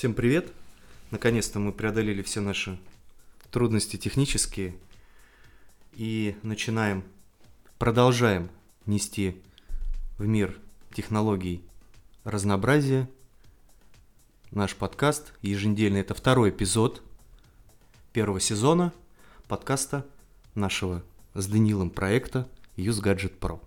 Всем 0.00 0.14
привет! 0.14 0.50
Наконец-то 1.10 1.58
мы 1.58 1.72
преодолели 1.72 2.22
все 2.22 2.40
наши 2.40 2.78
трудности 3.50 3.98
технические 3.98 4.74
и 5.92 6.38
начинаем, 6.42 7.04
продолжаем 7.76 8.48
нести 8.86 9.36
в 10.16 10.26
мир 10.26 10.58
технологий 10.94 11.62
разнообразия. 12.24 13.10
Наш 14.52 14.74
подкаст 14.74 15.34
еженедельный, 15.42 16.00
это 16.00 16.14
второй 16.14 16.48
эпизод 16.48 17.02
первого 18.14 18.40
сезона 18.40 18.94
подкаста 19.48 20.06
нашего 20.54 21.02
с 21.34 21.46
Данилом 21.46 21.90
проекта 21.90 22.48
Use 22.78 23.02
Gadget 23.02 23.38
Pro. 23.38 23.60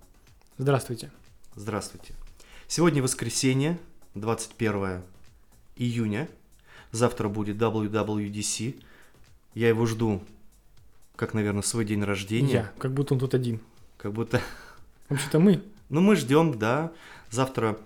Здравствуйте. 0.57 1.11
Здравствуйте. 1.53 2.15
Сегодня 2.67 3.03
воскресенье, 3.03 3.77
21 4.15 5.03
июня. 5.75 6.27
Завтра 6.91 7.27
будет 7.29 7.57
WWDC. 7.57 8.81
Я 9.53 9.69
его 9.69 9.85
жду, 9.85 10.21
как, 11.15 11.33
наверное, 11.33 11.61
свой 11.61 11.85
день 11.85 12.03
рождения. 12.03 12.53
Я, 12.53 12.71
как 12.77 12.93
будто 12.93 13.13
он 13.13 13.19
тут 13.19 13.33
один. 13.33 13.59
Как 13.97 14.13
будто... 14.13 14.41
Вообще-то 15.09 15.39
мы. 15.39 15.61
Ну, 15.89 16.01
мы 16.01 16.15
ждем, 16.15 16.57
да. 16.57 16.91
Завтра 17.29 17.77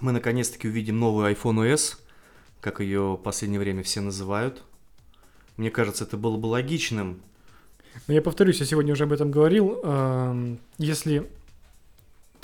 мы 0.00 0.12
наконец-таки 0.12 0.68
увидим 0.68 0.98
новую 0.98 1.32
iPhone 1.32 1.64
OS, 1.64 1.96
как 2.60 2.80
ее 2.80 3.14
в 3.14 3.22
последнее 3.22 3.60
время 3.60 3.82
все 3.82 4.00
называют. 4.00 4.62
Мне 5.56 5.70
кажется, 5.70 6.04
это 6.04 6.16
было 6.16 6.36
бы 6.36 6.46
логичным. 6.46 7.20
Но 8.08 8.14
я 8.14 8.22
повторюсь, 8.22 8.58
я 8.58 8.66
сегодня 8.66 8.92
уже 8.92 9.04
об 9.04 9.12
этом 9.12 9.30
говорил. 9.30 9.80
Эм, 9.84 10.58
Если 10.78 11.30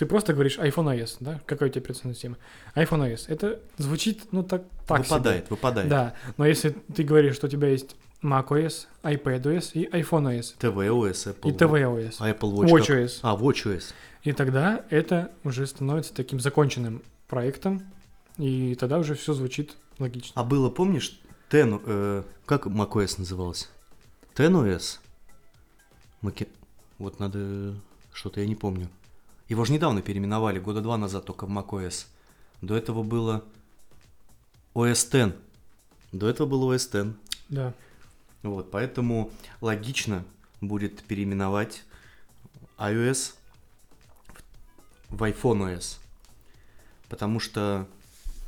ты 0.00 0.06
просто 0.06 0.32
говоришь 0.32 0.56
iPhone 0.56 0.96
OS, 0.98 1.18
да? 1.20 1.42
Какая 1.44 1.68
у 1.68 1.72
тебя 1.72 1.82
операционная 1.82 2.14
система? 2.14 2.38
iPhone 2.74 3.12
OS. 3.12 3.24
Это 3.28 3.60
звучит, 3.76 4.32
ну, 4.32 4.42
так, 4.42 4.62
так 4.86 5.04
себе. 5.04 5.16
выпадает, 5.16 5.50
выпадает. 5.50 5.88
Да, 5.90 6.14
но 6.38 6.46
если 6.46 6.70
ты 6.70 7.02
говоришь, 7.02 7.34
что 7.34 7.48
у 7.48 7.50
тебя 7.50 7.68
есть 7.68 7.96
macOS, 8.22 8.86
iPadOS 9.02 9.72
и 9.74 9.84
iPhone 9.90 10.38
OS, 10.38 10.54
tvOS, 10.58 11.34
Apple, 11.34 11.50
и 11.50 11.52
tvOS, 11.52 12.18
Apple 12.18 12.50
Watch. 12.54 12.70
как- 12.70 12.88
watchOS, 12.88 13.18
А, 13.20 13.36
WatchOS. 13.36 13.92
и 14.22 14.32
тогда 14.32 14.86
это 14.88 15.32
уже 15.44 15.66
становится 15.66 16.14
таким 16.14 16.40
законченным 16.40 17.02
проектом, 17.28 17.82
и 18.38 18.74
тогда 18.76 18.96
уже 19.00 19.14
все 19.14 19.34
звучит 19.34 19.76
логично. 19.98 20.32
А 20.34 20.44
было, 20.44 20.70
помнишь, 20.70 21.20
Ten, 21.50 21.78
э, 21.84 22.22
как 22.46 22.66
macOS 22.68 23.16
называлось? 23.18 23.68
TenOS? 24.34 24.98
Маки... 26.22 26.48
Вот 26.96 27.20
надо... 27.20 27.74
Что-то 28.14 28.40
я 28.40 28.46
не 28.46 28.56
помню. 28.56 28.88
Его 29.50 29.64
же 29.64 29.72
недавно 29.72 30.00
переименовали, 30.00 30.60
года 30.60 30.80
два 30.80 30.96
назад 30.96 31.24
только 31.26 31.44
в 31.44 31.50
macOS. 31.50 32.06
До 32.62 32.76
этого 32.76 33.02
было 33.02 33.44
OS 34.74 35.26
X. 35.28 35.34
До 36.12 36.28
этого 36.28 36.46
было 36.46 36.72
OS 36.72 37.08
X. 37.08 37.16
Да. 37.48 37.74
Вот, 38.44 38.70
поэтому 38.70 39.32
логично 39.60 40.24
будет 40.60 41.02
переименовать 41.02 41.82
iOS 42.78 43.34
в- 45.08 45.20
iPhone 45.24 45.74
OS. 45.76 45.98
Потому 47.08 47.40
что 47.40 47.88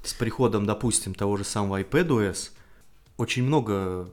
с 0.05 0.15
приходом, 0.15 0.67
допустим, 0.67 1.15
того 1.15 1.37
же 1.37 1.43
самого 1.43 1.83
iPadOS 1.83 2.53
очень 3.17 3.43
много 3.43 4.09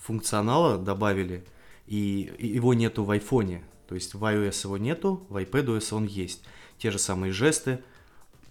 функционала 0.00 0.78
добавили, 0.78 1.44
и 1.86 2.32
его 2.38 2.72
нету 2.72 3.04
в 3.04 3.10
айфоне. 3.10 3.62
То 3.92 3.96
есть 3.96 4.14
в 4.14 4.24
iOS 4.24 4.64
его 4.64 4.78
нету, 4.78 5.22
в 5.28 5.36
iPadOS 5.36 5.94
он 5.94 6.06
есть. 6.06 6.42
Те 6.78 6.90
же 6.90 6.98
самые 6.98 7.30
жесты, 7.30 7.80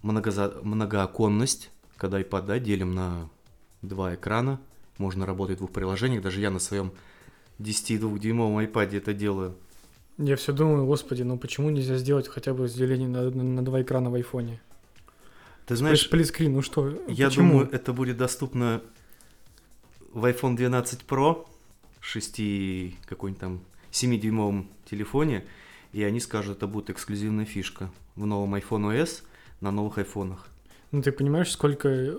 многоза- 0.04 0.56
многооконность, 0.62 1.72
когда 1.96 2.20
iPad 2.20 2.46
да, 2.46 2.58
делим 2.60 2.94
на 2.94 3.28
два 3.82 4.14
экрана, 4.14 4.60
можно 4.98 5.26
работать 5.26 5.56
в 5.56 5.58
двух 5.58 5.72
приложениях. 5.72 6.22
Даже 6.22 6.40
я 6.40 6.52
на 6.52 6.60
своем 6.60 6.92
10,2-дюймовом 7.58 8.64
iPad 8.64 8.96
это 8.96 9.12
делаю. 9.12 9.56
Я 10.16 10.36
все 10.36 10.52
думаю, 10.52 10.86
господи, 10.86 11.22
ну 11.24 11.36
почему 11.36 11.70
нельзя 11.70 11.96
сделать 11.96 12.28
хотя 12.28 12.54
бы 12.54 12.62
разделение 12.66 13.08
на, 13.08 13.28
на- 13.28 13.42
на 13.42 13.64
два 13.64 13.82
экрана 13.82 14.10
в 14.10 14.14
айфоне? 14.14 14.60
Ты 15.66 15.74
знаешь, 15.74 16.02
Сплитскрин, 16.02 16.52
ну 16.52 16.62
что? 16.62 16.88
я 17.08 17.26
почему? 17.26 17.48
думаю, 17.50 17.68
это 17.72 17.92
будет 17.92 18.16
доступно 18.16 18.80
в 20.12 20.24
iPhone 20.24 20.54
12 20.54 21.00
Pro, 21.08 21.46
6 21.98 22.36
какой-нибудь 23.06 23.40
там 23.40 23.60
7-дюймовом 23.92 24.66
телефоне, 24.84 25.44
и 25.92 26.02
они 26.02 26.20
скажут, 26.20 26.56
это 26.56 26.66
будет 26.66 26.90
эксклюзивная 26.90 27.44
фишка 27.44 27.90
в 28.16 28.26
новом 28.26 28.54
iPhone 28.54 28.92
OS 28.92 29.22
на 29.60 29.70
новых 29.70 29.98
айфонах. 29.98 30.48
Ну 30.90 31.02
ты 31.02 31.12
понимаешь, 31.12 31.50
сколько 31.50 31.88
э, 31.88 32.18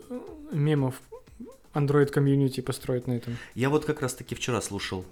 мемов 0.52 1.02
Android 1.74 2.08
комьюнити 2.08 2.62
построить 2.62 3.08
на 3.08 3.14
этом? 3.14 3.38
Я 3.56 3.70
вот 3.70 3.86
как 3.86 4.02
раз 4.02 4.14
таки 4.14 4.36
вчера 4.36 4.62
слушал, 4.62 5.06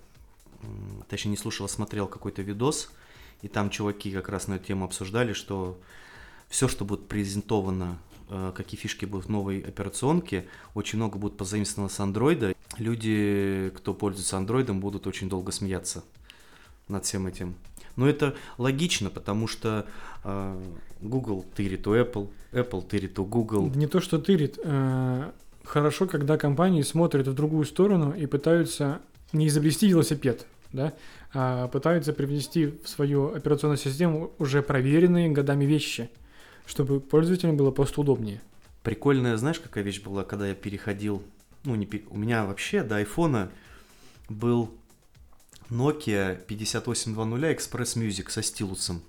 точнее 1.09 1.31
не 1.31 1.38
слушал, 1.38 1.66
а 1.66 1.69
смотрел 1.69 2.07
какой-то 2.07 2.41
видос, 2.44 2.91
и 3.41 3.47
там 3.47 3.69
чуваки 3.69 4.11
как 4.11 4.29
раз 4.29 4.47
на 4.47 4.55
эту 4.55 4.67
тему 4.67 4.85
обсуждали, 4.85 5.33
что 5.33 5.79
все, 6.49 6.67
что 6.67 6.85
будет 6.85 7.07
презентовано, 7.07 7.97
э, 8.29 8.51
какие 8.55 8.79
фишки 8.79 9.05
будут 9.05 9.25
в 9.25 9.29
новой 9.29 9.61
операционке, 9.61 10.45
очень 10.75 10.97
много 10.97 11.17
будет 11.17 11.38
позаимствовано 11.38 11.89
с 11.89 11.99
андроида. 11.99 12.55
Люди, 12.78 13.72
кто 13.75 13.93
пользуется 13.93 14.38
андроидом, 14.38 14.79
будут 14.79 15.07
очень 15.07 15.28
долго 15.28 15.51
смеяться 15.51 16.03
над 16.91 17.06
всем 17.06 17.28
этим. 17.28 17.56
Но 17.96 18.07
это 18.07 18.35
логично, 18.57 19.09
потому 19.09 19.47
что 19.47 19.85
э, 20.24 20.62
Google 21.02 21.46
тырит 21.56 21.88
у 21.88 21.96
Apple, 21.96 22.29
Apple 22.52 22.88
тырит 22.88 23.19
у 23.19 23.25
Google. 23.25 23.69
Не 23.75 23.88
то, 23.88 24.00
что 24.00 24.19
тырит. 24.19 24.59
э, 24.63 25.31
Хорошо, 25.63 26.07
когда 26.07 26.38
компании 26.38 26.81
смотрят 26.81 27.28
в 27.28 27.34
другую 27.34 27.66
сторону 27.66 28.13
и 28.13 28.25
пытаются 28.25 29.00
не 29.31 29.47
изобрести 29.47 29.88
велосипед, 29.88 30.46
да, 30.74 30.94
а 31.34 31.68
пытаются 31.68 32.13
привнести 32.13 32.74
в 32.84 32.90
свою 32.90 33.34
операционную 33.34 33.78
систему 33.78 34.31
уже 34.40 34.63
проверенные 34.63 35.29
годами 35.29 35.66
вещи, 35.66 36.09
чтобы 36.66 37.00
пользователям 37.00 37.58
было 37.58 37.72
просто 37.72 38.02
удобнее. 38.02 38.41
Прикольная, 38.84 39.38
знаешь, 39.38 39.59
какая 39.59 39.84
вещь 39.84 40.02
была, 40.02 40.23
когда 40.23 40.47
я 40.47 40.56
переходил, 40.56 41.22
ну, 41.63 41.75
не 41.75 41.88
у 42.09 42.18
меня 42.18 42.46
вообще 42.46 42.84
до 42.84 42.97
айфона 42.97 43.52
был 44.28 44.72
Nokia 45.72 46.36
5820 46.48 47.58
Express 47.58 47.96
Music 47.96 48.30
со 48.30 48.44
стилусом. 48.44 49.02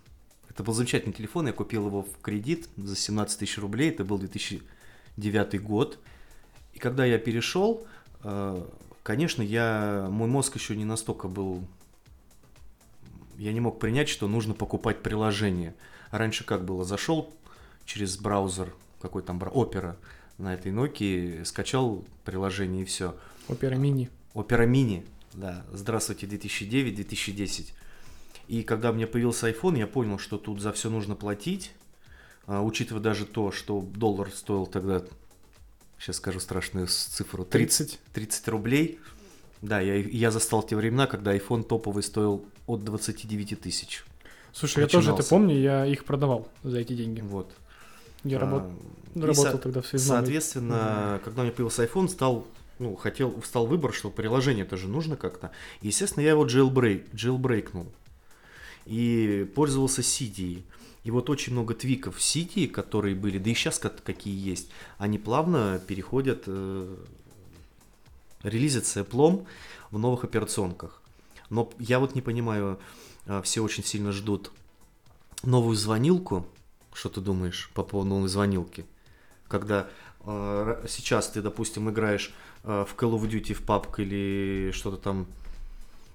Это 0.49 0.63
был 0.63 0.73
замечательный 0.75 1.13
телефон, 1.13 1.49
я 1.49 1.53
купил 1.53 1.87
его 1.89 2.03
в 2.03 2.21
кредит 2.23 2.69
за 2.77 2.95
17 2.95 3.39
тысяч 3.41 3.59
рублей, 3.59 3.91
это 3.91 4.05
был 4.05 4.19
2009 4.19 5.61
год. 5.61 5.99
И 6.73 6.79
когда 6.79 7.05
я 7.05 7.19
перешел, 7.19 7.85
э, 8.23 8.65
конечно, 9.03 9.43
я, 9.43 10.07
мой 10.09 10.29
мозг 10.29 10.55
еще 10.55 10.77
не 10.77 10.85
настолько 10.85 11.27
был, 11.27 11.67
я 13.39 13.53
не 13.53 13.61
мог 13.61 13.81
принять, 13.81 14.09
что 14.09 14.29
нужно 14.29 14.55
покупать 14.55 15.03
приложение. 15.03 15.75
Раньше 16.13 16.45
как 16.45 16.65
было, 16.65 16.85
зашел 16.85 17.35
через 17.87 18.17
браузер, 18.19 18.73
какой 19.01 19.23
там, 19.23 19.39
бра- 19.41 19.51
Opera 19.51 19.97
на 20.39 20.55
этой 20.55 20.71
Nokia, 20.71 21.45
скачал 21.45 22.05
приложение 22.25 22.83
и 22.83 22.85
все. 22.85 23.17
Opera 23.49 23.77
Mini. 23.77 24.11
Opera 24.35 24.67
Mini, 24.67 25.05
да, 25.35 25.65
здравствуйте, 25.73 26.27
2009-2010. 26.27 27.73
И 28.49 28.63
когда 28.63 28.91
у 28.91 28.95
меня 28.95 29.07
появился 29.07 29.49
iPhone, 29.51 29.79
я 29.79 29.87
понял, 29.87 30.19
что 30.19 30.37
тут 30.39 30.61
за 30.61 30.73
все 30.73 30.91
нужно 30.91 31.15
платить, 31.15 31.73
а, 32.47 32.63
учитывая 32.63 33.03
даже 33.03 33.25
то, 33.25 33.53
что 33.53 33.81
доллар 33.81 34.31
стоил 34.31 34.67
тогда, 34.67 35.03
сейчас 35.99 36.17
скажу 36.17 36.41
страшную 36.41 36.87
цифру, 36.89 37.45
30, 37.45 37.99
30 38.13 38.49
рублей. 38.49 38.99
Да, 39.63 39.81
я, 39.81 39.95
я 39.97 40.31
застал 40.33 40.63
те 40.65 40.75
времена, 40.75 41.07
когда 41.07 41.35
iPhone 41.37 41.63
топовый 41.63 42.03
стоил 42.03 42.45
от 42.67 42.83
29 42.85 43.61
тысяч. 43.61 44.05
Слушай, 44.53 44.81
я 44.81 44.87
тоже 44.89 45.09
это 45.11 45.19
Начинался. 45.19 45.31
помню, 45.31 45.57
я 45.59 45.87
их 45.87 46.05
продавал 46.05 46.49
за 46.65 46.79
эти 46.81 46.95
деньги. 46.95 47.21
Вот. 47.21 47.55
Я 48.25 48.39
А, 48.39 48.41
работал, 48.41 48.71
и 49.15 49.21
работал 49.21 49.53
со- 49.53 49.59
тогда 49.59 49.81
в 49.81 49.87
связном. 49.87 50.17
Соответственно, 50.19 51.21
когда 51.25 51.43
у 51.43 51.45
меня 51.45 51.53
появился 51.55 51.85
iPhone, 51.85 52.09
стал, 52.09 52.47
ну, 52.79 52.97
хотел, 52.97 53.41
встал 53.41 53.67
выбор, 53.67 53.93
что 53.93 54.11
приложение 54.11 54.65
тоже 54.65 54.89
нужно 54.89 55.17
как-то. 55.17 55.51
Естественно, 55.81 56.23
я 56.23 56.31
его 56.31 56.47
jailbreak, 56.47 57.13
jailbreakнул. 57.13 57.87
И 58.87 59.51
пользовался 59.55 60.03
CD. 60.03 60.63
И 61.05 61.11
вот 61.11 61.31
очень 61.31 61.53
много 61.53 61.75
твиков 61.75 62.17
в 62.17 62.21
CD, 62.21 62.69
которые 62.69 63.15
были, 63.15 63.39
да 63.39 63.51
и 63.51 63.55
сейчас 63.55 63.79
какие 63.79 64.49
есть, 64.49 64.71
они 64.99 65.19
плавно 65.19 65.81
переходят, 65.87 66.45
э, 66.47 66.97
релизятся 68.43 69.01
Apple 69.01 69.47
в 69.91 69.99
новых 69.99 70.25
операционках. 70.25 71.03
Но 71.51 71.71
я 71.79 71.99
вот 71.99 72.15
не 72.15 72.23
понимаю, 72.23 72.79
э, 73.27 73.43
все 73.43 73.63
очень 73.63 73.85
сильно 73.85 74.13
ждут 74.13 74.53
новую 75.43 75.77
звонилку. 75.77 76.47
Что 76.93 77.09
ты 77.09 77.21
думаешь 77.21 77.71
по 77.75 77.83
поводу 77.83 78.11
новой 78.11 78.29
звонилки? 78.29 78.85
Когда 79.49 79.89
э, 80.21 80.87
сейчас 80.89 81.29
ты, 81.31 81.43
допустим, 81.43 81.91
играешь 81.91 82.33
в 82.63 82.95
Call 82.97 83.15
of 83.15 83.29
Duty, 83.29 83.55
в 83.55 83.63
PUBG 83.63 84.03
или 84.03 84.71
что-то 84.73 84.97
там 84.97 85.27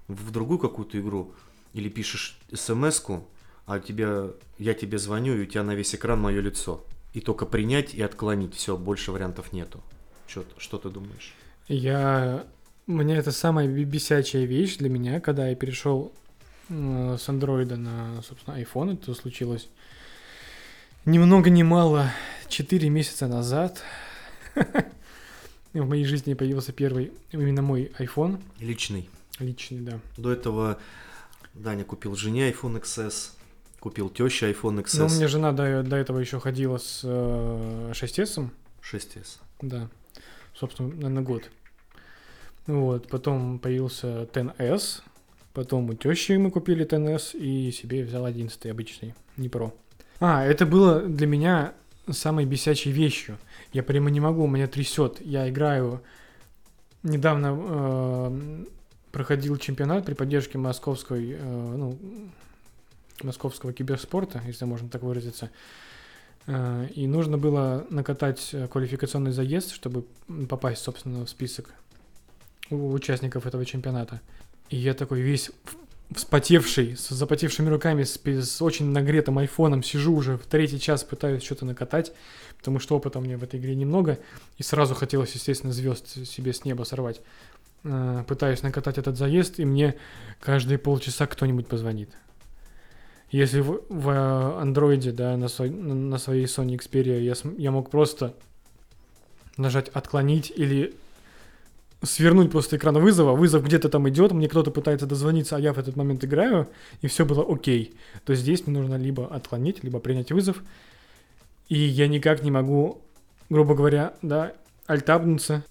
в 0.08 0.32
другую 0.32 0.60
какую-то 0.60 1.00
игру, 1.00 1.34
или 1.74 1.90
пишешь 1.90 2.40
смс-ку, 2.54 3.28
а 3.66 3.76
у 3.76 3.80
тебя, 3.80 4.28
я 4.58 4.74
тебе 4.74 4.98
звоню, 4.98 5.36
и 5.36 5.42
у 5.42 5.46
тебя 5.46 5.64
на 5.64 5.76
весь 5.76 5.94
экран 5.94 6.20
мое 6.20 6.42
лицо. 6.42 6.84
И 7.14 7.22
только 7.22 7.46
принять 7.46 7.94
и 7.94 8.02
отклонить, 8.02 8.56
все, 8.56 8.78
больше 8.78 9.12
вариантов 9.12 9.52
нету. 9.52 9.82
Чё, 10.28 10.44
что 10.58 10.78
ты 10.78 10.90
думаешь? 10.90 11.34
Я... 11.68 12.46
Мне 12.86 13.18
это 13.18 13.34
самая 13.34 13.68
бесячая 13.68 14.46
вещь 14.46 14.78
для 14.78 14.88
меня, 14.88 15.20
когда 15.20 15.50
я 15.50 15.56
перешел 15.56 16.14
э, 16.70 17.18
с 17.20 17.28
андроида 17.28 17.76
на, 17.76 18.22
собственно, 18.22 18.56
iPhone, 18.56 18.94
это 18.94 19.14
случилось 19.14 19.68
ни 21.08 21.20
много 21.20 21.50
ни 21.50 21.64
мало 21.64 22.12
4 22.50 22.90
месяца 22.90 23.28
назад. 23.28 23.82
В 25.80 25.88
моей 25.88 26.06
жизни 26.06 26.34
появился 26.34 26.72
первый 26.72 27.12
именно 27.32 27.62
мой 27.62 27.92
iPhone 28.00 28.42
Личный. 28.60 29.10
личный, 29.40 29.80
да. 29.82 30.00
До 30.18 30.32
этого 30.32 30.80
Даня 31.54 31.84
купил 31.84 32.16
жене 32.16 32.50
iPhone 32.52 32.82
XS, 32.82 33.32
купил 33.80 34.10
теще 34.10 34.52
iPhone 34.52 34.84
XS. 34.84 35.00
Но 35.00 35.06
у 35.06 35.10
меня 35.10 35.28
жена 35.28 35.52
до, 35.52 35.84
до 35.84 35.96
этого 35.96 36.20
еще 36.20 36.40
ходила 36.40 36.78
с 36.78 37.02
э, 37.04 37.92
6S, 37.94 38.50
6s. 38.82 39.40
да, 39.62 39.90
собственно, 40.56 40.90
наверное, 40.90 41.24
год. 41.24 41.50
Вот, 42.66 43.08
потом 43.08 43.60
появился 43.60 44.24
10S, 44.34 45.02
потом 45.54 45.90
у 45.90 45.94
тещи 45.94 46.34
мы 46.34 46.52
купили 46.52 46.86
10S 46.86 47.38
и 47.38 47.72
себе 47.72 48.04
взял 48.04 48.26
11 48.26 48.66
обычный, 48.66 49.14
не 49.38 49.48
Pro. 49.48 49.74
А, 50.20 50.44
это 50.44 50.66
было 50.66 51.02
для 51.02 51.28
меня 51.28 51.74
самой 52.12 52.46
бесячей 52.46 52.92
вещью. 52.92 53.38
Я 53.74 53.84
прямо 53.84 54.10
не 54.10 54.20
могу, 54.20 54.48
меня 54.48 54.68
трясет. 54.68 55.22
Я 55.22 55.50
играю... 55.50 56.02
Недавно 57.04 57.56
э, 57.58 58.66
проходил 59.12 59.56
чемпионат 59.58 60.06
при 60.06 60.14
поддержке 60.14 60.58
московской, 60.58 61.34
э, 61.34 61.76
ну, 61.78 61.98
московского 63.24 63.72
киберспорта, 63.72 64.42
если 64.46 64.66
можно 64.66 64.90
так 64.90 65.04
выразиться. 65.04 65.50
Э, 66.48 66.88
И 66.96 67.08
нужно 67.08 67.38
было 67.38 67.86
накатать 67.90 68.54
квалификационный 68.72 69.32
заезд, 69.32 69.72
чтобы 69.72 70.06
попасть, 70.50 70.82
собственно, 70.82 71.26
в 71.26 71.30
список 71.30 71.70
участников 72.72 73.46
этого 73.46 73.64
чемпионата. 73.64 74.20
И 74.70 74.76
я 74.76 74.94
такой 74.94 75.22
весь 75.22 75.52
вспотевший, 76.14 76.96
с 76.96 77.10
запотевшими 77.10 77.70
руками, 77.70 78.04
с, 78.04 78.20
с 78.26 78.62
очень 78.62 78.86
нагретым 78.92 79.38
айфоном 79.40 79.84
сижу 79.84 80.16
уже 80.16 80.38
в 80.38 80.46
третий 80.46 80.80
час, 80.80 81.04
пытаюсь 81.04 81.44
что-то 81.44 81.66
накатать, 81.66 82.14
потому 82.58 82.80
что 82.80 82.96
опыта 82.96 83.20
меня 83.20 83.38
в 83.38 83.44
этой 83.44 83.60
игре 83.60 83.76
немного, 83.76 84.20
и 84.58 84.64
сразу 84.64 84.96
хотелось, 84.96 85.34
естественно, 85.34 85.74
звезд 85.74 86.26
себе 86.28 86.54
с 86.54 86.66
неба 86.66 86.84
сорвать. 86.84 87.22
Э, 87.84 88.24
Пытаюсь 88.28 88.64
накатать 88.64 88.98
этот 88.98 89.18
заезд, 89.18 89.60
и 89.60 89.66
мне 89.66 89.96
каждые 90.40 90.78
полчаса 90.78 91.28
кто-нибудь 91.28 91.68
позвонит. 91.68 92.10
Если 93.30 93.60
в, 93.60 93.82
в 93.90 94.60
андроиде, 94.62 95.12
да, 95.12 95.36
на, 95.36 95.48
свой- 95.50 95.70
на 95.70 96.18
своей 96.18 96.46
Sony 96.46 96.78
Xperia 96.78 97.20
я, 97.20 97.34
я 97.58 97.72
мог 97.72 97.90
просто 97.90 98.34
нажать 99.58 99.90
отклонить 99.90 100.54
или 100.56 100.96
свернуть 102.04 102.52
просто 102.52 102.78
экран 102.78 102.98
вызова, 102.98 103.36
вызов 103.36 103.64
где-то 103.66 103.90
там 103.90 104.08
идет, 104.10 104.32
мне 104.32 104.48
кто-то 104.48 104.72
пытается 104.72 105.08
дозвониться, 105.08 105.56
а 105.56 105.60
я 105.60 105.74
в 105.74 105.80
этот 105.80 105.96
момент 105.96 106.24
играю, 106.24 106.70
и 107.02 107.08
все 107.08 107.26
было 107.26 107.46
окей, 107.48 107.96
то 108.26 108.36
здесь 108.36 108.66
мне 108.66 108.78
нужно 108.80 108.96
либо 108.96 109.28
отклонить, 109.28 109.84
либо 109.84 110.00
принять 110.00 110.32
вызов, 110.32 110.62
и 111.70 111.78
я 111.78 112.08
никак 112.08 112.44
не 112.44 112.52
могу, 112.52 113.02
грубо 113.50 113.76
говоря, 113.76 114.14
да, 114.22 114.54
альтабнуться, 114.86 115.64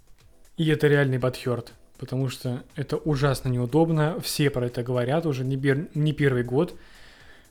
и 0.57 0.69
это 0.69 0.89
реальный 0.89 1.21
подхерт, 1.21 1.73
потому 1.99 2.29
что 2.29 2.65
это 2.75 2.97
ужасно 2.97 3.49
неудобно, 3.49 4.19
все 4.21 4.51
про 4.51 4.67
это 4.67 4.83
говорят 4.83 5.27
уже 5.27 5.45
не, 5.45 5.57
бер- 5.57 5.89
не 5.95 6.13
первый 6.13 6.43
год, 6.43 6.77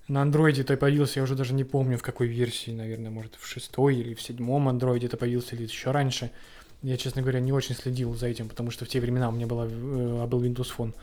на 0.07 0.21
андроиде 0.21 0.62
это 0.62 0.78
появился, 0.78 1.19
я 1.19 1.24
уже 1.24 1.36
даже 1.36 1.54
не 1.54 1.63
помню 1.63 1.98
в 1.98 2.04
какой 2.04 2.28
версии, 2.28 2.71
наверное, 2.71 3.10
может 3.10 3.36
в 3.39 3.48
шестой 3.48 3.95
или 3.95 4.13
в 4.13 4.21
седьмом 4.21 4.68
андроиде 4.68 5.07
это 5.07 5.18
появился, 5.18 5.56
или 5.56 5.63
еще 5.63 5.89
раньше. 5.89 6.30
Я, 6.81 6.98
честно 6.98 7.22
говоря, 7.22 7.39
не 7.39 7.51
очень 7.51 7.75
следил 7.75 8.16
за 8.16 8.27
этим, 8.27 8.48
потому 8.48 8.72
что 8.72 8.86
в 8.86 8.88
те 8.88 9.00
времена 9.00 9.30
у 9.30 9.31
меня 9.31 9.48
была, 9.48 9.66
э, 9.66 10.27
был 10.27 10.44
Windows 10.44 10.72
Phone. 10.77 10.94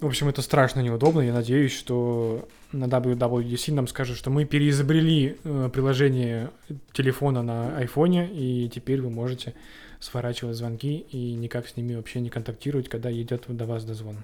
В 0.00 0.06
общем, 0.06 0.28
это 0.28 0.42
страшно 0.42 0.80
неудобно. 0.80 1.20
Я 1.20 1.32
надеюсь, 1.32 1.72
что 1.72 2.48
на 2.72 2.84
WWDC 2.84 3.72
нам 3.72 3.88
скажут, 3.88 4.16
что 4.16 4.30
мы 4.30 4.44
переизобрели 4.44 5.38
э, 5.42 5.70
приложение 5.72 6.50
телефона 6.92 7.42
на 7.42 7.76
айфоне, 7.78 8.28
и 8.32 8.68
теперь 8.68 9.00
вы 9.00 9.10
можете 9.10 9.54
сворачивать 10.00 10.56
звонки 10.56 10.98
и 11.10 11.34
никак 11.34 11.66
с 11.66 11.76
ними 11.76 11.94
вообще 11.94 12.20
не 12.20 12.28
контактировать, 12.28 12.88
когда 12.88 13.10
идет 13.10 13.44
до 13.48 13.64
вас 13.64 13.84
дозвон. 13.84 14.18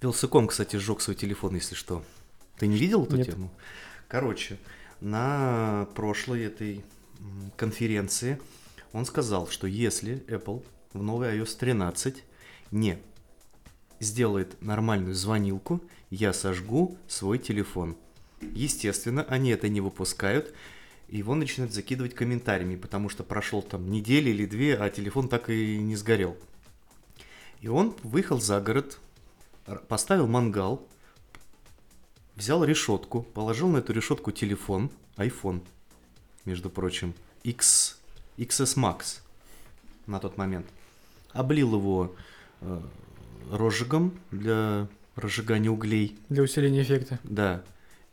Вилсаком, 0.00 0.48
кстати, 0.48 0.76
сжег 0.76 1.00
свой 1.00 1.16
телефон, 1.16 1.54
если 1.54 1.74
что. 1.74 2.02
Ты 2.58 2.66
не 2.66 2.76
видел 2.76 3.04
эту 3.04 3.16
Нет. 3.16 3.26
тему? 3.26 3.50
Короче, 4.08 4.58
на 5.00 5.88
прошлой 5.94 6.44
этой 6.44 6.84
конференции 7.56 8.38
он 8.92 9.06
сказал, 9.06 9.48
что 9.48 9.66
если 9.66 10.24
Apple 10.28 10.64
в 10.92 11.02
новой 11.02 11.38
iOS 11.38 11.56
13 11.58 12.24
не 12.70 12.98
сделает 14.00 14.60
нормальную 14.60 15.14
звонилку, 15.14 15.80
я 16.10 16.32
сожгу 16.32 16.98
свой 17.06 17.38
телефон. 17.38 17.96
Естественно, 18.40 19.22
они 19.24 19.50
это 19.50 19.68
не 19.68 19.80
выпускают, 19.80 20.52
его 21.08 21.34
начинают 21.34 21.72
закидывать 21.72 22.14
комментариями, 22.14 22.76
потому 22.76 23.08
что 23.08 23.22
прошел 23.22 23.62
там 23.62 23.90
неделя 23.90 24.30
или 24.30 24.46
две, 24.46 24.76
а 24.76 24.90
телефон 24.90 25.28
так 25.28 25.50
и 25.50 25.78
не 25.78 25.94
сгорел. 25.94 26.36
И 27.60 27.68
он 27.68 27.94
выехал 28.02 28.40
за 28.40 28.60
город, 28.60 28.98
поставил 29.88 30.26
мангал, 30.26 30.86
взял 32.34 32.64
решетку, 32.64 33.22
положил 33.22 33.68
на 33.68 33.78
эту 33.78 33.92
решетку 33.92 34.32
телефон, 34.32 34.90
iPhone, 35.16 35.62
между 36.44 36.70
прочим, 36.70 37.14
X, 37.44 38.01
XS 38.38 38.76
Max 38.76 39.20
на 40.06 40.18
тот 40.18 40.36
момент, 40.36 40.66
облил 41.32 41.74
его 41.76 42.14
э, 42.60 42.80
розжигом 43.50 44.18
для 44.30 44.88
разжигания 45.16 45.70
углей, 45.70 46.16
Для 46.28 46.42
усиления 46.42 46.82
эффекта. 46.82 47.18
да, 47.24 47.62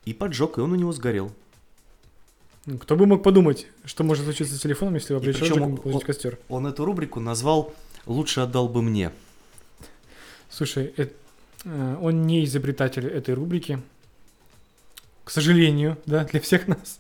и 0.05 0.13
поджег, 0.13 0.57
и 0.57 0.61
он 0.61 0.71
у 0.71 0.75
него 0.75 0.91
сгорел. 0.91 1.31
Ну, 2.65 2.77
Кто 2.77 2.95
бы 2.95 3.05
мог 3.05 3.23
подумать, 3.23 3.67
что 3.85 4.03
может 4.03 4.25
случиться 4.25 4.55
с 4.55 4.59
телефоном, 4.61 4.95
если 4.95 5.13
облечь 5.13 5.37
причем 5.37 5.49
розжигом 5.55 5.77
получить 5.77 6.01
он- 6.01 6.05
костер. 6.05 6.39
Он 6.49 6.67
эту 6.67 6.85
рубрику 6.85 7.19
назвал 7.19 7.73
«Лучше 8.05 8.41
отдал 8.41 8.67
бы 8.69 8.81
мне». 8.81 9.11
Слушай, 10.49 10.93
э- 10.97 11.07
э, 11.63 11.97
он 12.01 12.27
не 12.27 12.43
изобретатель 12.43 13.07
этой 13.07 13.33
рубрики. 13.33 13.81
К 15.23 15.29
сожалению, 15.31 15.97
да, 16.05 16.25
для 16.25 16.39
всех 16.41 16.67
нас. 16.67 16.99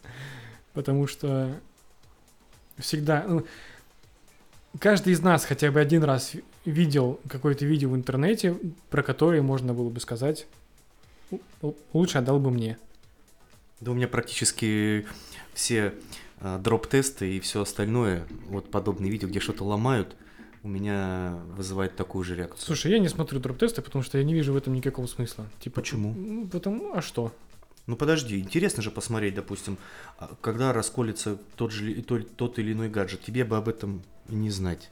Потому 0.73 1.07
что 1.07 1.59
всегда... 2.79 3.25
ну, 3.27 3.45
каждый 4.79 5.13
из 5.13 5.21
нас 5.21 5.45
хотя 5.45 5.71
бы 5.71 5.79
один 5.79 6.03
раз 6.03 6.33
видел 6.65 7.19
какое-то 7.29 7.65
видео 7.65 7.89
в 7.89 7.95
интернете, 7.95 8.57
про 8.89 9.03
которое 9.03 9.41
можно 9.41 9.73
было 9.73 9.89
бы 9.89 9.99
сказать 9.99 10.47
«У- 11.31 11.39
у- 11.61 11.75
лучше 11.93 12.17
отдал 12.17 12.39
бы 12.39 12.51
мне. 12.51 12.77
Да 13.79 13.91
у 13.91 13.93
меня 13.93 14.07
практически 14.07 15.05
все 15.53 15.93
э, 16.41 16.59
дроп-тесты 16.61 17.37
и 17.37 17.39
все 17.39 17.61
остальное, 17.61 18.25
вот 18.49 18.69
подобные 18.71 19.11
видео, 19.11 19.27
где 19.29 19.39
что-то 19.39 19.63
ломают, 19.63 20.15
у 20.63 20.67
меня 20.67 21.39
вызывает 21.55 21.95
такую 21.95 22.25
же 22.25 22.35
реакцию. 22.35 22.65
Слушай, 22.65 22.91
я 22.91 22.99
не 22.99 23.07
смотрю 23.07 23.39
drop-test 23.39 23.74
ы, 23.74 23.81
потому 23.81 24.03
что 24.03 24.17
я 24.17 24.23
не 24.25 24.33
вижу 24.33 24.51
в 24.51 24.57
этом 24.57 24.73
никакого 24.73 25.07
смысла. 25.07 25.45
Типа, 25.61 25.79
Почему? 25.81 26.13
ну, 26.13 26.47
Потому, 26.47 26.93
а 26.93 27.01
что? 27.01 27.31
Ну 27.89 27.95
подожди, 27.95 28.39
интересно 28.39 28.83
же 28.83 28.91
посмотреть, 28.91 29.33
допустим, 29.33 29.79
а, 30.19 30.35
когда 30.41 30.73
расколется 30.73 31.39
тот, 31.55 31.71
же, 31.71 31.85
ли- 31.85 32.03
то- 32.03 32.21
тот 32.21 32.59
или 32.59 32.73
иной 32.73 32.87
гаджет, 32.87 33.23
тебе 33.23 33.43
бы 33.43 33.57
об 33.57 33.67
этом 33.67 34.03
не 34.27 34.51
знать. 34.51 34.91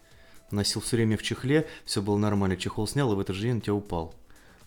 Носил 0.49 0.81
все 0.81 0.95
время 0.95 1.15
в 1.15 1.21
чехле, 1.21 1.67
все 1.85 2.01
было 2.01 2.17
нормально, 2.17 2.57
чехол 2.57 2.87
снял, 2.87 3.13
и 3.13 3.15
в 3.15 3.19
этот 3.19 3.35
же 3.35 3.43
день 3.43 3.57
у 3.57 3.61
тебя 3.61 3.75
упал. 3.75 4.15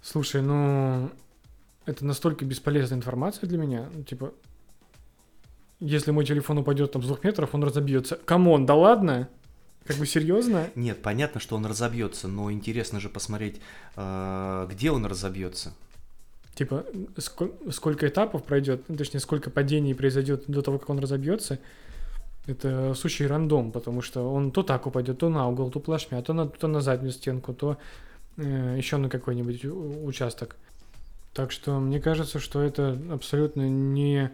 Слушай, 0.00 0.42
ну 0.42 1.10
это 1.86 2.04
настолько 2.04 2.44
бесполезная 2.44 2.98
информация 2.98 3.48
для 3.48 3.58
меня. 3.58 3.88
Ну, 3.92 4.04
типа, 4.04 4.32
если 5.80 6.12
мой 6.12 6.24
телефон 6.24 6.58
упадет 6.58 6.92
там 6.92 7.02
с 7.02 7.06
двух 7.06 7.24
метров, 7.24 7.52
он 7.52 7.64
разобьется. 7.64 8.14
Come 8.14 8.43
on, 8.43 8.64
да 8.64 8.76
ладно? 8.76 9.28
Как 9.84 9.96
бы 9.96 10.06
серьезно? 10.06 10.70
Нет, 10.76 11.02
понятно, 11.02 11.40
что 11.40 11.56
он 11.56 11.66
разобьется, 11.66 12.28
но 12.28 12.52
интересно 12.52 13.00
же 13.00 13.08
посмотреть, 13.08 13.60
а, 13.96 14.68
где 14.68 14.92
он 14.92 15.04
разобьется. 15.04 15.74
Типа, 16.60 16.84
ско- 17.16 17.72
сколько 17.72 18.06
этапов 18.06 18.44
пройдет, 18.44 18.82
ну, 18.88 18.96
точнее, 18.96 19.20
сколько 19.20 19.48
падений 19.48 19.94
произойдет 19.94 20.44
до 20.46 20.60
того, 20.60 20.78
как 20.78 20.90
он 20.90 20.98
разобьется. 20.98 21.58
Это 22.46 22.92
сущий 22.92 23.26
рандом, 23.26 23.72
потому 23.72 24.02
что 24.02 24.30
он 24.30 24.50
то 24.52 24.62
так 24.62 24.86
упадет, 24.86 25.16
то 25.16 25.30
на 25.30 25.48
угол, 25.48 25.70
то 25.70 25.80
плашмя, 25.80 26.20
то 26.20 26.34
на, 26.34 26.46
то 26.46 26.68
на 26.68 26.82
заднюю 26.82 27.12
стенку, 27.12 27.54
то 27.54 27.78
э, 28.36 28.74
еще 28.76 28.98
на 28.98 29.08
какой-нибудь 29.08 29.64
участок. 30.04 30.56
Так 31.32 31.50
что 31.50 31.80
мне 31.80 31.98
кажется, 31.98 32.38
что 32.38 32.60
это 32.60 32.98
абсолютно 33.10 33.66
не 33.66 34.30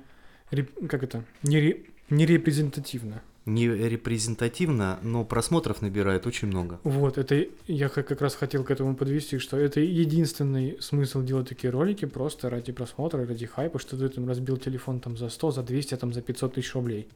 реп- 0.51 0.89
как 0.89 1.05
это 1.05 1.23
не, 1.45 1.61
ре- 1.61 1.85
не 2.11 2.27
репрезентативно. 2.27 3.23
Не 3.47 3.69
репрезентативно, 3.69 4.99
но 5.03 5.25
просмотров 5.25 5.81
набирает 5.81 6.27
очень 6.27 6.49
много. 6.49 6.81
Вот, 6.83 7.17
это 7.17 7.47
я 7.69 7.89
как 7.89 8.21
раз 8.21 8.35
хотел 8.35 8.65
к 8.65 8.73
этому 8.73 8.97
подвести, 8.97 9.39
что 9.39 9.57
это 9.57 9.79
единственный 9.79 10.77
смысл 10.83 11.23
делать 11.23 11.49
такие 11.49 11.71
ролики 11.71 12.07
просто 12.07 12.51
ради 12.51 12.73
просмотра, 12.73 13.25
ради 13.25 13.47
хайпа, 13.47 13.79
что 13.79 13.97
ты 13.97 14.09
там 14.09 14.27
разбил 14.29 14.57
телефон 14.57 14.99
там 14.99 15.17
за 15.17 15.29
100, 15.29 15.53
за 15.53 15.63
200, 15.63 15.97
там 15.97 16.13
за 16.13 16.23
500 16.23 16.55
тысяч 16.55 16.75
рублей. 16.75 17.07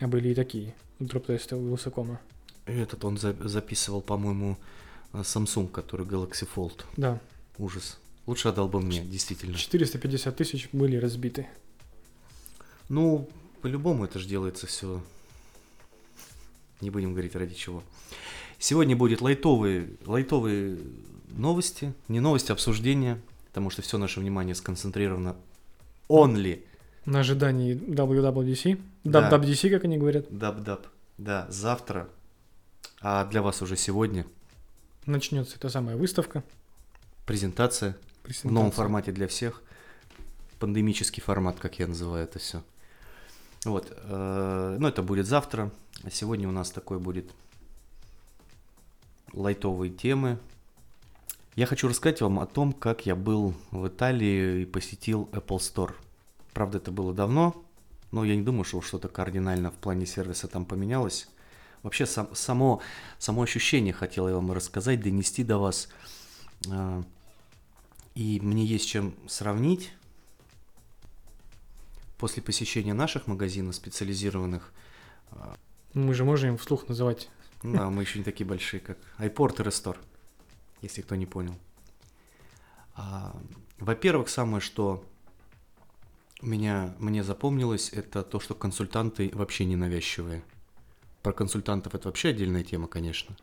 А 0.00 0.08
были 0.08 0.30
и 0.30 0.34
такие. 0.34 0.74
дроп-тесты 0.98 1.54
у 1.56 1.70
Высокома. 1.70 2.20
Этот 2.64 3.04
он 3.04 3.18
за- 3.18 3.36
записывал, 3.48 4.00
по-моему, 4.00 4.56
э, 5.12 5.18
Samsung, 5.20 5.68
который 5.68 6.04
Galaxy 6.06 6.48
Fold. 6.54 6.82
Да, 6.96 7.20
Ужас. 7.58 7.98
Лучше 8.26 8.48
отдал 8.48 8.66
бы 8.68 8.80
мне, 8.80 9.04
действительно. 9.04 9.56
450 9.56 10.34
тысяч 10.36 10.68
были 10.72 10.96
разбиты. 10.96 11.46
Ну, 12.88 13.28
по-любому 13.66 14.04
это 14.04 14.20
же 14.20 14.28
делается 14.28 14.68
все. 14.68 15.02
Не 16.80 16.90
будем 16.90 17.14
говорить 17.14 17.34
ради 17.34 17.52
чего. 17.52 17.82
Сегодня 18.60 18.94
будет 18.94 19.20
лайтовые, 19.20 19.88
лайтовые 20.06 20.78
новости. 21.30 21.92
Не 22.06 22.20
новости, 22.20 22.52
а 22.52 22.54
обсуждения. 22.54 23.20
Потому 23.48 23.70
что 23.70 23.82
все 23.82 23.98
наше 23.98 24.20
внимание 24.20 24.54
сконцентрировано 24.54 25.34
only 26.08 26.62
На 27.06 27.20
ожидании 27.20 27.74
WWDC. 27.74 28.80
Да. 29.02 29.28
WWDC, 29.28 29.70
как 29.70 29.82
они 29.82 29.98
говорят. 29.98 30.26
dub-dub. 30.30 30.86
Да, 31.18 31.48
завтра. 31.50 32.08
А 33.00 33.24
для 33.24 33.42
вас 33.42 33.62
уже 33.62 33.76
сегодня 33.76 34.26
Начнется 35.06 35.56
эта 35.56 35.70
самая 35.70 35.96
выставка. 35.96 36.44
презентация 37.24 37.96
в 38.22 38.44
новом 38.44 38.70
презентация. 38.70 38.70
формате 38.76 39.10
для 39.10 39.26
всех. 39.26 39.60
Пандемический 40.60 41.20
формат, 41.20 41.58
как 41.58 41.80
я 41.80 41.88
называю 41.88 42.22
это 42.22 42.38
все. 42.38 42.62
Вот. 43.64 43.92
э, 43.96 44.76
Ну, 44.78 44.86
это 44.88 45.02
будет 45.02 45.26
завтра. 45.26 45.70
Сегодня 46.10 46.48
у 46.48 46.52
нас 46.52 46.70
такой 46.70 46.98
будет 46.98 47.30
лайтовые 49.32 49.90
темы. 49.92 50.38
Я 51.54 51.66
хочу 51.66 51.88
рассказать 51.88 52.20
вам 52.20 52.38
о 52.38 52.46
том, 52.46 52.72
как 52.72 53.06
я 53.06 53.16
был 53.16 53.54
в 53.70 53.88
Италии 53.88 54.62
и 54.62 54.66
посетил 54.66 55.28
Apple 55.32 55.58
Store. 55.58 55.94
Правда, 56.52 56.78
это 56.78 56.90
было 56.90 57.14
давно, 57.14 57.64
но 58.12 58.24
я 58.24 58.36
не 58.36 58.42
думаю, 58.42 58.64
что 58.64 58.80
что-то 58.82 59.08
кардинально 59.08 59.70
в 59.70 59.74
плане 59.74 60.06
сервиса 60.06 60.48
там 60.48 60.64
поменялось. 60.64 61.28
Вообще, 61.82 62.04
сам- 62.06 62.34
само, 62.34 62.80
само 63.18 63.42
ощущение 63.42 63.92
хотел 63.92 64.28
я 64.28 64.34
вам 64.34 64.52
рассказать, 64.52 65.00
донести 65.00 65.44
до 65.44 65.58
вас. 65.58 65.88
А, 66.70 67.02
И 68.14 68.40
мне 68.40 68.64
есть 68.64 68.88
чем 68.88 69.14
сравнить. 69.28 69.92
После 72.18 72.42
посещения 72.42 72.94
наших 72.94 73.26
магазинов 73.26 73.74
специализированных, 73.74 74.72
Мы 75.94 76.14
же 76.14 76.24
можем 76.24 76.56
вслух 76.56 76.88
называть. 76.88 77.28
да, 77.62 77.90
мы 77.90 78.02
еще 78.02 78.18
не 78.18 78.24
такие 78.24 78.46
большие, 78.46 78.80
как 78.80 78.98
iPort 79.18 79.60
и 79.60 79.64
Restore, 79.66 79.98
если 80.82 81.02
кто 81.02 81.14
не 81.16 81.26
понял. 81.26 81.54
А, 82.94 83.36
Во-первых, 83.78 84.28
самое, 84.30 84.60
что 84.60 85.04
меня, 86.42 86.94
мне 86.98 87.22
запомнилось, 87.22 87.90
это 87.92 88.22
то, 88.22 88.40
что 88.40 88.54
консультанты 88.54 89.30
вообще 89.34 89.64
не 89.64 89.76
навязчивые. 89.76 90.42
Про 91.22 91.32
консультантов 91.32 91.94
это 91.94 92.08
вообще 92.08 92.28
отдельная 92.30 92.62
тема, 92.62 92.88
конечно. 92.88 93.36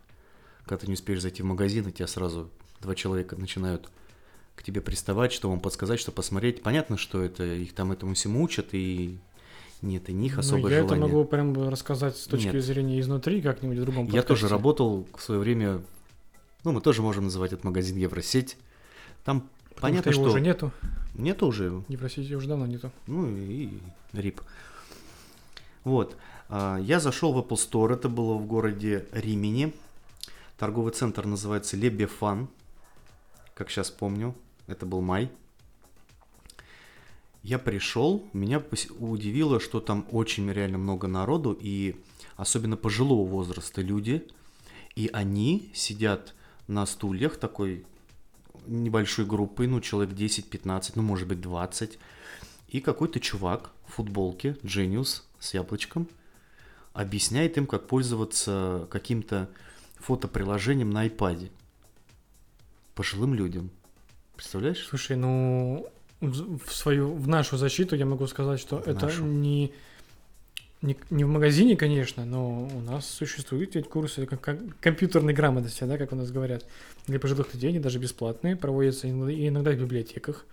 Когда 0.66 0.78
ты 0.78 0.88
не 0.88 0.94
успеешь 0.94 1.22
зайти 1.22 1.44
в 1.44 1.46
магазин, 1.46 1.88
и 1.88 1.92
тебя 1.92 2.08
сразу 2.08 2.50
два 2.80 2.96
человека 2.96 3.36
начинают 3.36 3.92
к 4.56 4.64
тебе 4.64 4.82
приставать, 4.82 5.32
что 5.32 5.50
вам 5.50 5.60
подсказать, 5.60 6.00
что 6.00 6.12
посмотреть. 6.12 6.62
Понятно, 6.62 6.98
что 6.98 7.22
это 7.22 7.44
их 7.44 7.74
там 7.74 7.92
этому 7.92 8.14
всему 8.14 8.44
учат, 8.44 8.68
и 8.74 9.18
нет, 9.82 10.08
и 10.10 10.14
них 10.14 10.36
Ну, 10.36 10.40
особое 10.40 10.72
я 10.74 10.82
желание. 10.82 10.86
это 10.86 10.96
могу 10.96 11.26
прям 11.26 11.70
рассказать 11.70 12.16
с 12.18 12.26
точки 12.28 12.48
Нет. 12.56 12.64
зрения 12.64 13.00
изнутри 13.00 13.42
как-нибудь 13.42 13.78
в 13.78 13.82
другом 13.82 14.06
Я 14.06 14.22
тоже 14.22 14.42
подкасте. 14.44 14.48
работал 14.48 15.08
в 15.18 15.22
свое 15.22 15.40
время, 15.42 15.82
ну, 16.64 16.72
мы 16.72 16.82
тоже 16.82 17.02
можем 17.02 17.26
называть 17.26 17.52
этот 17.52 17.66
магазин 17.66 17.98
Евросеть. 17.98 18.58
Там 19.26 19.50
Потому 19.70 19.82
понятно, 19.82 20.12
что 20.12 20.22
что... 20.22 20.22
его 20.22 20.32
уже 20.32 20.42
нету. 20.42 20.72
Нету 21.16 21.48
уже, 21.48 21.84
Евросети 21.90 22.34
уже 22.34 22.48
давно 22.48 22.66
нету. 22.66 22.92
ну 23.08 23.28
и 23.36 23.70
рип. 24.14 24.40
Вот. 25.84 26.16
а, 26.50 26.78
Я 26.80 27.00
зашел 27.00 27.34
в 27.34 27.38
Apple 27.40 27.58
Store, 27.58 27.94
это 27.94 28.08
было 28.08 28.36
в 28.36 28.46
городе 28.46 29.06
Римени. 29.12 29.74
Торговый 30.58 30.94
центр 30.94 31.26
называется 31.26 31.76
Лебефан, 31.76 32.48
как 33.54 33.70
сейчас 33.70 33.92
помню. 33.92 34.34
Это 34.68 34.86
был 34.86 35.02
май. 35.02 35.32
Я 37.42 37.60
пришел, 37.60 38.26
меня 38.32 38.64
удивило, 39.00 39.60
что 39.60 39.82
там 39.82 40.08
очень 40.12 40.50
реально 40.50 40.78
много 40.78 41.08
народу, 41.08 41.58
и 41.60 41.98
особенно 42.38 42.78
пожилого 42.78 43.28
возраста 43.28 43.82
люди, 43.82 44.26
и 44.96 45.10
они 45.12 45.70
сидят 45.74 46.34
на 46.68 46.86
стульях 46.86 47.38
такой 47.38 47.86
небольшой 48.66 49.26
группой, 49.26 49.68
ну, 49.68 49.82
человек 49.82 50.16
10-15, 50.16 50.94
ну, 50.96 51.02
может 51.02 51.28
быть, 51.28 51.42
20, 51.42 52.00
и 52.70 52.80
какой-то 52.80 53.20
чувак 53.20 53.72
в 53.88 53.94
футболке, 53.94 54.58
Genius, 54.64 55.24
с 55.40 55.54
яблочком, 55.54 56.08
объясняет 56.94 57.58
им, 57.58 57.68
как 57.68 57.88
пользоваться 57.88 58.88
каким-то 58.90 59.50
фотоприложением 59.96 60.92
на 60.92 61.08
iPad. 61.08 61.52
Пожилым 62.96 63.34
людям. 63.34 63.70
Представляешь? 64.44 64.86
Слушай, 64.90 65.16
ну 65.16 65.88
в 66.20 66.70
свою 66.70 67.14
в 67.14 67.30
нашу 67.30 67.56
защиту 67.56 67.96
я 67.96 68.06
могу 68.06 68.28
сказать, 68.28 68.60
что 68.60 68.80
В 68.80 68.88
это 68.88 69.06
нашу. 69.06 69.24
не, 69.24 69.72
не 70.82 70.98
не 71.10 71.24
в 71.24 71.30
магазине, 71.30 71.78
конечно, 71.78 72.26
но 72.26 72.68
у 72.68 72.82
нас 72.82 73.08
существуют 73.08 73.74
ведь 73.76 73.88
курсы 73.88 74.26
как, 74.26 74.42
как 74.42 74.60
компьютерной 74.82 75.34
грамотности, 75.34 75.86
да, 75.86 75.98
как 75.98 76.12
у 76.12 76.18
нас 76.18 76.30
говорят, 76.30 76.66
для 77.08 77.22
пожилых 77.22 77.54
людей, 77.54 77.70
они 77.70 77.80
даже 77.80 78.00
бесплатные, 78.00 78.58
проводятся 78.58 79.10
иногда 79.10 79.72
в 79.72 79.78
библиотеках. 79.78 80.46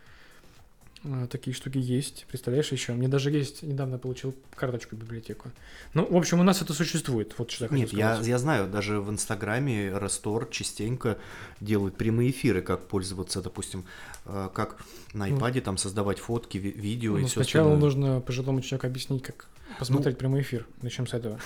А, 1.02 1.26
Такие 1.28 1.54
штуки 1.54 1.78
есть, 1.78 2.26
представляешь, 2.28 2.72
еще. 2.72 2.92
Мне 2.92 3.08
даже 3.08 3.30
есть, 3.30 3.62
недавно 3.62 3.96
получил 3.98 4.34
карточку 4.54 4.96
библиотеку. 4.96 5.50
Ну, 5.94 6.06
в 6.06 6.14
общем, 6.16 6.40
у 6.40 6.42
нас 6.42 6.60
это 6.60 6.74
существует, 6.74 7.34
вот 7.38 7.50
что 7.50 7.64
я 7.66 7.70
Нет, 7.74 7.92
я, 7.94 8.20
я 8.20 8.38
знаю, 8.38 8.68
даже 8.68 9.00
в 9.00 9.08
Инстаграме 9.10 9.90
Рестор 9.98 10.46
частенько 10.50 11.16
делают 11.60 11.96
прямые 11.96 12.30
эфиры, 12.30 12.60
как 12.60 12.86
пользоваться, 12.86 13.40
допустим, 13.40 13.84
э, 14.26 14.50
как 14.52 14.76
на 15.14 15.26
Ну. 15.26 15.38
iPad 15.38 15.60
там 15.62 15.78
создавать 15.78 16.18
фотки, 16.18 16.58
ви- 16.58 16.70
видео 16.72 17.16
и 17.16 17.22
Ну, 17.22 17.26
все 17.28 17.42
сначала 17.42 17.68
остальное. 17.72 17.80
нужно 17.90 18.20
пожилому 18.20 18.60
человеку 18.60 18.86
объяснить, 18.88 19.22
как 19.22 19.48
посмотреть 19.78 20.18
прямой 20.18 20.42
эфир. 20.42 20.66
Начнем 20.82 21.06
с 21.06 21.14
этого. 21.14 21.40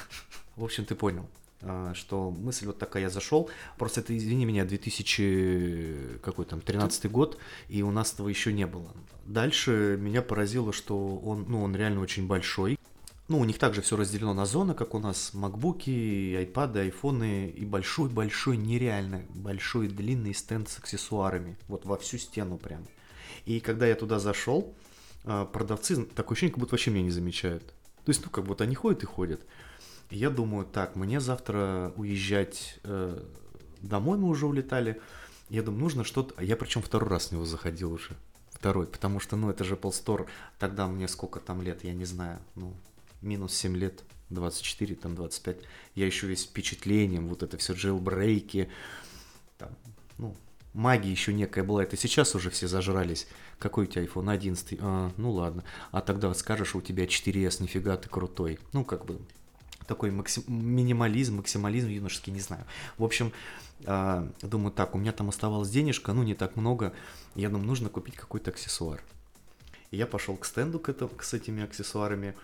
В 0.56 0.64
общем, 0.64 0.84
ты 0.84 0.96
понял, 0.96 1.28
а, 1.62 1.94
что 1.94 2.32
мысль 2.32 2.66
вот 2.66 2.78
такая, 2.78 3.04
я 3.04 3.11
зашел, 3.11 3.49
просто 3.78 4.00
это, 4.00 4.16
извини 4.16 4.46
меня, 4.46 4.64
2000, 4.64 6.18
какой 6.23 6.44
там, 6.44 6.61
13 6.61 7.06
год, 7.08 7.38
и 7.68 7.82
у 7.82 7.92
нас 7.92 8.12
этого 8.14 8.28
еще 8.28 8.52
не 8.52 8.66
было. 8.66 8.90
Дальше 9.26 9.97
меня 10.00 10.23
поразило, 10.23 10.73
что 10.73 11.16
он, 11.16 11.47
ну, 11.49 11.62
он 11.62 11.75
реально 11.75 12.00
очень 12.00 12.26
большой. 12.26 12.78
Ну, 13.28 13.38
у 13.38 13.45
них 13.45 13.59
также 13.59 13.81
все 13.81 13.97
разделено 13.97 14.35
на 14.35 14.45
зоны, 14.45 14.75
как 14.75 14.95
у 14.95 14.99
нас 14.99 15.33
макбуки, 15.33 16.35
айпады, 16.37 16.81
айфоны 16.81 17.49
и 17.49 17.64
большой-большой, 17.64 18.59
нереально 18.59 19.23
большой 19.31 19.88
длинный 19.88 20.35
стенд 20.35 20.69
с 20.69 20.78
аксессуарами, 20.78 21.57
вот 21.69 21.87
во 21.87 21.97
всю 21.97 22.19
стену 22.19 22.59
прям. 22.59 22.87
И 23.47 23.61
когда 23.61 23.87
я 23.87 23.95
туда 23.95 24.19
зашел, 24.19 24.75
а, 25.25 25.47
продавцы, 25.47 26.04
такое 26.04 26.35
ощущение, 26.35 26.52
как 26.52 26.61
будто 26.61 26.73
вообще 26.73 26.90
меня 26.90 27.04
не 27.04 27.11
замечают. 27.11 27.64
То 28.04 28.11
есть, 28.11 28.23
ну, 28.23 28.31
как 28.31 28.45
будто 28.45 28.64
они 28.64 28.75
ходят 28.75 29.02
и 29.02 29.07
ходят. 29.07 29.40
И 30.11 30.19
я 30.19 30.28
думаю, 30.28 30.66
так, 30.66 30.95
мне 30.97 31.19
завтра 31.19 31.95
уезжать 31.97 32.78
э, 32.85 33.23
домой, 33.81 34.19
мы 34.19 34.28
уже 34.28 34.47
улетали. 34.47 35.00
Я 35.49 35.62
думаю, 35.62 35.81
нужно 35.81 36.04
что-то... 36.04 36.35
а 36.37 36.45
Я 36.45 36.57
причем 36.59 36.83
второй 36.83 37.09
раз 37.09 37.28
в 37.28 37.33
него 37.33 37.47
заходил 37.47 37.93
уже. 37.93 38.14
Второй, 38.64 38.87
потому 38.87 39.21
что, 39.21 39.37
ну, 39.37 39.50
это 39.50 39.62
же 39.62 39.75
Apple 39.75 39.90
Store. 39.90 40.26
Тогда 40.59 40.87
мне 40.87 41.06
сколько 41.06 41.38
там 41.38 41.61
лет, 41.61 41.85
я 41.85 41.92
не 41.92 42.06
знаю. 42.06 42.38
Ну, 42.54 42.73
минус 43.21 43.52
7 43.52 43.76
лет, 43.76 44.02
24, 44.30 44.94
там 44.94 45.14
25. 45.14 45.59
Я 45.94 46.06
еще 46.06 46.26
весь 46.26 46.44
впечатлением, 46.44 47.28
вот 47.28 47.42
это 47.42 47.59
все 47.59 47.75
джейлбрейки. 47.75 48.71
Там, 49.59 49.68
ну, 50.16 50.35
магия 50.73 51.11
еще 51.11 51.35
некая 51.35 51.62
была. 51.62 51.83
Это 51.83 51.99
сейчас 51.99 52.35
уже 52.35 52.49
все 52.49 52.66
зажрались. 52.66 53.26
Какой 53.59 53.85
у 53.85 53.87
тебя 53.87 54.02
iPhone 54.02 54.33
11? 54.33 54.78
А, 54.80 55.12
ну 55.18 55.33
ладно. 55.33 55.62
А 55.90 56.00
тогда 56.00 56.33
скажешь, 56.33 56.75
у 56.75 56.80
тебя 56.80 57.04
4S, 57.04 57.62
нифига 57.62 57.99
ты 57.99 58.09
крутой. 58.09 58.59
Ну, 58.73 58.83
как 58.83 59.04
бы, 59.04 59.21
такой 59.87 60.11
максим- 60.11 60.44
минимализм, 60.49 61.37
максимализм 61.37 61.88
юношеский, 61.88 62.33
не 62.33 62.40
знаю. 62.40 62.64
В 62.97 63.04
общем, 63.04 63.30
а, 63.85 64.26
думаю, 64.40 64.73
так, 64.73 64.94
у 64.94 64.99
меня 64.99 65.12
там 65.12 65.28
оставалась 65.28 65.68
денежка, 65.68 66.14
ну, 66.14 66.23
не 66.23 66.35
так 66.35 66.56
много. 66.56 66.94
Я 67.35 67.49
думаю, 67.49 67.67
нужно 67.67 67.88
купить 67.88 68.17
какой-то 68.17 68.50
аксессуар. 68.50 69.03
И 69.91 69.97
я 69.97 70.07
пошел 70.07 70.37
к 70.37 70.45
стенду 70.45 70.79
к 70.79 70.88
этому, 70.88 71.11
с 71.21 71.35
этими 71.35 71.62
аксессуарами. 71.62 72.35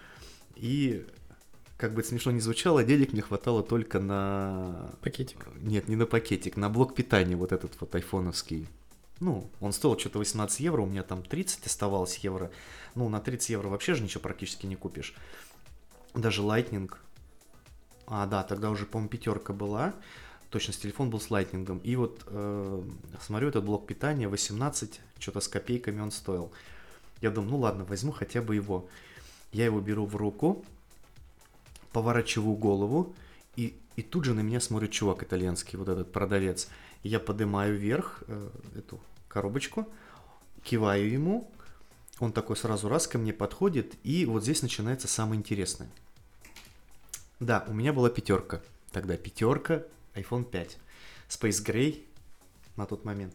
И, 0.56 1.06
как 1.76 1.94
бы 1.94 2.00
это 2.00 2.10
смешно 2.10 2.32
не 2.32 2.40
звучало, 2.40 2.84
денег 2.84 3.12
мне 3.12 3.22
хватало 3.22 3.62
только 3.62 4.00
на... 4.00 4.90
Пакетик. 5.00 5.46
Нет, 5.60 5.88
не 5.88 5.96
на 5.96 6.06
пакетик, 6.06 6.56
на 6.56 6.68
блок 6.68 6.94
питания 6.94 7.36
вот 7.36 7.52
этот 7.52 7.80
вот 7.80 7.94
айфоновский. 7.94 8.68
Ну, 9.20 9.50
он 9.60 9.72
стоил 9.72 9.98
что-то 9.98 10.18
18 10.18 10.60
евро, 10.60 10.82
у 10.82 10.86
меня 10.86 11.02
там 11.02 11.22
30 11.22 11.66
оставалось 11.66 12.16
евро. 12.18 12.50
Ну, 12.94 13.08
на 13.08 13.20
30 13.20 13.50
евро 13.50 13.68
вообще 13.68 13.94
же 13.94 14.02
ничего 14.02 14.22
практически 14.22 14.66
не 14.66 14.76
купишь. 14.76 15.14
Даже 16.14 16.42
Lightning. 16.42 16.90
А, 18.06 18.26
да, 18.26 18.42
тогда 18.42 18.70
уже, 18.70 18.86
по-моему, 18.86 19.10
пятерка 19.10 19.52
была. 19.52 19.94
Точно, 20.50 20.72
телефон 20.72 21.10
был 21.10 21.20
с 21.20 21.30
лайтнингом. 21.30 21.78
И 21.78 21.94
вот 21.94 22.24
э, 22.26 22.82
смотрю, 23.20 23.48
этот 23.48 23.64
блок 23.64 23.86
питания 23.86 24.28
18, 24.28 25.00
что-то 25.18 25.40
с 25.40 25.48
копейками 25.48 26.00
он 26.00 26.10
стоил. 26.10 26.50
Я 27.20 27.30
думаю, 27.30 27.50
ну 27.52 27.58
ладно, 27.58 27.84
возьму 27.84 28.10
хотя 28.10 28.42
бы 28.42 28.56
его. 28.56 28.88
Я 29.52 29.64
его 29.64 29.80
беру 29.80 30.06
в 30.06 30.16
руку, 30.16 30.64
поворачиваю 31.92 32.56
голову, 32.56 33.14
и, 33.56 33.76
и 33.96 34.02
тут 34.02 34.24
же 34.24 34.34
на 34.34 34.40
меня 34.40 34.60
смотрит 34.60 34.90
чувак 34.90 35.22
итальянский, 35.22 35.78
вот 35.78 35.88
этот 35.88 36.12
продавец. 36.12 36.68
Я 37.02 37.20
поднимаю 37.20 37.76
вверх 37.76 38.22
э, 38.26 38.50
эту 38.76 39.00
коробочку, 39.28 39.88
киваю 40.62 41.10
ему, 41.10 41.50
он 42.18 42.32
такой 42.32 42.56
сразу 42.56 42.88
раз 42.88 43.06
ко 43.06 43.18
мне 43.18 43.32
подходит, 43.32 43.94
и 44.02 44.26
вот 44.26 44.42
здесь 44.42 44.62
начинается 44.62 45.08
самое 45.08 45.38
интересное. 45.38 45.88
Да, 47.38 47.64
у 47.68 47.72
меня 47.72 47.92
была 47.92 48.10
пятерка. 48.10 48.60
Тогда 48.92 49.16
пятерка, 49.16 49.84
iPhone 50.20 50.44
5. 50.44 50.78
Space 51.28 51.64
Gray 51.64 52.02
на 52.76 52.86
тот 52.86 53.04
момент. 53.04 53.34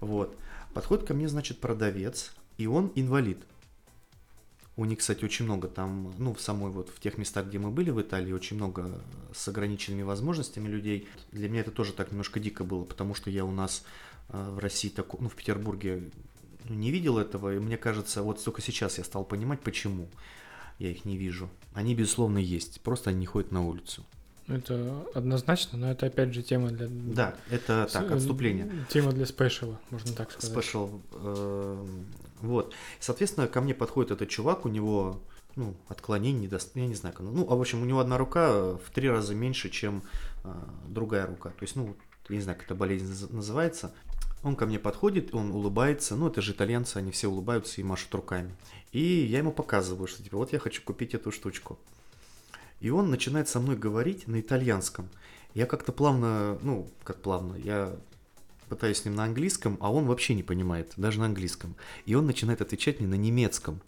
Вот. 0.00 0.36
Подходит 0.74 1.06
ко 1.06 1.14
мне, 1.14 1.28
значит, 1.28 1.60
продавец, 1.60 2.32
и 2.58 2.66
он 2.66 2.92
инвалид. 2.94 3.38
У 4.76 4.84
них, 4.84 4.98
кстати, 4.98 5.24
очень 5.24 5.46
много 5.46 5.68
там, 5.68 6.12
ну, 6.18 6.34
в 6.34 6.40
самой 6.40 6.70
вот, 6.70 6.90
в 6.90 7.00
тех 7.00 7.16
местах, 7.16 7.46
где 7.46 7.58
мы 7.58 7.70
были 7.70 7.90
в 7.90 8.00
Италии, 8.00 8.32
очень 8.32 8.56
много 8.56 9.00
с 9.34 9.48
ограниченными 9.48 10.02
возможностями 10.02 10.68
людей. 10.68 11.08
Для 11.32 11.48
меня 11.48 11.60
это 11.62 11.70
тоже 11.70 11.94
так 11.94 12.10
немножко 12.10 12.40
дико 12.40 12.62
было, 12.62 12.84
потому 12.84 13.14
что 13.14 13.30
я 13.30 13.46
у 13.46 13.50
нас 13.50 13.84
э, 14.28 14.50
в 14.50 14.58
России, 14.58 14.90
так, 14.90 15.18
ну, 15.18 15.30
в 15.30 15.34
Петербурге 15.34 16.10
не 16.68 16.90
видел 16.90 17.16
этого, 17.16 17.54
и 17.54 17.58
мне 17.58 17.78
кажется, 17.78 18.22
вот 18.22 18.42
только 18.44 18.60
сейчас 18.60 18.98
я 18.98 19.04
стал 19.04 19.24
понимать, 19.24 19.60
почему 19.60 20.10
я 20.78 20.90
их 20.90 21.06
не 21.06 21.16
вижу. 21.16 21.48
Они, 21.72 21.94
безусловно, 21.94 22.36
есть, 22.36 22.82
просто 22.82 23.10
они 23.10 23.20
не 23.20 23.26
ходят 23.26 23.52
на 23.52 23.66
улицу. 23.66 24.04
Это 24.48 25.06
однозначно, 25.14 25.76
но 25.78 25.90
это 25.90 26.06
опять 26.06 26.32
же 26.32 26.42
тема 26.42 26.70
для... 26.70 26.86
Да, 26.88 27.34
это 27.50 27.88
так, 27.92 28.10
отступление. 28.12 28.86
Тема 28.88 29.12
для 29.12 29.26
спешала, 29.26 29.80
можно 29.90 30.12
так 30.12 30.30
сказать. 30.30 30.52
Спешл. 30.52 31.00
Э, 31.12 31.86
вот. 32.40 32.72
Соответственно, 33.00 33.48
ко 33.48 33.60
мне 33.60 33.74
подходит 33.74 34.12
этот 34.12 34.28
чувак, 34.28 34.64
у 34.64 34.68
него 34.68 35.20
ну, 35.56 35.74
отклонений, 35.88 36.42
недост... 36.42 36.76
я 36.76 36.86
не 36.86 36.94
знаю, 36.94 37.14
ну, 37.18 37.46
а 37.50 37.56
в 37.56 37.60
общем, 37.60 37.82
у 37.82 37.86
него 37.86 37.98
одна 37.98 38.18
рука 38.18 38.74
в 38.74 38.90
три 38.94 39.08
раза 39.08 39.34
меньше, 39.34 39.68
чем 39.68 40.02
э, 40.44 40.52
другая 40.86 41.26
рука. 41.26 41.48
То 41.50 41.62
есть, 41.62 41.74
ну, 41.74 41.96
я 42.28 42.36
не 42.36 42.42
знаю, 42.42 42.58
как 42.58 42.66
эта 42.66 42.74
болезнь 42.74 43.26
называется. 43.30 43.92
Он 44.42 44.54
ко 44.54 44.66
мне 44.66 44.78
подходит, 44.78 45.34
он 45.34 45.50
улыбается, 45.50 46.14
ну, 46.14 46.28
это 46.28 46.40
же 46.40 46.52
итальянцы, 46.52 46.98
они 46.98 47.10
все 47.10 47.28
улыбаются 47.28 47.80
и 47.80 47.84
машут 47.84 48.14
руками. 48.14 48.54
И 48.92 49.00
я 49.00 49.38
ему 49.38 49.50
показываю, 49.50 50.06
что, 50.06 50.22
типа, 50.22 50.36
вот 50.36 50.52
я 50.52 50.58
хочу 50.58 50.82
купить 50.82 51.14
эту 51.14 51.32
штучку. 51.32 51.78
И 52.80 52.90
он 52.90 53.10
начинает 53.10 53.48
со 53.48 53.60
мной 53.60 53.76
говорить 53.76 54.28
на 54.28 54.40
итальянском. 54.40 55.08
Я 55.54 55.66
как-то 55.66 55.92
плавно, 55.92 56.58
ну, 56.62 56.90
как 57.02 57.22
плавно, 57.22 57.56
я 57.56 57.96
пытаюсь 58.68 58.98
с 58.98 59.04
ним 59.04 59.14
на 59.14 59.24
английском, 59.24 59.78
а 59.80 59.92
он 59.92 60.06
вообще 60.06 60.34
не 60.34 60.42
понимает, 60.42 60.92
даже 60.96 61.20
на 61.20 61.26
английском. 61.26 61.76
И 62.04 62.14
он 62.14 62.26
начинает 62.26 62.60
отвечать 62.60 63.00
мне 63.00 63.08
на 63.08 63.14
немецком. 63.14 63.80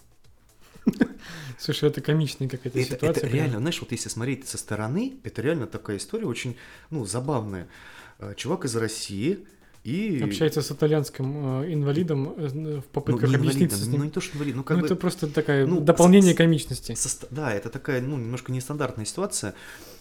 Слушай, 1.58 1.90
это 1.90 2.00
комичная 2.00 2.48
какая-то 2.48 2.78
это, 2.78 2.94
ситуация. 2.94 3.26
Это 3.26 3.26
реально, 3.26 3.58
знаешь, 3.58 3.80
вот 3.80 3.92
если 3.92 4.08
смотреть 4.08 4.46
со 4.46 4.56
стороны, 4.56 5.18
это 5.24 5.42
реально 5.42 5.66
такая 5.66 5.96
история 5.96 6.26
очень, 6.26 6.56
ну, 6.90 7.04
забавная. 7.04 7.68
Э, 8.18 8.34
чувак 8.36 8.64
из 8.64 8.74
России, 8.76 9.46
и... 9.84 10.20
Общается 10.22 10.62
с 10.62 10.70
итальянским 10.70 11.62
э, 11.62 11.72
инвалидом 11.72 12.34
э, 12.36 12.80
в 12.80 12.84
попытках 12.86 13.30
ну, 13.30 13.36
объясниться 13.36 13.76
с 13.76 13.86
ним. 13.86 14.00
Ну, 14.00 14.04
не 14.04 14.10
то, 14.10 14.20
что 14.20 14.36
инвалид, 14.36 14.56
ну, 14.56 14.64
как 14.64 14.76
ну 14.76 14.80
бы... 14.82 14.86
это 14.86 14.96
просто 14.96 15.26
такая 15.28 15.66
ну, 15.66 15.80
дополнение 15.80 16.32
со, 16.32 16.38
комичности. 16.38 16.94
Со, 16.94 17.26
да, 17.30 17.52
это 17.52 17.70
такая, 17.70 18.00
ну, 18.00 18.16
немножко 18.16 18.52
нестандартная 18.52 19.04
ситуация. 19.04 19.54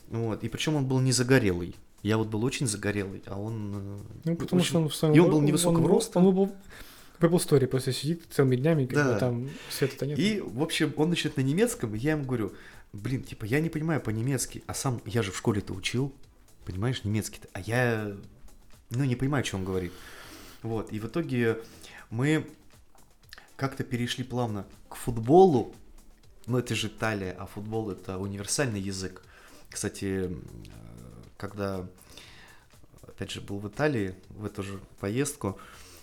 Вот. 0.09 0.43
И 0.43 0.49
причем 0.49 0.75
он 0.75 0.85
был 0.85 0.99
не 0.99 1.11
загорелый. 1.11 1.75
Я 2.03 2.17
вот 2.17 2.27
был 2.27 2.43
очень 2.43 2.67
загорелый, 2.67 3.23
а 3.27 3.39
он... 3.39 3.73
Э, 3.75 3.97
ну, 4.25 4.35
потому 4.35 4.61
очень... 4.61 4.69
что 4.69 4.79
он 4.79 4.89
в 4.89 4.95
своем... 4.95 5.15
И 5.15 5.19
он 5.19 5.31
был 5.31 5.41
невысокого 5.41 5.85
он, 5.85 5.91
роста. 5.91 6.19
Он 6.19 6.35
был 6.35 6.51
в 7.19 7.23
Apple 7.23 7.37
Store 7.37 7.65
просто 7.67 7.91
сидит 7.91 8.23
целыми 8.29 8.55
днями, 8.55 8.85
как 8.85 8.95
да. 8.95 9.13
бы 9.13 9.19
там 9.19 9.49
света-то 9.69 10.05
нет. 10.05 10.19
И, 10.19 10.41
в 10.41 10.61
общем, 10.61 10.93
он 10.97 11.09
начинает 11.09 11.37
на 11.37 11.41
немецком, 11.41 11.95
и 11.95 11.99
я 11.99 12.11
ему 12.11 12.25
говорю, 12.25 12.53
блин, 12.93 13.23
типа, 13.23 13.45
я 13.45 13.59
не 13.59 13.69
понимаю 13.69 14.01
по-немецки, 14.01 14.63
а 14.67 14.73
сам, 14.73 15.01
я 15.05 15.23
же 15.23 15.31
в 15.31 15.37
школе-то 15.37 15.73
учил, 15.73 16.13
понимаешь, 16.65 17.03
немецкий-то, 17.03 17.47
а 17.53 17.61
я, 17.61 18.15
ну, 18.89 19.03
не 19.03 19.15
понимаю, 19.15 19.43
что 19.43 19.57
он 19.57 19.65
говорит. 19.65 19.91
Вот, 20.63 20.91
и 20.91 20.99
в 20.99 21.07
итоге 21.07 21.61
мы 22.09 22.47
как-то 23.55 23.83
перешли 23.83 24.23
плавно 24.23 24.65
к 24.89 24.95
футболу. 24.95 25.75
Ну, 26.45 26.57
это 26.57 26.75
же 26.75 26.87
Италия, 26.87 27.33
а 27.37 27.45
футбол 27.45 27.91
это 27.91 28.17
универсальный 28.17 28.79
язык. 28.79 29.21
Кстати, 29.69 30.31
когда, 31.35 31.85
опять 33.01 33.31
же, 33.31 33.41
был 33.41 33.59
в 33.59 33.67
Италии 33.67 34.15
в 34.29 34.45
эту 34.45 34.63
же 34.63 34.79
поездку, 34.99 35.59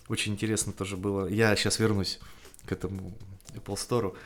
очень 0.09 0.33
интересно 0.33 0.73
тоже 0.73 0.99
было. 0.99 1.27
Я 1.27 1.57
сейчас 1.57 1.79
вернусь 1.79 2.21
к 2.67 2.73
этому 2.73 3.17
Apple 3.55 3.77
Store. 3.77 4.17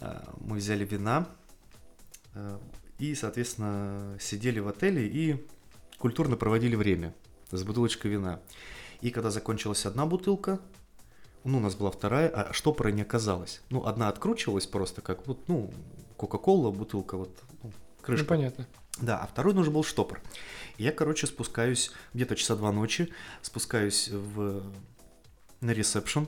А, 0.00 0.34
мы 0.38 0.58
взяли 0.58 0.84
вина 0.84 1.26
а, 2.34 2.60
и, 2.98 3.14
соответственно, 3.14 4.18
сидели 4.20 4.60
в 4.60 4.68
отеле 4.68 5.08
и 5.08 5.46
культурно 5.98 6.36
проводили 6.36 6.76
время 6.76 7.14
с 7.50 7.62
бутылочкой 7.62 8.10
вина. 8.10 8.40
И 9.00 9.10
когда 9.10 9.30
закончилась 9.30 9.86
одна 9.86 10.06
бутылка, 10.06 10.60
ну, 11.44 11.58
у 11.58 11.60
нас 11.60 11.74
была 11.74 11.90
вторая, 11.90 12.28
а 12.28 12.52
штопора 12.52 12.88
не 12.88 13.02
оказалось. 13.02 13.62
Ну, 13.70 13.84
одна 13.86 14.08
откручивалась 14.08 14.66
просто, 14.66 15.00
как 15.02 15.26
вот, 15.26 15.48
ну, 15.48 15.72
Кока-Кола, 16.16 16.70
бутылка, 16.70 17.16
вот, 17.16 17.30
ну, 17.62 17.72
крышка. 18.02 18.24
Ну, 18.24 18.28
понятно. 18.28 18.68
Да, 19.00 19.18
а 19.18 19.26
второй 19.26 19.54
нужен 19.54 19.72
был 19.72 19.84
штопор. 19.84 20.20
Я, 20.76 20.90
короче, 20.90 21.26
спускаюсь 21.26 21.92
где-то 22.14 22.34
часа 22.34 22.56
два 22.56 22.72
ночи, 22.72 23.12
спускаюсь 23.42 24.08
в... 24.08 24.62
на 25.60 25.70
ресепшн, 25.70 26.26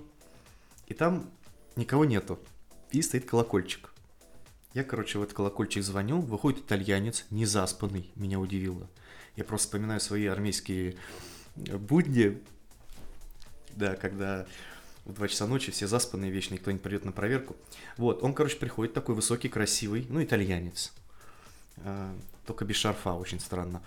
и 0.86 0.94
там 0.94 1.28
никого 1.74 2.04
нету. 2.04 2.38
И 2.92 3.02
стоит 3.02 3.24
колокольчик. 3.24 3.92
Я, 4.72 4.84
короче, 4.84 5.18
в 5.18 5.22
этот 5.22 5.34
колокольчик 5.34 5.82
звоню, 5.82 6.20
выходит 6.20 6.60
итальянец, 6.60 7.26
не 7.30 7.44
заспанный, 7.44 8.12
меня 8.14 8.38
удивило. 8.38 8.88
Я 9.36 9.44
просто 9.44 9.68
вспоминаю 9.68 10.00
свои 10.00 10.26
армейские 10.26 10.96
будни, 11.56 12.42
да, 13.76 13.96
когда 13.96 14.46
в 15.04 15.12
2 15.12 15.28
часа 15.28 15.46
ночи 15.46 15.72
все 15.72 15.86
заспанные 15.86 16.30
вечно, 16.30 16.54
никто 16.54 16.70
не 16.70 16.78
придет 16.78 17.04
на 17.04 17.12
проверку. 17.12 17.56
Вот, 17.96 18.22
он, 18.22 18.34
короче, 18.34 18.56
приходит 18.56 18.94
такой 18.94 19.14
высокий, 19.14 19.48
красивый, 19.48 20.06
ну, 20.08 20.22
итальянец. 20.22 20.92
А, 21.78 22.14
только 22.46 22.64
без 22.64 22.76
шарфа, 22.76 23.14
очень 23.14 23.40
странно. 23.40 23.82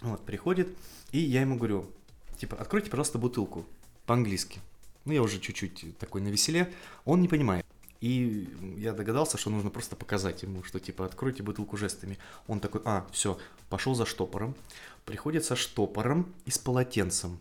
Вот, 0.00 0.24
приходит, 0.24 0.68
и 1.12 1.18
я 1.18 1.40
ему 1.40 1.56
говорю, 1.56 1.90
типа, 2.38 2.56
откройте, 2.56 2.90
пожалуйста, 2.90 3.18
бутылку 3.18 3.64
по-английски. 4.06 4.60
Ну, 5.04 5.12
я 5.12 5.22
уже 5.22 5.40
чуть-чуть 5.40 5.98
такой 5.98 6.20
на 6.20 6.28
веселе. 6.28 6.72
Он 7.04 7.20
не 7.20 7.28
понимает. 7.28 7.66
И 8.02 8.48
я 8.78 8.92
догадался, 8.92 9.38
что 9.38 9.48
нужно 9.48 9.70
просто 9.70 9.94
показать 9.94 10.42
ему, 10.42 10.64
что 10.64 10.80
типа 10.80 11.06
откройте 11.06 11.44
бутылку 11.44 11.76
жестами. 11.76 12.18
Он 12.48 12.58
такой, 12.58 12.82
а, 12.84 13.06
все, 13.12 13.38
пошел 13.70 13.94
за 13.94 14.06
штопором. 14.06 14.56
Приходит 15.04 15.44
со 15.44 15.54
штопором 15.54 16.34
и 16.44 16.50
с 16.50 16.58
полотенцем. 16.58 17.38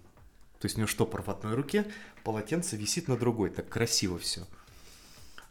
То 0.60 0.67
есть 0.67 0.76
у 0.76 0.80
него 0.80 0.88
штопор 0.88 1.24
в 1.24 1.30
одной 1.30 1.56
руке, 1.56 1.88
полотенце 2.24 2.78
висит 2.78 3.08
на 3.08 3.17
другой, 3.17 3.50
так 3.50 3.69
красиво 3.69 4.19
все. 4.19 4.45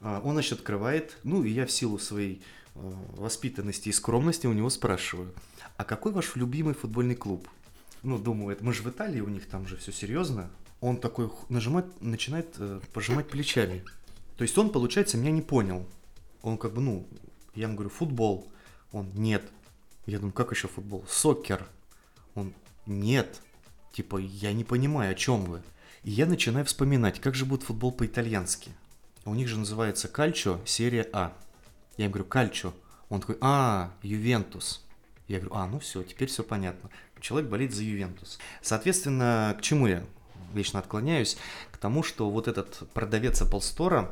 А, 0.00 0.20
он, 0.24 0.34
значит, 0.34 0.60
открывает, 0.60 1.18
ну, 1.24 1.42
и 1.42 1.50
я 1.50 1.66
в 1.66 1.72
силу 1.72 1.98
своей 1.98 2.40
э, 2.76 2.92
воспитанности 3.16 3.88
и 3.88 3.92
скромности 3.92 4.46
у 4.46 4.52
него 4.52 4.70
спрашиваю, 4.70 5.34
а 5.76 5.82
какой 5.82 6.12
ваш 6.12 6.36
любимый 6.36 6.74
футбольный 6.74 7.16
клуб? 7.16 7.48
Ну, 8.04 8.16
думаю, 8.16 8.56
мы 8.60 8.72
же 8.72 8.84
в 8.84 8.88
Италии, 8.88 9.20
у 9.20 9.28
них 9.28 9.48
там 9.48 9.66
же 9.66 9.76
все 9.76 9.90
серьезно. 9.90 10.48
Он 10.80 10.98
такой 10.98 11.32
нажимает, 11.48 12.00
начинает 12.00 12.54
э, 12.58 12.80
пожимать 12.92 13.28
плечами. 13.28 13.84
То 14.40 14.44
есть 14.44 14.56
он, 14.56 14.70
получается, 14.70 15.18
меня 15.18 15.32
не 15.32 15.42
понял. 15.42 15.86
Он 16.40 16.56
как 16.56 16.72
бы, 16.72 16.80
ну, 16.80 17.06
я 17.54 17.64
ему 17.64 17.74
говорю, 17.74 17.90
футбол. 17.90 18.50
Он, 18.90 19.06
нет. 19.12 19.44
Я 20.06 20.16
думаю, 20.16 20.32
как 20.32 20.50
еще 20.50 20.66
футбол? 20.66 21.04
Сокер. 21.06 21.68
Он, 22.34 22.54
нет. 22.86 23.42
Типа, 23.92 24.16
я 24.16 24.54
не 24.54 24.64
понимаю, 24.64 25.12
о 25.12 25.14
чем 25.14 25.44
вы. 25.44 25.60
И 26.04 26.10
я 26.10 26.24
начинаю 26.24 26.64
вспоминать, 26.64 27.20
как 27.20 27.34
же 27.34 27.44
будет 27.44 27.64
футбол 27.64 27.92
по-итальянски. 27.92 28.70
У 29.26 29.34
них 29.34 29.46
же 29.46 29.58
называется 29.58 30.08
Кальчо 30.08 30.58
серия 30.64 31.06
А. 31.12 31.36
Я 31.98 32.06
им 32.06 32.10
говорю, 32.12 32.26
Кальчо. 32.26 32.72
Он 33.10 33.20
такой, 33.20 33.36
а, 33.42 33.92
Ювентус. 34.02 34.86
Я 35.28 35.40
говорю, 35.40 35.54
а, 35.54 35.66
ну 35.66 35.80
все, 35.80 36.02
теперь 36.02 36.28
все 36.28 36.42
понятно. 36.42 36.88
Человек 37.20 37.50
болеет 37.50 37.74
за 37.74 37.82
Ювентус. 37.82 38.38
Соответственно, 38.62 39.54
к 39.58 39.60
чему 39.60 39.86
я 39.86 40.02
вечно 40.54 40.78
отклоняюсь? 40.78 41.36
К 41.72 41.76
тому, 41.76 42.02
что 42.02 42.30
вот 42.30 42.48
этот 42.48 42.88
продавец 42.94 43.42
Apple 43.42 43.60
Store, 43.60 44.10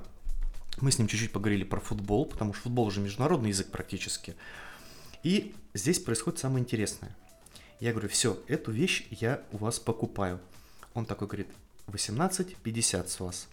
мы 0.83 0.91
с 0.91 0.99
ним 0.99 1.09
чуть-чуть 1.09 1.33
поговорили 1.33 1.64
про 1.64 1.81
футбол, 1.81 2.27
потому 2.27 2.53
что 2.53 2.64
футбол 2.64 2.87
уже 2.87 3.01
международный 3.01 3.51
язык 3.51 3.71
практически. 3.71 4.35
И 5.23 5.55
здесь 5.75 5.99
происходит 5.99 6.38
самое 6.38 6.62
интересное– 6.62 7.17
я 7.81 7.93
говорю, 7.93 8.09
все, 8.09 8.43
эту 8.49 8.73
вещь 8.73 9.07
я 9.11 9.43
у 9.53 9.59
вас 9.59 9.79
покупаю. 9.79 10.41
Он 10.95 11.07
такой 11.07 11.29
говорит, 11.29 11.49
18,50 11.87 13.07
с 13.07 13.21
вас. 13.21 13.49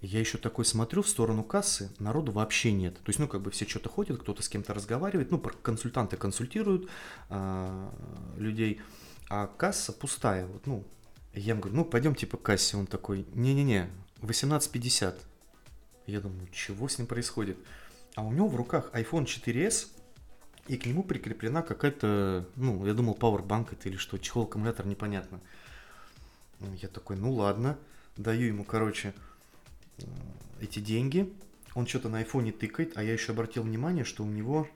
Я 0.00 0.18
еще 0.18 0.38
такой 0.38 0.64
смотрю 0.64 1.02
в 1.02 1.08
сторону 1.08 1.44
кассы, 1.44 1.90
народу 1.98 2.32
вообще 2.32 2.72
нет. 2.72 2.94
То 2.96 3.10
есть, 3.10 3.18
ну, 3.18 3.28
как 3.28 3.42
бы 3.42 3.50
все 3.50 3.68
что-то 3.68 3.88
ходят, 3.90 4.20
кто-то 4.20 4.42
с 4.42 4.48
кем-то 4.48 4.74
разговаривает, 4.74 5.30
ну, 5.30 5.38
консультанты 5.38 6.16
консультируют 6.16 6.90
э, 7.28 7.90
людей, 8.38 8.80
а 9.28 9.46
касса 9.46 9.92
пустая. 9.92 10.46
Вот, 10.46 10.66
ну, 10.66 10.84
я 11.34 11.52
ему 11.52 11.60
говорю, 11.60 11.76
ну, 11.76 11.84
пойдемте 11.84 12.26
по 12.26 12.38
кассе. 12.38 12.76
Он 12.76 12.86
такой, 12.86 13.26
не-не-не, 13.34 13.88
18,50. 14.22 15.14
Я 16.10 16.20
думаю, 16.20 16.48
чего 16.52 16.88
с 16.88 16.98
ним 16.98 17.06
происходит? 17.06 17.56
а 18.14 18.22
у 18.22 18.32
него 18.32 18.48
в 18.48 18.56
руках 18.56 18.90
iPhone 18.92 19.24
4s, 19.24 19.88
и 20.68 20.76
к 20.76 20.86
нему 20.86 21.02
прикреплена 21.02 21.62
какая-то, 21.62 22.46
ну, 22.56 22.86
я 22.86 22.94
думал, 22.94 23.16
Powerbank 23.18 23.68
это 23.72 23.88
или 23.88 23.96
что, 23.96 24.18
чехол 24.18 24.44
аккумулятор, 24.44 24.86
непонятно. 24.86 25.40
Я 26.76 26.88
такой, 26.88 27.16
ну 27.16 27.32
ладно, 27.32 27.78
даю 28.16 28.48
ему, 28.48 28.64
короче, 28.64 29.14
э, 29.98 30.02
эти 30.60 30.78
деньги. 30.78 31.32
Он 31.74 31.86
что-то 31.86 32.08
на 32.08 32.18
айфоне 32.18 32.52
тыкает, 32.52 32.92
а 32.96 33.02
я 33.02 33.12
еще 33.12 33.32
обратил 33.32 33.62
внимание, 33.62 34.04
что 34.04 34.22
у 34.22 34.26
него 34.26 34.68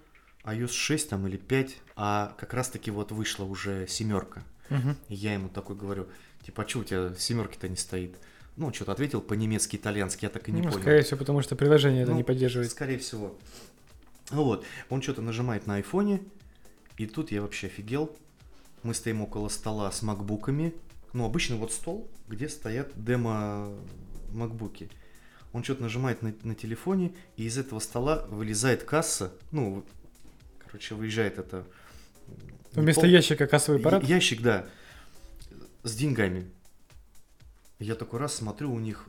iOS 0.45 0.73
6 0.73 1.11
там 1.11 1.27
или 1.27 1.37
5, 1.37 1.77
а 1.97 2.35
как 2.39 2.55
раз 2.55 2.71
таки 2.71 2.91
вот 2.91 3.13
вышла 3.13 3.45
уже 3.45 3.87
семерка. 3.87 4.43
Мгм. 4.71 4.97
И 5.09 5.15
я 5.15 5.35
ему 5.35 5.49
такой 5.49 5.77
говорю, 5.77 6.09
типа, 6.45 6.63
а 6.63 6.69
что 6.69 6.81
у 6.81 6.85
тебя 6.85 7.15
семерки-то 7.15 7.69
не 7.69 7.77
стоит? 7.77 8.17
Ну, 8.57 8.73
что-то 8.73 8.93
ответил 8.93 9.21
по-немецки, 9.21 9.77
итальянски, 9.77 10.25
я 10.27 10.31
так 10.31 10.49
и 10.49 10.53
не 10.53 10.63
Ну, 10.63 10.69
понял. 10.69 10.81
скорее 10.81 11.03
всего, 11.03 11.19
потому 11.19 11.43
что 11.43 11.57
приложение 11.57 12.03
это 12.05 12.13
Ну, 12.13 12.19
не 12.19 12.23
поддерживает. 12.23 12.71
Скорее 12.71 12.99
всего. 12.99 13.37
Ну 14.31 14.45
вот, 14.45 14.65
он 14.91 15.03
что-то 15.03 15.23
нажимает 15.23 15.67
на 15.67 15.75
айфоне, 15.77 16.21
и 16.97 17.07
тут 17.07 17.33
я 17.33 17.43
вообще 17.43 17.67
офигел. 17.67 18.17
Мы 18.85 18.95
стоим 18.95 19.23
около 19.23 19.49
стола 19.49 19.91
с 19.91 20.03
макбуками. 20.03 20.73
Ну, 21.13 21.25
обычный 21.25 21.57
вот 21.57 21.73
стол, 21.73 22.09
где 22.29 22.49
стоят 22.49 22.91
демо 22.95 23.73
макбуки. 24.33 24.89
Он 25.53 25.63
что-то 25.65 25.83
нажимает 25.83 26.23
на, 26.23 26.35
на 26.43 26.55
телефоне, 26.55 27.13
и 27.37 27.45
из 27.45 27.59
этого 27.59 27.79
стола 27.81 28.27
вылезает 28.29 28.83
касса. 28.85 29.33
Ну, 29.53 29.85
короче, 30.65 30.95
выезжает 30.95 31.39
это... 31.39 31.65
Вместо 32.73 33.03
пол- 33.03 33.11
ящика 33.11 33.47
кассовый 33.47 33.81
аппарат. 33.81 34.03
Я- 34.05 34.17
Ящик, 34.17 34.43
да. 34.43 34.67
С 35.85 35.95
деньгами. 35.95 36.51
Я 37.79 37.95
такой 37.95 38.21
раз 38.21 38.35
смотрю 38.35 38.73
у 38.73 38.79
них. 38.79 39.07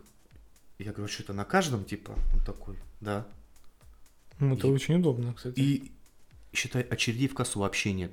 Я 0.80 0.92
говорю, 0.92 1.12
что 1.12 1.24
это 1.24 1.34
на 1.34 1.46
каждом, 1.46 1.86
типа? 1.86 2.14
Он 2.34 2.40
такой, 2.46 2.76
да. 3.00 3.26
Ну, 4.40 4.56
это 4.56 4.68
и- 4.68 4.72
очень 4.72 4.96
удобно, 4.96 5.34
кстати. 5.34 5.60
И 5.60 5.92
считай, 6.54 6.82
очередей 6.82 7.28
в 7.28 7.34
кассу 7.34 7.60
вообще 7.60 7.94
нет. 7.94 8.12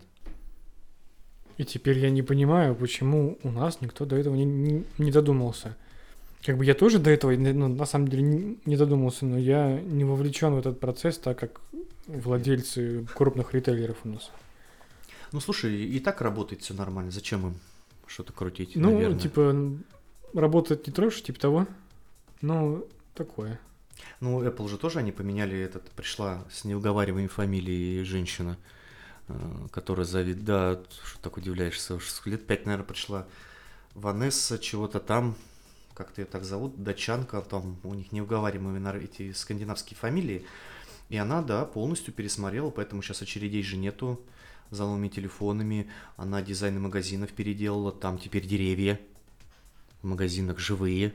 И 1.58 1.64
теперь 1.64 1.98
я 1.98 2.10
не 2.10 2.22
понимаю, 2.22 2.74
почему 2.74 3.38
у 3.42 3.50
нас 3.50 3.80
никто 3.80 4.04
до 4.06 4.16
этого 4.16 4.34
не, 4.34 4.44
не, 4.44 4.84
не 4.98 5.10
додумался. 5.10 5.76
Как 6.44 6.56
бы 6.56 6.64
я 6.64 6.74
тоже 6.74 6.98
до 6.98 7.10
этого, 7.10 7.32
ну, 7.32 7.68
на 7.68 7.86
самом 7.86 8.08
деле, 8.08 8.22
не, 8.22 8.58
не 8.66 8.76
додумался, 8.76 9.26
но 9.26 9.38
я 9.38 9.80
не 9.80 10.04
вовлечен 10.04 10.54
в 10.54 10.58
этот 10.58 10.80
процесс, 10.80 11.18
так 11.18 11.38
как 11.38 11.60
владельцы 12.06 13.06
крупных 13.14 13.54
ритейлеров 13.54 13.98
у 14.04 14.08
нас. 14.08 14.30
Ну 15.30 15.40
слушай, 15.40 15.84
и 15.84 16.00
так 16.00 16.20
работает 16.20 16.62
все 16.62 16.74
нормально. 16.74 17.10
Зачем 17.10 17.46
им 17.46 17.54
что-то 18.06 18.32
крутить? 18.32 18.72
Ну, 18.74 18.92
наверное? 18.92 19.18
типа, 19.18 19.54
м, 20.32 20.40
работать 20.40 20.86
не 20.86 20.92
трожь, 20.92 21.22
типа 21.22 21.40
того. 21.40 21.66
Ну, 22.40 22.86
такое. 23.14 23.60
Ну, 24.20 24.42
Apple 24.42 24.68
же 24.68 24.78
тоже 24.78 24.98
они 24.98 25.12
поменяли 25.12 25.58
этот. 25.58 25.90
Пришла 25.90 26.44
с 26.50 26.64
неуговариваемой 26.64 27.28
фамилией 27.28 28.04
женщина, 28.04 28.56
э, 29.28 29.34
которая 29.70 30.06
зовет. 30.06 30.44
Да, 30.44 30.80
что 31.04 31.20
так 31.20 31.36
удивляешься? 31.36 31.94
уж 31.94 32.08
Лет 32.24 32.46
пять, 32.46 32.66
наверное, 32.66 32.86
пришла 32.86 33.26
Ванесса, 33.94 34.58
чего-то 34.58 35.00
там. 35.00 35.36
Как-то 35.94 36.22
ее 36.22 36.26
так 36.26 36.44
зовут, 36.44 36.82
датчанка, 36.82 37.42
там 37.42 37.76
у 37.84 37.92
них 37.92 38.12
неуговариваемые 38.12 39.04
эти 39.04 39.32
скандинавские 39.32 39.96
фамилии. 39.96 40.46
И 41.10 41.16
она, 41.18 41.42
да, 41.42 41.66
полностью 41.66 42.14
пересмотрела, 42.14 42.70
поэтому 42.70 43.02
сейчас 43.02 43.20
очередей 43.20 43.62
же 43.62 43.76
нету 43.76 44.18
за 44.70 44.84
новыми 44.84 45.08
телефонами. 45.08 45.90
Она 46.16 46.40
дизайны 46.40 46.80
магазинов 46.80 47.30
переделала, 47.32 47.92
там 47.92 48.16
теперь 48.18 48.46
деревья 48.46 48.98
в 50.02 50.06
магазинах 50.06 50.58
живые. 50.58 51.12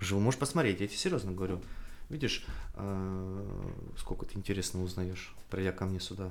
Живо, 0.00 0.18
можешь 0.18 0.40
посмотреть, 0.40 0.80
я 0.80 0.86
тебе 0.86 0.96
серьезно 0.96 1.32
говорю. 1.32 1.60
Видишь, 2.10 2.44
э, 2.74 3.70
сколько 3.98 4.26
ты 4.26 4.36
интересно 4.36 4.82
узнаешь, 4.82 5.34
придя 5.50 5.72
ко 5.72 5.86
мне 5.86 6.00
сюда 6.00 6.30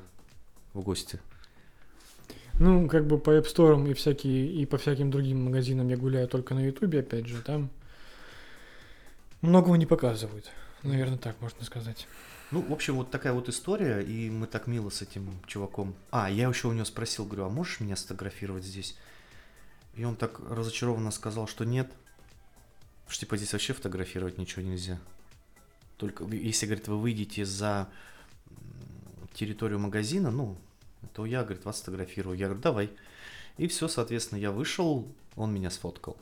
в 0.73 0.81
гости. 0.81 1.19
Ну, 2.59 2.87
как 2.87 3.07
бы 3.07 3.17
по 3.17 3.31
App 3.31 3.45
Store 3.45 3.89
и 3.89 3.93
всякие, 3.93 4.51
и 4.51 4.65
по 4.65 4.77
всяким 4.77 5.09
другим 5.09 5.45
магазинам 5.45 5.87
я 5.87 5.97
гуляю 5.97 6.27
только 6.27 6.53
на 6.53 6.65
Ютубе, 6.65 6.99
опять 6.99 7.25
же, 7.25 7.41
там 7.41 7.69
многого 9.41 9.75
не 9.75 9.87
показывают. 9.87 10.51
Наверное, 10.83 11.17
так 11.17 11.39
можно 11.41 11.63
сказать. 11.63 12.07
Ну, 12.51 12.61
в 12.61 12.71
общем, 12.71 12.97
вот 12.97 13.09
такая 13.09 13.33
вот 13.33 13.49
история, 13.49 14.01
и 14.01 14.29
мы 14.29 14.45
так 14.45 14.67
мило 14.67 14.89
с 14.89 15.01
этим 15.01 15.39
чуваком. 15.47 15.95
А, 16.11 16.29
я 16.29 16.47
еще 16.47 16.67
у 16.67 16.73
него 16.73 16.85
спросил, 16.85 17.25
говорю, 17.25 17.45
а 17.45 17.49
можешь 17.49 17.79
меня 17.79 17.95
сфотографировать 17.95 18.63
здесь? 18.63 18.95
И 19.95 20.03
он 20.03 20.15
так 20.15 20.39
разочарованно 20.39 21.11
сказал, 21.11 21.47
что 21.47 21.65
нет. 21.65 21.91
Что 23.07 23.21
типа 23.21 23.37
здесь 23.37 23.53
вообще 23.53 23.73
фотографировать 23.73 24.37
ничего 24.37 24.63
нельзя. 24.63 24.99
Только 25.97 26.25
если, 26.25 26.65
говорит, 26.65 26.87
вы 26.87 26.99
выйдете 26.99 27.45
за 27.45 27.89
территорию 29.33 29.79
магазина, 29.79 30.31
ну, 30.31 30.57
то 31.13 31.25
я, 31.25 31.43
говорит, 31.43 31.65
вас 31.65 31.77
сфотографирую. 31.77 32.37
Я 32.37 32.47
говорю, 32.47 32.61
давай. 32.61 32.91
И 33.57 33.67
все, 33.67 33.87
соответственно, 33.87 34.39
я 34.39 34.51
вышел, 34.51 35.07
он 35.35 35.53
меня 35.53 35.69
сфоткал. 35.69 36.17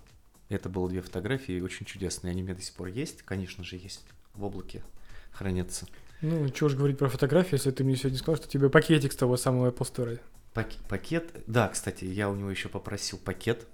Это 0.50 0.68
было 0.68 0.90
две 0.90 1.02
фотографии, 1.02 1.62
очень 1.62 1.86
чудесные. 1.86 2.32
Они 2.32 2.42
у 2.42 2.46
меня 2.46 2.56
до 2.56 2.62
сих 2.62 2.74
пор 2.74 2.88
есть, 2.88 3.22
конечно 3.22 3.64
же, 3.64 3.78
есть 3.78 4.02
в 4.34 4.44
облаке 4.44 4.84
хранятся. 5.32 5.88
Ну, 6.22 6.50
чего 6.50 6.70
ж 6.70 6.76
говорить 6.76 6.98
про 6.98 7.10
фотографии, 7.10 7.56
если 7.56 7.72
ты 7.72 7.84
мне 7.84 7.96
сегодня 7.96 8.20
сказал, 8.20 8.36
что 8.36 8.48
тебе 8.48 8.70
пакетик 8.70 9.12
с 9.12 9.16
того 9.16 9.38
самого 9.38 9.72
Apple 9.72 9.92
Store. 9.92 10.20
Пак- 10.54 10.76
пакет. 10.90 11.32
Да, 11.48 11.68
кстати, 11.70 12.06
я 12.06 12.30
у 12.30 12.36
него 12.36 12.50
еще 12.52 12.68
попросил 12.70 13.18
пакет. 13.18 13.68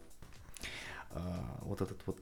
А, 1.12 1.60
вот 1.62 1.82
этот 1.82 2.00
вот 2.06 2.18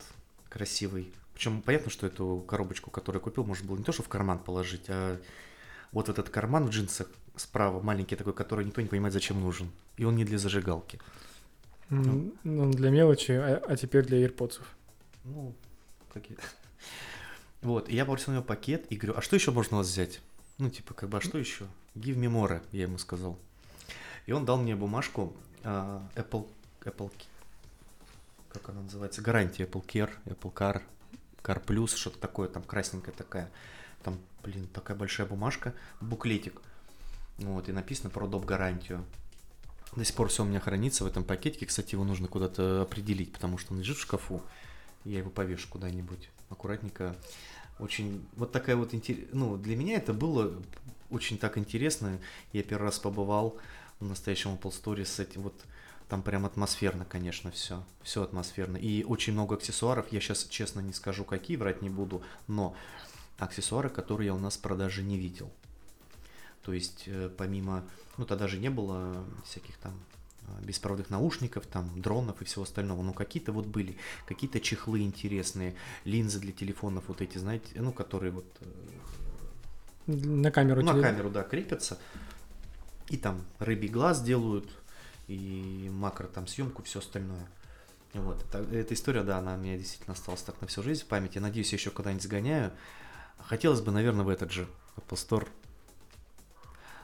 красивый. 0.50 1.12
Причем 1.34 1.62
понятно, 1.62 1.92
что 1.92 2.08
эту 2.08 2.44
коробочку, 2.48 2.90
которую 2.92 3.20
я 3.20 3.24
купил, 3.24 3.44
можно 3.44 3.68
было 3.68 3.78
не 3.78 3.84
то, 3.84 3.92
что 3.92 4.04
в 4.04 4.08
карман 4.10 4.40
положить, 4.40 4.86
а 4.88 5.20
вот 5.92 6.08
этот 6.08 6.30
карман 6.30 6.66
в 6.66 6.70
джинсах 6.70 7.08
справа, 7.36 7.82
маленький 7.82 8.16
такой, 8.16 8.34
который 8.34 8.64
никто 8.66 8.80
не 8.82 8.88
понимает, 8.88 9.14
зачем 9.14 9.42
нужен. 9.42 9.70
И 9.98 10.06
он 10.06 10.16
не 10.16 10.24
для 10.24 10.38
зажигалки. 10.38 11.00
М, 11.90 12.34
Ну, 12.44 12.72
для 12.72 12.90
мелочи, 12.90 13.32
а, 13.34 13.62
а 13.68 13.76
теперь 13.76 14.06
для 14.06 14.26
AirPods. 14.26 14.62
Ну, 15.26 15.54
какие 16.14 16.38
Вот, 17.62 17.90
и 17.90 17.96
я 17.96 18.06
попросил 18.06 18.32
у 18.32 18.36
него 18.36 18.44
пакет 18.46 18.86
и 18.90 18.96
говорю, 18.96 19.18
а 19.18 19.22
что 19.22 19.36
еще 19.36 19.52
можно 19.52 19.78
у 19.78 19.80
вас 19.80 19.88
взять? 19.88 20.22
Ну, 20.58 20.70
типа, 20.70 20.94
как 20.94 21.10
бы, 21.10 21.18
а 21.18 21.22
что 21.22 21.38
еще? 21.38 21.66
Give 21.96 22.16
me 22.16 22.32
more, 22.32 22.62
я 22.72 22.84
ему 22.84 22.98
сказал. 22.98 23.38
И 24.26 24.32
он 24.32 24.46
дал 24.46 24.58
мне 24.58 24.76
бумажку 24.76 25.34
а, 25.64 26.08
Apple, 26.16 26.48
Apple, 26.82 27.12
как 28.50 28.70
она 28.70 28.82
называется, 28.82 29.22
гарантия 29.22 29.64
Apple 29.64 29.86
Care, 29.86 30.12
Apple 30.26 30.54
Car, 30.54 30.82
Car 31.44 31.64
Plus, 31.64 31.96
что-то 31.96 32.20
такое, 32.20 32.48
там 32.48 32.64
красненькая 32.64 33.14
такая. 33.14 33.52
Там, 34.04 34.20
блин, 34.44 34.68
такая 34.74 34.98
большая 34.98 35.28
бумажка, 35.28 35.74
буклетик. 36.02 36.62
Вот, 37.38 37.68
и 37.70 37.72
написано 37.72 38.10
про 38.10 38.28
доп. 38.28 38.46
гарантию. 38.46 39.04
До 39.96 40.04
сих 40.04 40.16
пор 40.16 40.30
все 40.30 40.44
у 40.44 40.46
меня 40.46 40.60
хранится 40.60 41.04
в 41.04 41.08
этом 41.08 41.24
пакетике. 41.24 41.66
Кстати, 41.66 41.96
его 41.96 42.04
нужно 42.04 42.28
куда-то 42.28 42.82
определить, 42.82 43.32
потому 43.32 43.58
что 43.58 43.74
он 43.74 43.80
лежит 43.80 43.98
в 43.98 44.02
шкафу. 44.02 44.42
Я 45.04 45.20
его 45.20 45.30
повешу 45.30 45.68
куда-нибудь 45.70 46.30
аккуратненько. 46.50 47.16
Очень 47.80 48.26
вот 48.36 48.52
такая 48.52 48.76
вот 48.76 48.94
интерес... 48.94 49.28
Ну, 49.32 49.58
для 49.58 49.76
меня 49.76 49.98
это 49.98 50.14
было 50.14 50.62
очень 51.10 51.38
так 51.38 51.58
интересно. 51.58 52.20
Я 52.54 52.64
первый 52.64 52.86
раз 52.86 53.00
побывал 53.00 53.58
в 54.00 54.06
настоящем 54.06 54.52
Apple 54.56 54.72
Store 54.72 55.04
с 55.06 55.20
этим 55.20 55.42
вот 55.44 55.54
там 56.10 56.22
прям 56.22 56.46
атмосферно, 56.46 57.06
конечно, 57.06 57.50
все. 57.52 57.84
Все 58.04 58.22
атмосферно. 58.22 58.78
И 58.78 59.04
очень 59.04 59.34
много 59.34 59.56
аксессуаров. 59.56 60.12
Я 60.12 60.20
сейчас 60.20 60.46
честно 60.46 60.80
не 60.82 60.94
скажу, 60.94 61.24
какие, 61.26 61.58
врать 61.58 61.82
не 61.82 61.90
буду, 61.90 62.22
но 62.48 62.76
аксессуары, 63.40 63.90
которые 63.90 64.28
я 64.28 64.34
у 64.36 64.40
нас 64.40 64.56
в 64.58 64.62
продаже 64.62 65.02
не 65.04 65.18
видел. 65.18 65.52
То 66.62 66.74
есть, 66.74 67.04
э, 67.08 67.30
помимо, 67.36 67.84
ну, 68.18 68.26
тогда 68.26 68.48
же 68.48 68.58
не 68.60 68.70
было 68.70 69.24
всяких 69.46 69.78
там 69.78 69.94
э, 70.42 70.64
беспроводных 70.66 71.10
наушников, 71.10 71.66
там, 71.66 71.90
дронов 72.02 72.42
и 72.42 72.46
всего 72.46 72.64
остального, 72.64 73.02
но 73.02 73.14
какие-то 73.14 73.52
вот 73.52 73.66
были, 73.66 73.98
какие-то 74.28 74.60
чехлы 74.60 75.02
интересные, 75.02 75.76
линзы 76.06 76.40
для 76.40 76.52
телефонов 76.52 77.06
вот 77.08 77.22
эти, 77.22 77.38
знаете, 77.40 77.68
ну, 77.76 77.92
которые 77.92 78.32
вот 78.32 78.46
э, 78.62 78.66
На 80.08 80.52
камеру. 80.52 80.82
на 80.84 80.92
теле- 80.94 81.02
камеру, 81.02 81.30
да, 81.30 81.44
крепятся, 81.44 81.98
и 83.10 83.18
там 83.18 83.42
рыбий 83.60 83.90
глаз 83.90 84.22
делают, 84.22 84.70
и 85.28 85.90
макро 85.94 86.28
там 86.28 86.48
съемку, 86.48 86.84
все 86.84 87.00
остальное. 87.00 87.48
Вот, 88.14 88.44
это- 88.44 88.60
эта 88.76 88.94
история, 88.94 89.24
да, 89.24 89.40
она 89.40 89.56
у 89.56 89.58
меня 89.58 89.78
действительно 89.78 90.14
осталась 90.14 90.42
так 90.42 90.60
на 90.62 90.68
всю 90.68 90.82
жизнь 90.84 91.04
в 91.04 91.08
памяти. 91.08 91.40
Надеюсь, 91.40 91.72
я 91.74 91.78
еще 91.78 91.90
когда-нибудь 91.92 92.24
сгоняю. 92.24 92.72
Хотелось 93.40 93.82
бы, 93.82 93.92
наверное, 93.92 94.24
в 94.24 94.30
этот 94.30 94.52
же 94.52 94.68
Apple 94.96 95.16
Store. 95.18 95.48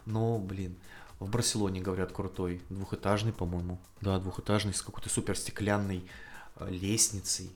Но, 0.05 0.39
блин, 0.39 0.75
в 1.19 1.29
Барселоне, 1.29 1.81
говорят, 1.81 2.11
крутой. 2.11 2.61
Двухэтажный, 2.69 3.33
по-моему. 3.33 3.79
Да, 4.01 4.19
двухэтажный, 4.19 4.73
с 4.73 4.81
какой-то 4.81 5.09
супер 5.09 5.37
стеклянной 5.37 6.03
э, 6.55 6.69
лестницей. 6.69 7.51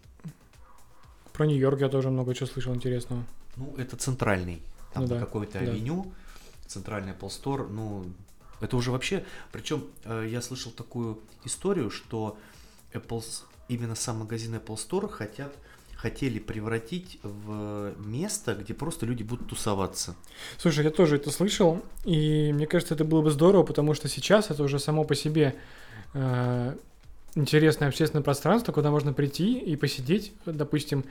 Про 1.34 1.46
Нью-Йорк 1.48 1.80
я 1.80 1.90
тоже 1.90 2.10
много 2.10 2.34
чего 2.36 2.48
слышал 2.48 2.74
интересного. 2.76 3.24
Ну, 3.56 3.74
это 3.78 3.98
центральный. 3.98 4.62
Там 4.94 5.04
Ну 5.04 5.10
да, 5.10 5.20
какой-то 5.20 5.54
да. 5.54 5.60
авеню, 5.60 6.14
центральный 6.68 7.14
Apple 7.14 7.30
Store. 7.30 7.68
Ну, 7.68 8.06
это 8.62 8.76
уже 8.78 8.92
вообще... 8.92 9.24
Причем 9.52 9.86
э, 10.04 10.28
я 10.30 10.42
слышал 10.42 10.72
такую 10.72 11.20
историю, 11.44 11.90
что 11.90 12.38
Apple, 12.94 13.24
именно 13.68 13.96
сам 13.96 14.20
магазин 14.20 14.56
Apple 14.56 14.76
Store 14.76 15.10
хотят, 15.10 15.54
хотели 15.96 16.40
превратить 16.40 17.20
в 17.24 17.94
место, 17.98 18.54
где 18.54 18.74
просто 18.74 19.06
люди 19.06 19.24
будут 19.24 19.50
тусоваться. 19.50 20.16
Слушай, 20.58 20.86
я 20.86 20.92
тоже 20.92 21.16
это 21.16 21.32
слышал, 21.32 21.84
и 22.04 22.52
мне 22.54 22.68
кажется, 22.68 22.94
это 22.94 23.06
было 23.06 23.22
бы 23.22 23.32
здорово, 23.32 23.64
потому 23.64 23.94
что 23.94 24.08
сейчас 24.08 24.52
это 24.52 24.62
уже 24.64 24.78
само 24.78 25.04
по 25.04 25.16
себе 25.16 25.56
э, 26.14 26.76
интересное 27.36 27.88
общественное 27.88 28.24
пространство, 28.24 28.72
куда 28.72 28.92
можно 28.92 29.14
прийти 29.14 29.58
и 29.58 29.76
посидеть, 29.76 30.34
допустим, 30.46 31.06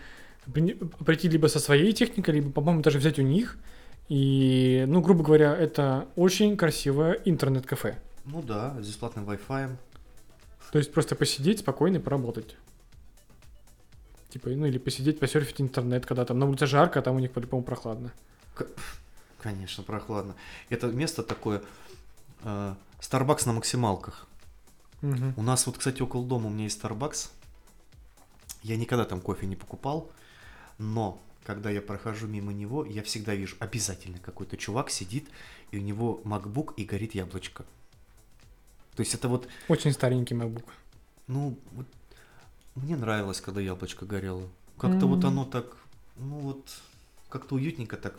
при- 0.53 0.75
прийти 1.05 1.29
либо 1.29 1.47
со 1.49 1.59
своей 1.59 1.93
техникой, 1.93 2.35
либо, 2.35 2.51
по-моему, 2.51 2.83
даже 2.83 2.99
взять 2.99 3.19
у 3.19 3.23
них. 3.23 3.57
И, 4.09 4.85
ну, 4.87 5.01
грубо 5.01 5.25
говоря, 5.25 5.57
это 5.57 6.07
очень 6.17 6.57
красивое 6.57 7.15
интернет-кафе. 7.25 7.99
Ну 8.27 8.43
да, 8.43 8.75
с 8.83 8.87
бесплатным 8.87 9.29
Wi-Fi. 9.29 9.77
То 10.73 10.79
есть 10.79 10.93
просто 10.93 11.15
посидеть 11.15 11.61
спокойно 11.61 11.97
и 11.97 12.01
поработать. 12.01 12.57
Типа, 14.29 14.49
ну 14.49 14.67
или 14.67 14.79
посидеть, 14.79 15.21
посерфить 15.21 15.61
интернет, 15.61 16.07
когда 16.07 16.25
там 16.25 16.39
на 16.39 16.47
улице 16.47 16.67
жарко, 16.67 16.99
а 16.99 17.03
там 17.03 17.17
у 17.17 17.19
них 17.21 17.33
по-любому 17.33 17.63
прохладно. 17.63 18.13
Конечно, 19.41 19.85
прохладно. 19.85 20.35
Это 20.71 20.89
место 20.89 21.23
такое, 21.23 21.63
э, 22.43 22.75
Starbucks 23.01 23.47
на 23.47 23.53
максималках. 23.53 24.27
Мгм. 25.03 25.35
У 25.37 25.43
нас 25.43 25.67
вот, 25.67 25.79
кстати, 25.79 26.03
около 26.03 26.27
дома 26.27 26.47
у 26.47 26.51
меня 26.51 26.65
есть 26.65 26.83
Starbucks. 26.83 27.31
Я 28.63 28.77
никогда 28.77 29.05
там 29.05 29.21
кофе 29.21 29.47
не 29.47 29.55
покупал, 29.55 30.11
но 30.79 31.21
когда 31.45 31.71
я 31.71 31.83
прохожу 31.83 32.27
мимо 32.27 32.53
него, 32.53 32.85
я 32.85 33.03
всегда 33.03 33.35
вижу 33.35 33.57
обязательно 33.61 34.19
какой-то 34.19 34.57
чувак 34.57 34.91
сидит, 34.91 35.29
и 35.71 35.79
у 35.79 35.81
него 35.81 36.21
MacBook 36.25 36.75
и 36.77 36.85
горит 36.85 37.15
яблочко. 37.15 37.65
То 38.97 39.01
есть 39.01 39.15
это 39.15 39.29
вот, 39.29 39.49
Очень 39.69 39.93
старенький 39.93 40.35
MacBook. 40.35 40.65
ну, 41.27 41.59
вот 41.73 41.87
мне 42.75 42.97
нравилось, 42.97 43.41
когда 43.41 43.61
яблочко 43.61 44.07
горело. 44.07 44.49
Как-то 44.79 45.07
вот 45.07 45.23
М. 45.25 45.27
оно 45.31 45.45
так, 45.45 45.77
ну 46.17 46.39
вот, 46.41 46.69
как-то 47.29 47.55
уютненько 47.57 47.97
так, 47.97 48.15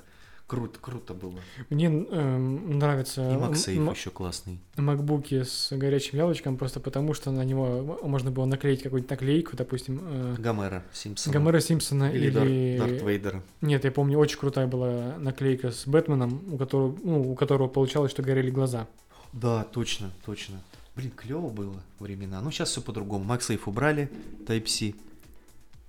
круто, 0.47 0.77
круто 0.79 1.13
было. 1.13 1.39
Мне 1.69 1.87
эм, 1.87 2.77
нравится 2.77 3.21
И 3.21 3.35
MagSafe 3.35 3.77
м- 3.77 3.91
еще 3.91 4.09
классный. 4.11 4.59
макбуки 4.77 5.43
с 5.43 5.69
горячим 5.75 6.17
яблочком 6.19 6.57
просто 6.57 6.79
потому, 6.79 7.13
что 7.13 7.31
на 7.31 7.43
него 7.43 7.65
м- 8.03 8.09
можно 8.09 8.31
было 8.31 8.45
наклеить 8.45 8.83
какую-нибудь 8.83 9.09
наклейку, 9.09 9.55
допустим, 9.57 9.99
э, 10.03 10.35
Гомера 10.37 10.83
Симпсона. 10.93 11.33
Гомера 11.33 11.59
Симпсона 11.59 12.11
Или, 12.11 12.27
или... 12.27 12.77
Дар- 12.77 12.89
Дарт 12.89 13.01
Вейдера. 13.01 13.43
Нет, 13.61 13.83
я 13.85 13.91
помню, 13.91 14.17
очень 14.19 14.37
крутая 14.37 14.67
была 14.67 15.17
наклейка 15.17 15.71
с 15.71 15.87
Бэтменом, 15.87 16.53
у 16.53 16.57
которого, 16.57 16.97
ну, 17.03 17.31
у 17.31 17.35
которого 17.35 17.67
получалось, 17.67 18.11
что 18.11 18.21
горели 18.21 18.51
глаза. 18.51 18.87
Да, 19.33 19.63
точно, 19.63 20.11
точно. 20.25 20.61
Блин, 20.95 21.11
клево 21.11 21.49
было 21.49 21.81
времена. 21.99 22.39
Ну, 22.41 22.51
сейчас 22.51 22.69
все 22.69 22.81
по-другому. 22.81 23.25
MagSafe 23.33 23.59
убрали, 23.65 24.09
Type-C. 24.47 24.93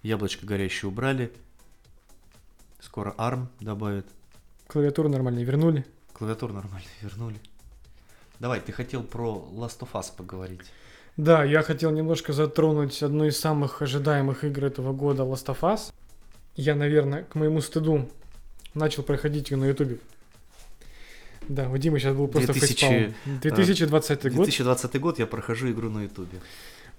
Яблочко 0.02 0.44
горящее 0.46 0.88
убрали. 0.88 1.30
Скоро 2.80 3.14
ARM 3.18 3.46
добавят. 3.60 4.06
Клавиатуру 4.66 5.08
нормально 5.08 5.40
вернули. 5.40 5.84
Клавиатуру 6.12 6.52
нормально 6.52 6.88
вернули. 7.02 7.36
Давай, 8.40 8.60
ты 8.60 8.72
хотел 8.72 9.02
про 9.02 9.48
Last 9.52 9.80
of 9.80 9.88
Us 9.94 10.06
поговорить. 10.14 10.60
Да, 11.16 11.44
я 11.44 11.62
хотел 11.62 11.90
немножко 11.92 12.32
затронуть 12.32 13.02
одну 13.02 13.24
из 13.24 13.38
самых 13.38 13.80
ожидаемых 13.80 14.44
игр 14.44 14.64
этого 14.64 14.92
года 14.92 15.22
Last 15.22 15.46
of 15.46 15.60
Us. 15.60 15.92
Я, 16.56 16.74
наверное, 16.74 17.24
к 17.24 17.34
моему 17.34 17.60
стыду 17.60 18.08
начал 18.74 19.02
проходить 19.02 19.50
ее 19.50 19.56
на 19.56 19.66
Ютубе. 19.66 19.98
Да, 21.48 21.68
у 21.68 21.76
Димы 21.78 21.98
сейчас 22.00 22.14
был 22.16 22.28
просто 22.28 22.52
2000, 22.52 22.86
фейспалм. 22.86 23.14
2020 23.40 24.22
год. 24.24 24.44
2020 24.44 25.00
год 25.00 25.18
я 25.18 25.26
прохожу 25.26 25.70
игру 25.70 25.88
на 25.88 26.02
Ютубе. 26.02 26.40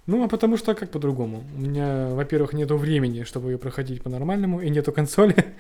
Ну, 0.06 0.24
а 0.24 0.30
потому 0.30 0.58
что 0.58 0.74
как 0.74 0.90
по-другому? 0.90 1.44
У 1.56 1.60
меня, 1.60 2.08
во-первых, 2.14 2.54
нету 2.54 2.78
времени, 2.78 3.24
чтобы 3.24 3.52
ее 3.52 3.58
проходить 3.58 4.02
по-нормальному, 4.02 4.62
и 4.62 4.70
нету 4.70 4.92
консоли. 4.94 5.54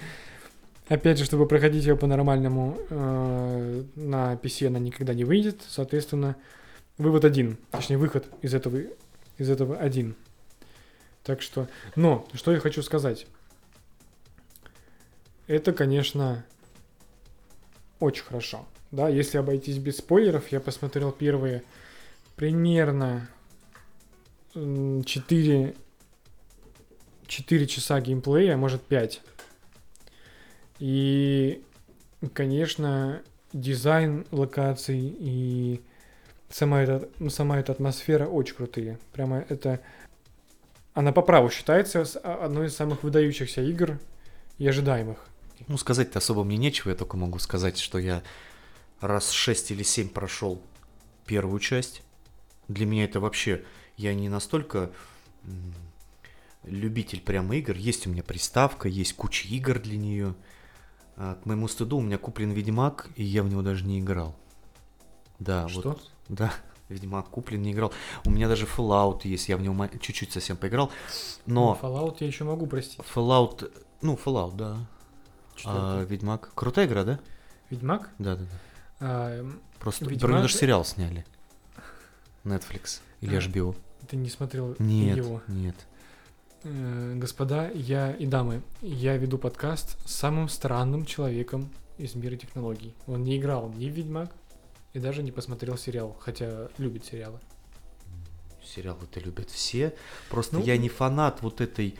Опять 0.89 1.17
же, 1.17 1.26
чтобы 1.26 1.47
проходить 1.47 1.86
ее 1.86 1.97
по-нормальному, 1.97 2.78
э, 2.89 3.84
на 3.95 4.34
PC 4.36 4.67
она 4.67 4.80
никогда 4.80 5.13
не 5.13 5.26
выйдет. 5.26 5.62
Соответственно, 5.67 6.38
вывод 6.97 7.26
один. 7.26 7.58
Точнее, 7.71 7.97
выход 7.97 8.26
из 8.41 8.54
этого, 8.54 8.82
из 9.38 9.50
этого 9.50 9.78
один. 9.78 10.15
Так 11.23 11.41
что... 11.41 11.67
Но, 11.95 12.26
что 12.34 12.54
я 12.54 12.60
хочу 12.60 12.82
сказать. 12.82 13.28
Это, 15.47 15.73
конечно, 15.73 16.45
очень 18.00 18.23
хорошо. 18.23 18.65
Да, 18.91 19.10
если 19.10 19.38
обойтись 19.38 19.80
без 19.80 19.97
спойлеров, 19.97 20.50
я 20.54 20.62
посмотрел 20.62 21.12
первые 21.12 21.63
примерно 22.38 23.30
4, 24.54 25.76
4 27.28 27.67
часа 27.67 28.00
геймплея, 28.00 28.54
а 28.54 28.58
может 28.58 28.82
5. 28.84 29.21
И, 30.80 31.63
конечно, 32.34 33.22
дизайн 33.54 34.26
локаций 34.32 35.00
и 35.00 35.82
сама 36.50 36.82
эта, 36.82 37.10
сама 37.30 37.60
эта 37.60 37.72
атмосфера 37.72 38.28
очень 38.28 38.56
крутые. 38.56 39.00
Прямо 39.13 39.46
это... 39.50 39.80
Она 40.94 41.12
по 41.12 41.22
праву 41.22 41.50
считается 41.50 42.04
а- 42.24 42.46
одной 42.46 42.68
из 42.68 42.76
самых 42.76 43.04
выдающихся 43.04 43.62
игр 43.62 44.00
и 44.58 44.68
ожидаемых. 44.68 45.18
Ну, 45.68 45.78
сказать-то 45.78 46.20
особо 46.20 46.44
мне 46.44 46.58
нечего, 46.58 46.90
я 46.90 46.96
только 46.96 47.18
могу 47.18 47.40
сказать, 47.40 47.78
что 47.78 47.98
я 47.98 48.24
раз 49.00 49.32
6 49.32 49.72
или 49.72 49.84
7 49.84 50.10
прошел 50.10 50.62
первую 51.26 51.60
часть. 51.60 52.04
Для 52.68 52.86
меня 52.86 53.06
это 53.06 53.20
вообще, 53.20 53.63
я 53.96 54.13
не 54.13 54.30
настолько 54.30 54.92
любитель 56.63 57.22
прямо 57.22 57.56
игр. 57.56 57.76
Есть 57.76 58.08
у 58.08 58.10
меня 58.10 58.24
приставка, 58.24 58.88
есть 58.88 59.13
куча 59.13 59.48
игр 59.48 59.80
для 59.80 59.98
нее. 59.98 60.36
А, 61.17 61.36
к 61.36 61.45
моему 61.45 61.67
стыду 61.67 61.97
у 61.97 62.01
меня 62.01 62.17
куплен 62.17 62.51
Ведьмак, 62.51 63.10
и 63.15 63.23
я 63.23 63.41
в 63.43 63.49
него 63.49 63.62
даже 63.63 63.86
не 63.86 63.99
играл. 63.99 64.36
Да, 65.39 65.67
Что? 65.67 65.89
вот. 65.89 66.12
Да, 66.30 66.53
Ведьмак 66.89 67.27
куплен, 67.30 67.62
не 67.62 67.71
играл. 67.71 67.91
У 68.25 68.30
меня 68.30 68.47
даже 68.47 68.65
Fallout 68.65 69.21
есть, 69.23 69.49
я 69.49 69.58
в 69.58 69.62
него 69.62 69.88
чуть-чуть 69.99 70.32
совсем 70.32 70.58
поиграл. 70.58 70.91
Но 71.45 71.77
Fallout 71.82 72.17
я 72.19 72.27
еще 72.27 72.43
могу 72.43 72.67
простить. 72.67 72.99
Fallout, 73.15 73.71
ну, 74.01 74.15
Fallout, 74.23 74.56
да. 74.56 74.77
А. 75.65 76.03
Ведьмак. 76.03 76.51
Крутая 76.53 76.86
игра, 76.86 77.03
да? 77.03 77.19
Ведьмак? 77.71 78.10
Да, 78.19 78.36
да, 78.36 78.43
да. 78.43 78.47
А, 78.99 79.45
Просто 79.80 80.06
Ведьмак- 80.06 80.19
про 80.21 80.27
него 80.34 80.41
даже 80.41 80.53
сериал 80.56 80.86
сняли. 80.86 81.25
Netflix 82.43 83.01
или 83.21 83.36
А, 83.36 83.39
HBO. 83.39 83.75
ты 84.08 84.15
не 84.15 84.30
смотрел 84.30 84.75
Нет, 84.80 85.17
его. 85.17 85.41
нет. 85.47 85.75
Э, 85.75 85.97
Господа, 87.15 87.71
я 87.73 88.12
и 88.12 88.25
дамы, 88.25 88.62
я 88.82 89.15
веду 89.15 89.38
подкаст 89.38 89.97
с 90.06 90.13
самым 90.13 90.49
странным 90.49 91.06
человеком 91.06 91.69
из 91.97 92.15
мира 92.15 92.36
технологий. 92.36 92.93
Он 93.06 93.23
не 93.23 93.38
играл 93.38 93.69
ни 93.69 93.89
в 93.89 93.93
Ведьмак 93.93 94.32
и 94.93 94.99
даже 94.99 95.23
не 95.23 95.32
посмотрел 95.32 95.77
сериал, 95.77 96.17
хотя 96.19 96.67
любит 96.77 97.06
сериалы. 97.06 97.39
Сериалы-то 98.65 99.19
любят 99.21 99.49
все. 99.49 99.93
Просто 100.30 100.58
Ну, 100.58 100.65
я 100.65 100.77
не 100.77 100.89
фанат 100.89 101.41
вот 101.41 101.62
этой 101.62 101.95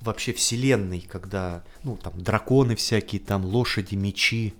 вообще 0.00 0.32
вселенной, 0.32 1.00
когда, 1.00 1.64
ну, 1.82 1.96
там, 1.96 2.22
драконы 2.22 2.76
всякие, 2.76 3.20
там, 3.20 3.44
лошади, 3.44 3.94
мечи. 3.94 4.54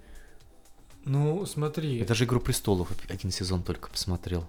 Ну, 1.05 1.45
смотри, 1.47 1.99
Я 1.99 2.05
даже 2.05 2.25
«Игру 2.25 2.41
престолов» 2.41 2.89
один 3.09 3.31
сезон 3.31 3.63
только 3.63 3.91
посмотрел. 3.91 4.47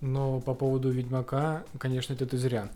но 0.00 0.40
по 0.40 0.54
поводу 0.54 0.90
Ведьмака, 0.90 1.64
конечно, 1.78 2.12
это 2.12 2.26
ты 2.26 2.36
зря. 2.36 2.68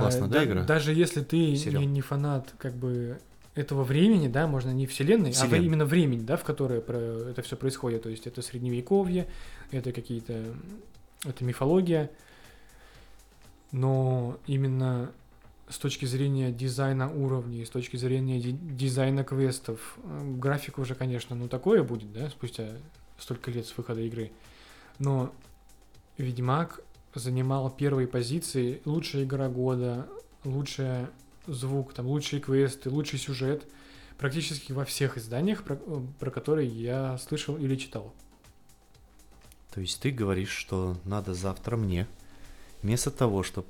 Классно, 0.00 0.24
Э, 0.26 0.28
да, 0.28 0.44
игра? 0.44 0.64
Даже 0.64 0.92
если 0.94 1.22
ты 1.22 1.36
не, 1.36 1.86
не 1.86 2.00
фанат 2.00 2.54
как 2.58 2.74
бы 2.74 3.18
этого 3.54 3.84
времени, 3.84 4.28
да, 4.28 4.46
можно 4.46 4.70
не 4.70 4.86
вселенной, 4.86 5.30
а 5.30 5.32
Вселенной. 5.32 5.64
именно 5.64 5.84
времени, 5.86 6.20
да, 6.22 6.36
в 6.36 6.44
которое 6.44 6.80
про 6.80 6.96
это 6.98 7.42
все 7.42 7.56
происходит. 7.56 8.02
То 8.02 8.10
есть 8.10 8.26
это 8.26 8.42
средневековье, 8.42 9.26
это 9.70 9.92
какие-то, 9.92 10.44
это 11.24 11.42
мифология. 11.44 12.10
Но 13.72 14.38
именно 14.46 15.10
с 15.68 15.78
точки 15.78 16.04
зрения 16.04 16.52
дизайна 16.52 17.10
уровней, 17.12 17.64
с 17.64 17.70
точки 17.70 17.96
зрения 17.96 18.40
ди- 18.40 18.52
дизайна 18.52 19.24
квестов, 19.24 19.98
э, 20.04 20.34
графика 20.36 20.80
уже, 20.80 20.94
конечно, 20.94 21.34
ну 21.34 21.48
такое 21.48 21.82
будет, 21.82 22.12
да, 22.12 22.30
спустя 22.30 22.68
столько 23.18 23.50
лет 23.50 23.66
с 23.66 23.76
выхода 23.76 24.00
игры. 24.02 24.30
Но 24.98 25.32
Ведьмак 26.18 26.80
занимал 27.20 27.70
первые 27.70 28.06
позиции, 28.06 28.80
лучшая 28.84 29.24
игра 29.24 29.48
года, 29.48 30.06
лучший 30.44 31.06
звук, 31.46 31.92
там 31.92 32.06
лучшие 32.06 32.40
квесты, 32.40 32.90
лучший 32.90 33.18
сюжет, 33.18 33.66
практически 34.18 34.72
во 34.72 34.84
всех 34.84 35.16
изданиях, 35.16 35.62
про, 35.62 35.76
э, 35.76 36.00
про 36.18 36.30
которые 36.30 36.68
я 36.68 37.18
слышал 37.18 37.56
или 37.56 37.76
читал. 37.76 38.12
То 39.72 39.80
есть 39.80 40.00
ты 40.00 40.10
говоришь, 40.10 40.50
что 40.50 40.96
надо 41.04 41.34
завтра 41.34 41.76
мне, 41.76 42.06
вместо 42.82 43.10
того, 43.10 43.42
чтобы 43.42 43.68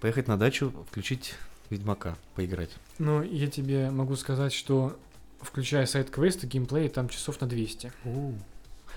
поехать 0.00 0.28
на 0.28 0.36
дачу, 0.36 0.72
включить 0.88 1.34
Ведьмака, 1.70 2.16
поиграть. 2.34 2.70
Но 2.98 3.22
я 3.22 3.46
тебе 3.48 3.90
могу 3.90 4.16
сказать, 4.16 4.52
что 4.52 4.98
включая 5.40 5.86
сайт-квесты, 5.86 6.46
геймплей, 6.46 6.88
там 6.88 7.08
часов 7.08 7.40
на 7.40 7.46
200. 7.46 7.92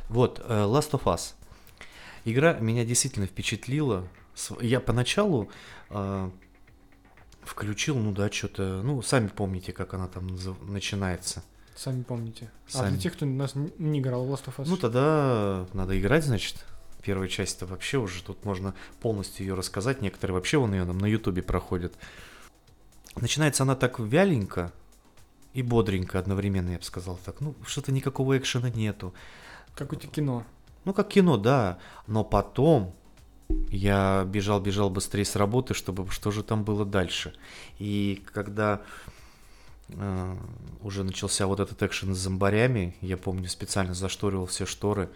Вот, 0.10 0.40
э, 0.44 0.64
Last 0.64 0.92
of 0.92 1.04
Us. 1.04 1.34
Игра 2.26 2.54
меня 2.54 2.86
действительно 2.86 3.28
впечатлила. 3.28 4.08
Я 4.62 4.80
поначалу 4.80 5.50
э, 5.90 6.30
Включил, 7.50 7.98
ну 7.98 8.12
да, 8.12 8.32
что-то, 8.32 8.82
ну, 8.84 9.02
сами 9.02 9.28
помните, 9.28 9.72
как 9.72 9.96
она 9.96 10.08
там 10.08 10.28
начинается. 10.68 11.44
Сами 11.76 12.04
помните. 12.04 12.52
Сами. 12.68 12.88
А 12.88 12.92
для 12.92 13.00
тех, 13.00 13.14
кто 13.14 13.26
нас 13.26 13.54
не 13.56 14.00
играл 14.00 14.26
в 14.26 14.32
Last 14.32 14.46
of 14.46 14.58
Us? 14.58 14.66
Ну, 14.68 14.78
тогда 14.78 15.66
надо 15.74 16.00
играть, 16.00 16.26
значит. 16.26 16.64
Первая 17.02 17.28
часть-то 17.28 17.66
вообще 17.66 17.98
уже 17.98 18.22
тут 18.24 18.46
можно 18.46 18.76
полностью 19.02 19.48
ее 19.48 19.56
рассказать. 19.56 20.02
Некоторые 20.02 20.36
вообще 20.36 20.58
вон 20.58 20.74
ее 20.74 20.86
там 20.86 20.98
на 20.98 21.08
Ютубе 21.08 21.42
проходят. 21.42 21.96
Начинается 23.16 23.64
она 23.64 23.76
так 23.76 24.00
вяленько 24.00 24.72
и 25.54 25.64
бодренько 25.64 26.20
одновременно, 26.20 26.72
я 26.72 26.78
бы 26.78 26.84
сказал 26.84 27.20
так. 27.26 27.42
Ну, 27.42 27.56
что-то 27.66 27.92
никакого 27.92 28.38
экшена 28.38 28.70
нету. 28.70 29.14
Как 29.74 29.92
у 29.94 29.96
тебя 29.96 30.12
кино. 30.12 30.46
Ну, 30.86 30.94
как 30.94 31.10
кино, 31.10 31.38
да. 31.38 31.80
Но 32.08 32.24
потом 32.24 32.96
я 33.70 34.24
бежал-бежал 34.26 34.90
быстрее 34.90 35.26
с 35.26 35.36
работы, 35.36 35.74
чтобы 35.74 36.10
что 36.12 36.32
же 36.32 36.44
там 36.44 36.64
было 36.64 36.86
дальше. 36.86 37.36
И 37.80 38.24
когда 38.34 38.82
э, 39.90 40.36
уже 40.82 41.04
начался 41.04 41.48
вот 41.48 41.60
этот 41.60 41.82
экшен 41.84 42.14
с 42.16 42.18
зомбарями, 42.18 42.96
я 43.02 43.18
помню, 43.18 43.50
специально 43.50 43.94
зашторил 43.94 44.46
все 44.46 44.66
шторы, 44.66 45.10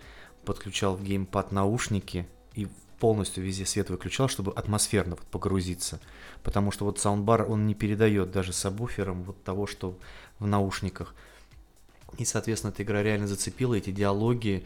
подключал 0.46 0.96
в 0.96 1.04
геймпад 1.04 1.52
наушники 1.52 2.28
и 2.54 2.68
полностью 3.00 3.44
везде 3.44 3.66
свет 3.66 3.90
выключал, 3.90 4.28
чтобы 4.30 4.54
атмосферно 4.54 5.16
вот 5.16 5.26
погрузиться. 5.28 6.00
Потому 6.42 6.72
что 6.72 6.86
вот 6.86 7.00
саундбар, 7.00 7.50
он 7.50 7.68
не 7.68 7.76
передает 7.76 8.32
даже 8.32 8.54
сабвуфером 8.54 9.24
вот 9.24 9.44
того, 9.44 9.68
что 9.68 9.98
в 10.40 10.48
наушниках. 10.48 11.14
И, 12.18 12.26
соответственно, 12.26 12.72
эта 12.72 12.84
игра 12.84 13.04
реально 13.04 13.28
зацепила, 13.28 13.76
эти 13.76 13.92
диалоги, 13.92 14.66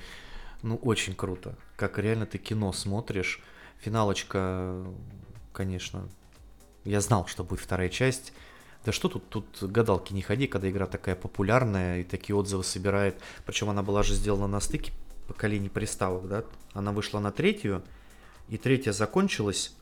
ну, 0.62 0.76
очень 0.78 1.16
круто. 1.16 1.56
Как 1.76 1.98
реально 2.00 2.26
ты 2.26 2.38
кино 2.38 2.74
смотришь, 2.74 3.42
Финалочка, 3.80 4.84
конечно, 5.54 6.10
я 6.84 7.02
знал, 7.02 7.28
что 7.28 7.44
будет 7.44 7.60
вторая 7.60 7.90
часть. 7.90 8.34
Да 8.86 8.92
что 8.92 9.10
тут, 9.10 9.30
тут 9.30 9.64
гадалки 9.70 10.14
не 10.14 10.22
ходи, 10.22 10.48
когда 10.48 10.70
игра 10.70 10.88
такая 10.88 11.16
популярная 11.16 12.00
и 12.00 12.04
такие 12.04 12.36
отзывы 12.36 12.64
собирает. 12.64 13.20
Причем 13.46 13.70
она 13.70 13.84
была 13.84 14.04
же 14.04 14.14
сделана 14.14 14.48
на 14.48 14.60
стыке 14.60 14.94
поколений 15.28 15.70
приставок, 15.70 16.28
да? 16.28 16.44
Она 16.74 16.92
вышла 16.92 17.20
на 17.20 17.32
третью, 17.32 17.84
и 18.48 18.58
третья 18.58 18.94
закончилась, 18.94 19.76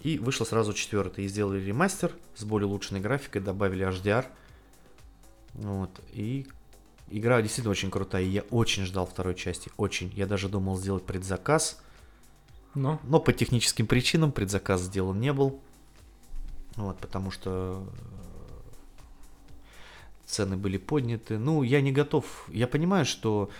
и 0.00 0.18
вышла 0.18 0.44
сразу 0.44 0.72
четвертая. 0.72 1.24
И 1.24 1.28
сделали 1.28 1.60
ремастер 1.60 2.12
с 2.34 2.44
более 2.44 2.66
улучшенной 2.66 3.00
графикой, 3.00 3.40
добавили 3.40 3.86
HDR. 3.86 4.26
Вот, 5.54 6.00
и 6.12 6.46
игра 7.10 7.42
действительно 7.42 7.72
очень 7.72 7.90
крутая, 7.90 8.22
и 8.22 8.28
я 8.28 8.42
очень 8.50 8.84
ждал 8.84 9.06
второй 9.06 9.34
части, 9.34 9.70
очень. 9.76 10.12
Я 10.14 10.26
даже 10.26 10.48
думал 10.48 10.76
сделать 10.78 11.04
предзаказ, 11.04 11.82
но? 12.74 13.00
Но 13.04 13.20
по 13.20 13.32
техническим 13.32 13.86
причинам 13.86 14.32
предзаказ 14.32 14.82
сделан 14.82 15.20
не 15.20 15.32
был. 15.32 15.60
Вот, 16.76 16.98
потому 16.98 17.30
что 17.30 17.86
цены 20.24 20.56
были 20.56 20.78
подняты. 20.78 21.38
Ну, 21.38 21.62
я 21.62 21.80
не 21.80 21.92
готов. 21.92 22.48
Я 22.48 22.66
понимаю, 22.68 23.04
что 23.04 23.50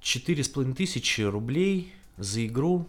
четыре 0.00 0.42
с 0.42 0.48
половиной 0.48 0.74
тысячи 0.74 1.22
рублей 1.22 1.94
за 2.16 2.44
игру, 2.46 2.86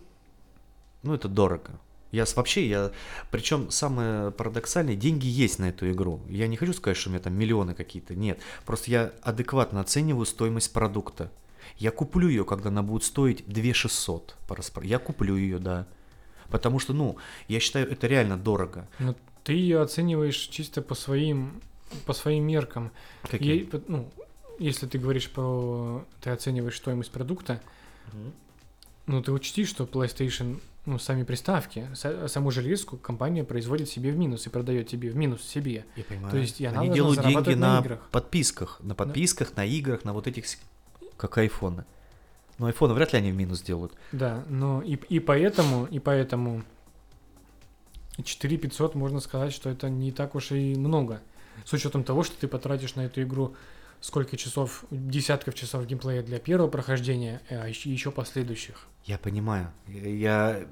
ну, 1.04 1.14
это 1.14 1.28
дорого. 1.28 1.80
Я 2.12 2.26
вообще, 2.36 2.68
я, 2.68 2.92
причем 3.32 3.72
самое 3.72 4.32
парадоксальное, 4.32 4.96
деньги 4.96 5.28
есть 5.28 5.60
на 5.60 5.70
эту 5.70 5.90
игру. 5.92 6.22
Я 6.28 6.48
не 6.48 6.58
хочу 6.58 6.74
сказать, 6.74 6.98
что 6.98 7.10
у 7.10 7.14
меня 7.14 7.22
там 7.22 7.34
миллионы 7.34 7.74
какие-то, 7.74 8.16
нет. 8.16 8.40
Просто 8.66 8.92
я 8.92 9.14
адекватно 9.22 9.80
оцениваю 9.80 10.26
стоимость 10.26 10.74
продукта. 10.74 11.32
Я 11.78 11.92
куплю 11.92 12.28
ее, 12.28 12.44
когда 12.44 12.70
она 12.70 12.84
будет 12.84 13.04
стоить 13.04 13.46
2 13.48 13.74
600 13.74 14.36
по 14.48 14.56
распро... 14.56 14.84
Я 14.84 15.00
куплю 15.00 15.38
ее, 15.38 15.60
да. 15.60 15.88
Потому 16.50 16.80
что, 16.80 16.94
ну, 16.94 17.18
я 17.48 17.60
считаю, 17.60 17.90
это 17.90 18.08
реально 18.08 18.38
дорого. 18.38 18.88
Но 19.00 19.16
ты 19.44 19.54
ее 19.54 19.80
оцениваешь 19.82 20.36
чисто 20.36 20.82
по 20.82 20.96
своим, 20.96 21.62
по 22.06 22.14
своим 22.14 22.46
меркам. 22.46 22.92
Какие? 23.24 23.70
Я, 23.72 23.82
ну, 23.88 24.12
если 24.60 24.86
ты 24.86 24.98
говоришь 25.00 25.30
про... 25.30 26.06
Ты 26.20 26.32
оцениваешь 26.32 26.76
стоимость 26.76 27.12
продукта, 27.12 27.62
угу. 28.08 28.32
ну, 29.08 29.24
ты 29.24 29.32
учти, 29.32 29.64
что 29.66 29.86
PlayStation 29.86 30.60
ну, 30.86 30.98
сами 30.98 31.24
приставки, 31.24 31.88
саму 31.94 32.52
железку 32.52 32.98
компания 32.98 33.44
производит 33.44 33.88
себе 33.90 34.12
в 34.12 34.18
минус 34.18 34.48
и 34.48 34.50
продает 34.50 34.88
тебе 34.88 35.10
в 35.10 35.16
минус 35.16 35.44
себе. 35.44 35.86
Я 35.96 36.04
понимаю. 36.04 36.32
То 36.32 36.38
есть 36.38 36.60
и 36.60 36.66
она 36.66 36.82
Они 36.82 36.94
делают 36.94 37.22
деньги 37.22 37.54
на, 37.54 37.76
на 37.76 37.80
играх. 37.82 38.10
подписках, 38.12 38.80
на 38.82 38.96
подписках, 38.96 39.50
да. 39.50 39.62
на 39.62 39.66
играх, 39.66 40.04
на 40.06 40.14
вот 40.14 40.28
этих 40.28 40.46
как 41.18 41.38
айфоны. 41.38 41.86
Но 42.58 42.66
айфоны 42.66 42.94
вряд 42.94 43.14
ли 43.14 43.20
они 43.20 43.32
в 43.32 43.36
минус 43.36 43.62
делают. 43.62 43.94
Да, 44.12 44.44
но 44.50 44.82
и, 44.82 44.96
и 44.96 45.20
поэтому, 45.20 45.86
и 45.86 46.00
поэтому 46.00 46.64
4500 48.24 48.96
можно 48.96 49.20
сказать, 49.20 49.54
что 49.54 49.70
это 49.70 49.90
не 49.90 50.12
так 50.12 50.36
уж 50.36 50.52
и 50.52 50.76
много. 50.76 51.22
С 51.66 51.74
учетом 51.74 52.04
того, 52.04 52.24
что 52.24 52.36
ты 52.40 52.48
потратишь 52.48 52.96
на 52.96 53.02
эту 53.02 53.22
игру 53.22 53.56
сколько 54.02 54.36
часов, 54.36 54.84
десятков 54.92 55.56
часов 55.56 55.86
геймплея 55.86 56.24
для 56.24 56.40
первого 56.40 56.68
прохождения, 56.68 57.42
а 57.50 57.70
еще, 57.70 57.90
еще 57.90 58.12
последующих. 58.12 58.88
Я 59.06 59.18
понимаю. 59.18 59.72
Я 59.88 60.68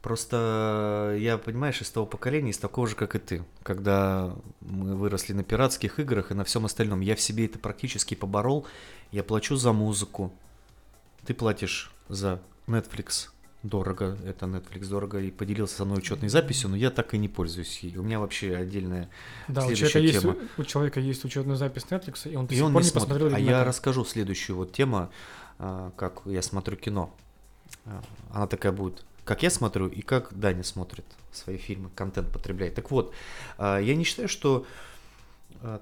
Просто 0.00 1.16
я, 1.18 1.38
понимаешь, 1.38 1.82
из 1.82 1.90
того 1.90 2.06
поколения, 2.06 2.50
из 2.50 2.58
такого 2.58 2.86
же, 2.86 2.94
как 2.94 3.16
и 3.16 3.18
ты. 3.18 3.44
Когда 3.64 4.32
мы 4.60 4.94
выросли 4.94 5.32
на 5.32 5.42
пиратских 5.42 5.98
играх 5.98 6.30
и 6.30 6.34
на 6.34 6.44
всем 6.44 6.64
остальном, 6.64 7.00
я 7.00 7.16
в 7.16 7.20
себе 7.20 7.46
это 7.46 7.58
практически 7.58 8.14
поборол. 8.14 8.64
Я 9.10 9.24
плачу 9.24 9.56
за 9.56 9.72
музыку. 9.72 10.32
Ты 11.26 11.34
платишь 11.34 11.90
за 12.08 12.40
Netflix 12.68 13.30
дорого, 13.62 14.16
это 14.24 14.46
Netflix 14.46 14.88
дорого, 14.88 15.18
и 15.18 15.30
поделился 15.30 15.76
со 15.76 15.84
мной 15.84 15.98
учетной 15.98 16.28
записью, 16.28 16.70
но 16.70 16.76
я 16.76 16.90
так 16.90 17.14
и 17.14 17.18
не 17.18 17.28
пользуюсь 17.28 17.80
ей. 17.80 17.96
У 17.96 18.02
меня 18.02 18.20
вообще 18.20 18.54
отдельная 18.54 19.08
да, 19.48 19.62
следующая 19.62 19.98
у 20.00 20.20
тема. 20.20 20.34
Есть, 20.34 20.58
у 20.58 20.64
человека 20.64 21.00
есть 21.00 21.24
учетная 21.24 21.56
запись 21.56 21.86
Netflix, 21.90 22.30
и 22.30 22.36
он 22.36 22.46
до 22.46 22.54
сих 22.54 22.64
он 22.64 22.72
пор 22.72 22.82
не, 22.82 22.88
не 22.88 22.94
посмотрел. 22.94 23.34
А 23.34 23.38
я 23.38 23.64
расскажу 23.64 24.04
следующую 24.04 24.56
вот 24.56 24.72
тему, 24.72 25.10
а, 25.58 25.92
как 25.96 26.22
я 26.26 26.42
смотрю 26.42 26.76
кино. 26.76 27.14
А, 27.84 28.02
она 28.32 28.46
такая 28.46 28.72
будет 28.72 29.04
как 29.24 29.42
я 29.42 29.50
смотрю 29.50 29.88
и 29.88 30.00
как 30.00 30.32
Даня 30.32 30.64
смотрит 30.64 31.04
свои 31.32 31.58
фильмы, 31.58 31.90
контент 31.94 32.32
потребляет. 32.32 32.74
Так 32.76 32.90
вот, 32.90 33.12
а, 33.58 33.78
я 33.78 33.94
не 33.94 34.04
считаю, 34.04 34.28
что... 34.28 34.66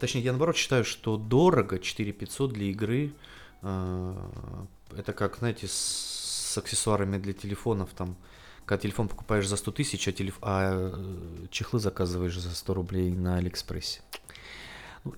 Точнее, 0.00 0.22
я 0.22 0.32
наоборот 0.32 0.56
считаю, 0.56 0.84
что 0.84 1.18
дорого 1.18 1.78
4500 1.78 2.50
для 2.50 2.66
игры. 2.68 3.12
Это 3.60 5.12
как, 5.14 5.36
знаете, 5.36 5.68
с 5.68 6.15
аксессуарами 6.58 7.18
для 7.18 7.32
телефонов, 7.32 7.90
там, 7.96 8.16
когда 8.64 8.82
телефон 8.82 9.08
покупаешь 9.08 9.48
за 9.48 9.56
100 9.56 9.72
тысяч, 9.72 10.08
а, 10.08 10.12
телеф... 10.12 10.38
а 10.42 10.92
э, 10.92 11.46
чехлы 11.50 11.78
заказываешь 11.78 12.38
за 12.38 12.54
100 12.54 12.74
рублей 12.74 13.10
на 13.10 13.36
Алиэкспрессе. 13.36 14.00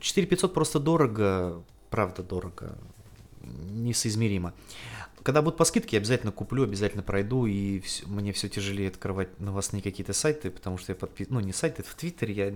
4500 0.01 0.51
ну, 0.51 0.55
просто 0.55 0.81
дорого, 0.81 1.62
правда 1.90 2.22
дорого, 2.22 2.77
несоизмеримо. 3.42 4.53
Когда 5.22 5.42
будут 5.42 5.59
по 5.59 5.64
скидке, 5.64 5.96
я 5.96 6.01
обязательно 6.01 6.33
куплю, 6.33 6.62
обязательно 6.64 7.03
пройду, 7.03 7.46
и 7.46 7.81
все, 7.81 8.07
мне 8.07 8.33
все 8.33 8.48
тяжелее 8.48 8.88
открывать 8.88 9.40
новостные 9.40 9.83
какие-то 9.83 10.12
сайты, 10.12 10.51
потому 10.51 10.79
что 10.79 10.92
я 10.92 10.96
подписан, 10.96 11.35
ну 11.35 11.40
не 11.40 11.53
сайты, 11.53 11.83
в 11.83 11.94
Твиттере 11.94 12.35
я 12.35 12.55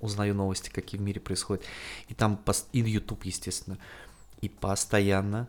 узнаю 0.00 0.34
новости, 0.34 0.70
какие 0.70 1.00
в 1.00 1.04
мире 1.04 1.20
происходят, 1.20 1.64
и 2.08 2.14
там, 2.14 2.42
и 2.72 2.82
в 2.82 2.86
YouTube, 2.86 3.24
естественно, 3.24 3.78
и 4.40 4.48
постоянно, 4.48 5.48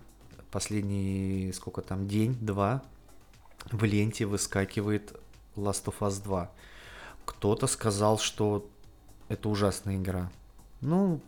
последний, 0.53 1.51
сколько 1.53 1.81
там, 1.81 2.07
день-два, 2.07 2.83
в 3.71 3.83
ленте 3.83 4.25
выскакивает 4.25 5.19
Last 5.55 5.85
of 5.85 5.95
Us 6.01 6.23
2. 6.23 6.51
Кто-то 7.25 7.67
сказал, 7.67 8.19
что 8.19 8.69
это 9.29 9.49
ужасная 9.49 9.97
игра. 9.97 10.31
Ну, 10.81 11.19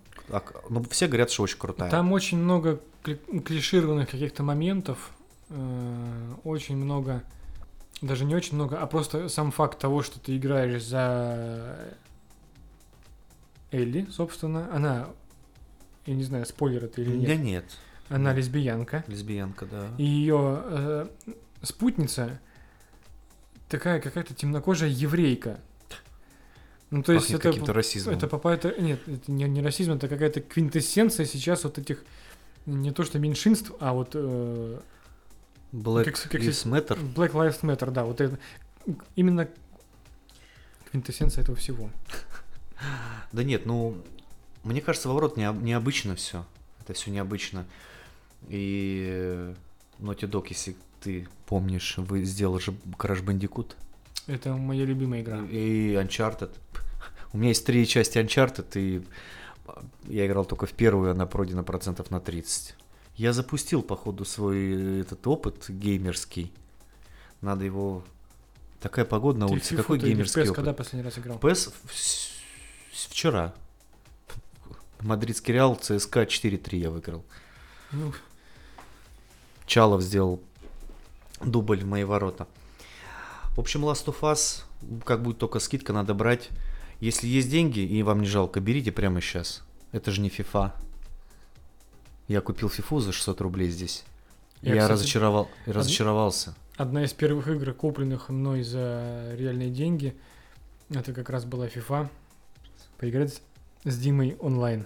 ну, 0.70 0.84
все 0.92 1.08
говорят, 1.08 1.32
что 1.32 1.44
очень 1.44 1.58
крутая. 1.58 1.90
Там 1.90 2.12
очень 2.12 2.38
много 2.38 2.80
клишированных 3.04 4.12
каких-то 4.12 4.44
моментов, 4.44 5.12
э, 5.50 6.34
очень 6.44 6.78
много, 6.78 7.24
даже 8.02 8.26
не 8.26 8.36
очень 8.36 8.56
много, 8.56 8.80
а 8.80 8.86
просто 8.86 9.28
сам 9.30 9.52
факт 9.52 9.80
того, 9.80 10.04
что 10.04 10.20
ты 10.20 10.38
играешь 10.38 10.84
за 10.84 11.96
Элли, 13.72 14.08
собственно, 14.12 14.70
она, 14.72 15.08
я 16.06 16.14
не 16.14 16.24
знаю, 16.24 16.46
спойлер 16.46 16.86
это 16.86 17.02
или 17.02 17.16
нет. 17.16 17.28
Да 17.28 17.36
нет. 17.36 17.66
Она 18.10 18.34
лесбиянка. 18.34 19.04
Лесбиянка, 19.08 19.66
да. 19.66 19.90
И 19.98 20.06
ее 20.06 20.62
э, 20.66 21.08
спутница 21.64 22.40
такая 23.68 24.00
какая-то 24.00 24.34
темнокожая 24.34 24.90
еврейка. 24.90 25.60
Ну, 26.92 27.02
то 27.02 27.14
есть 27.14 27.32
это, 27.32 27.50
каким-то 27.50 27.74
расизмом. 27.74 28.16
это 28.16 28.28
это 28.28 28.80
нет, 28.80 29.02
это 29.08 29.32
не, 29.32 29.46
не 29.46 29.62
расизм, 29.62 29.94
это 29.94 30.08
какая-то 30.08 30.42
квинтэссенция 30.42 31.26
сейчас 31.26 31.64
вот 31.64 31.80
этих 31.80 32.04
не 32.68 32.92
то 32.92 33.04
что 33.04 33.18
меньшинств, 33.20 33.72
а 33.80 33.94
вот 33.94 34.12
э, 34.14 34.80
Black 35.74 36.06
как, 36.06 36.22
как 36.30 36.42
Lives 36.42 36.66
Matter. 36.66 37.14
Black 37.16 37.32
Lives 37.32 37.62
Matter, 37.62 37.92
да, 37.92 38.06
вот 38.06 38.22
это 38.22 38.38
именно 39.16 39.50
квинтэссенция 40.92 41.44
этого 41.44 41.58
всего. 41.58 41.90
Да 43.32 43.44
нет, 43.44 43.66
ну 43.66 43.98
мне 44.64 44.82
кажется, 44.82 45.10
не, 45.38 45.52
необычно 45.62 46.16
все. 46.16 46.46
Это 46.86 46.94
все 46.94 47.12
необычно. 47.12 47.66
И 48.48 49.54
Naughty 50.00 50.30
Dog, 50.30 50.46
если 50.50 50.76
ты 51.02 51.28
помнишь, 51.48 51.96
вы 51.98 52.24
сделали 52.24 52.62
же 52.62 52.72
Crash 52.98 53.24
Bandicoot. 53.24 53.74
Это 54.28 54.54
моя 54.54 54.86
любимая 54.86 55.22
игра. 55.22 55.44
И 55.50 55.94
Uncharted. 55.94 56.52
У 57.34 57.38
меня 57.38 57.50
есть 57.50 57.66
три 57.66 57.86
части 57.88 58.20
Uncharted, 58.20 58.68
и 58.76 59.04
я 60.08 60.28
играл 60.28 60.46
только 60.46 60.68
в 60.68 60.74
первую, 60.74 61.12
она 61.12 61.26
пройдена 61.26 61.64
процентов 61.64 62.12
на 62.12 62.20
30. 62.20 62.76
Я 63.16 63.34
запустил, 63.34 63.82
походу, 63.82 64.26
свой 64.26 65.02
этот 65.02 65.26
опыт 65.26 65.66
геймерский. 65.70 66.54
Надо 67.42 67.66
его... 67.66 68.04
Такая 68.80 69.06
погода 69.06 69.40
на 69.40 69.48
улице. 69.48 69.76
Какой 69.76 69.98
геймерский 69.98 70.44
опыт? 70.44 70.56
когда 70.56 70.74
последний 70.74 71.04
раз 71.04 71.18
играл? 71.18 71.40
ПС 71.40 71.72
вчера. 72.92 73.56
Мадридский 75.06 75.54
Реал 75.54 75.76
ЦСКА 75.76 76.24
4-3 76.24 76.78
я 76.78 76.90
выиграл. 76.90 77.24
Ну, 77.92 78.12
Чалов 79.68 80.02
сделал 80.02 80.42
дубль 81.44 81.82
в 81.82 81.86
мои 81.86 82.04
ворота. 82.04 82.48
В 83.56 83.60
общем, 83.60 83.86
Last 83.86 84.06
of 84.08 84.20
Us, 84.22 84.64
как 85.06 85.22
будет 85.22 85.38
только 85.38 85.60
скидка, 85.60 85.94
надо 85.94 86.14
брать. 86.14 86.50
Если 87.00 87.28
есть 87.28 87.50
деньги 87.50 87.80
и 87.80 88.02
вам 88.04 88.22
не 88.22 88.28
жалко, 88.28 88.60
берите 88.60 88.92
прямо 88.92 89.22
сейчас. 89.22 89.64
Это 89.92 90.12
же 90.12 90.22
не 90.22 90.30
FIFA. 90.30 90.72
Я 92.28 92.42
купил 92.42 92.70
FIFA 92.70 93.00
за 93.02 93.12
600 93.12 93.42
рублей 93.42 93.70
здесь. 93.70 94.04
Я, 94.62 94.74
Я, 94.74 94.82
кстати, 94.82 94.94
разочаровал, 94.94 95.50
разочаровался. 95.68 96.56
одна 96.78 97.04
из 97.04 97.14
первых 97.14 97.48
игр, 97.48 97.74
купленных 97.74 98.30
мной 98.30 98.64
за 98.64 99.36
реальные 99.38 99.70
деньги, 99.70 100.16
это 100.90 101.14
как 101.14 101.30
раз 101.30 101.46
была 101.46 101.68
FIFA. 101.68 102.10
Поиграть 102.98 103.42
с 103.86 103.98
Димой 103.98 104.36
онлайн. 104.40 104.86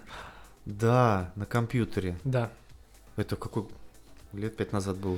Да, 0.65 1.31
на 1.35 1.45
компьютере. 1.45 2.17
Да. 2.23 2.51
Это 3.15 3.35
какой 3.35 3.65
лет 4.33 4.55
пять 4.55 4.71
назад 4.71 4.97
было. 4.97 5.17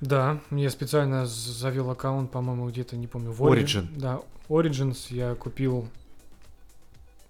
Да, 0.00 0.40
я 0.50 0.70
специально 0.70 1.26
завел 1.26 1.90
аккаунт, 1.90 2.30
по-моему, 2.30 2.68
где-то, 2.68 2.96
не 2.96 3.06
помню, 3.06 3.32
в 3.32 3.42
Origin. 3.42 3.88
Да, 3.96 4.20
Origins 4.48 5.06
я 5.10 5.34
купил... 5.34 5.88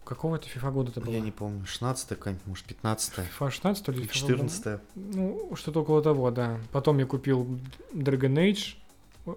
Какого 0.05 0.37
это 0.37 0.47
FIFA 0.49 0.73
года 0.73 0.91
это 0.91 1.01
было? 1.01 1.13
Я 1.13 1.21
не 1.21 1.31
помню, 1.31 1.65
16 1.65 2.09
какая-нибудь, 2.09 2.47
может, 2.47 2.65
15 2.67 3.15
FIFA 3.19 3.51
16 3.51 3.89
или 3.89 3.97
или 3.97 4.07
FIFA 4.07 4.13
14 4.13 4.81
Ну, 4.97 5.53
что-то 5.55 5.81
около 5.81 6.03
того, 6.03 6.31
да. 6.31 6.59
Потом 6.73 6.99
я 6.99 7.07
купил 7.07 7.59
Dragon 7.93 8.35
Age, 8.35 9.37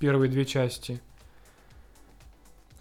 первые 0.00 0.28
две 0.28 0.44
части. 0.46 1.00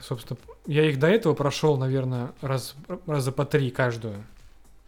Собственно, 0.01 0.39
я 0.65 0.89
их 0.89 0.99
до 0.99 1.07
этого 1.07 1.33
прошел, 1.33 1.77
наверное, 1.77 2.31
раз, 2.41 2.75
раза 3.05 3.31
по 3.31 3.45
три 3.45 3.69
каждую. 3.71 4.23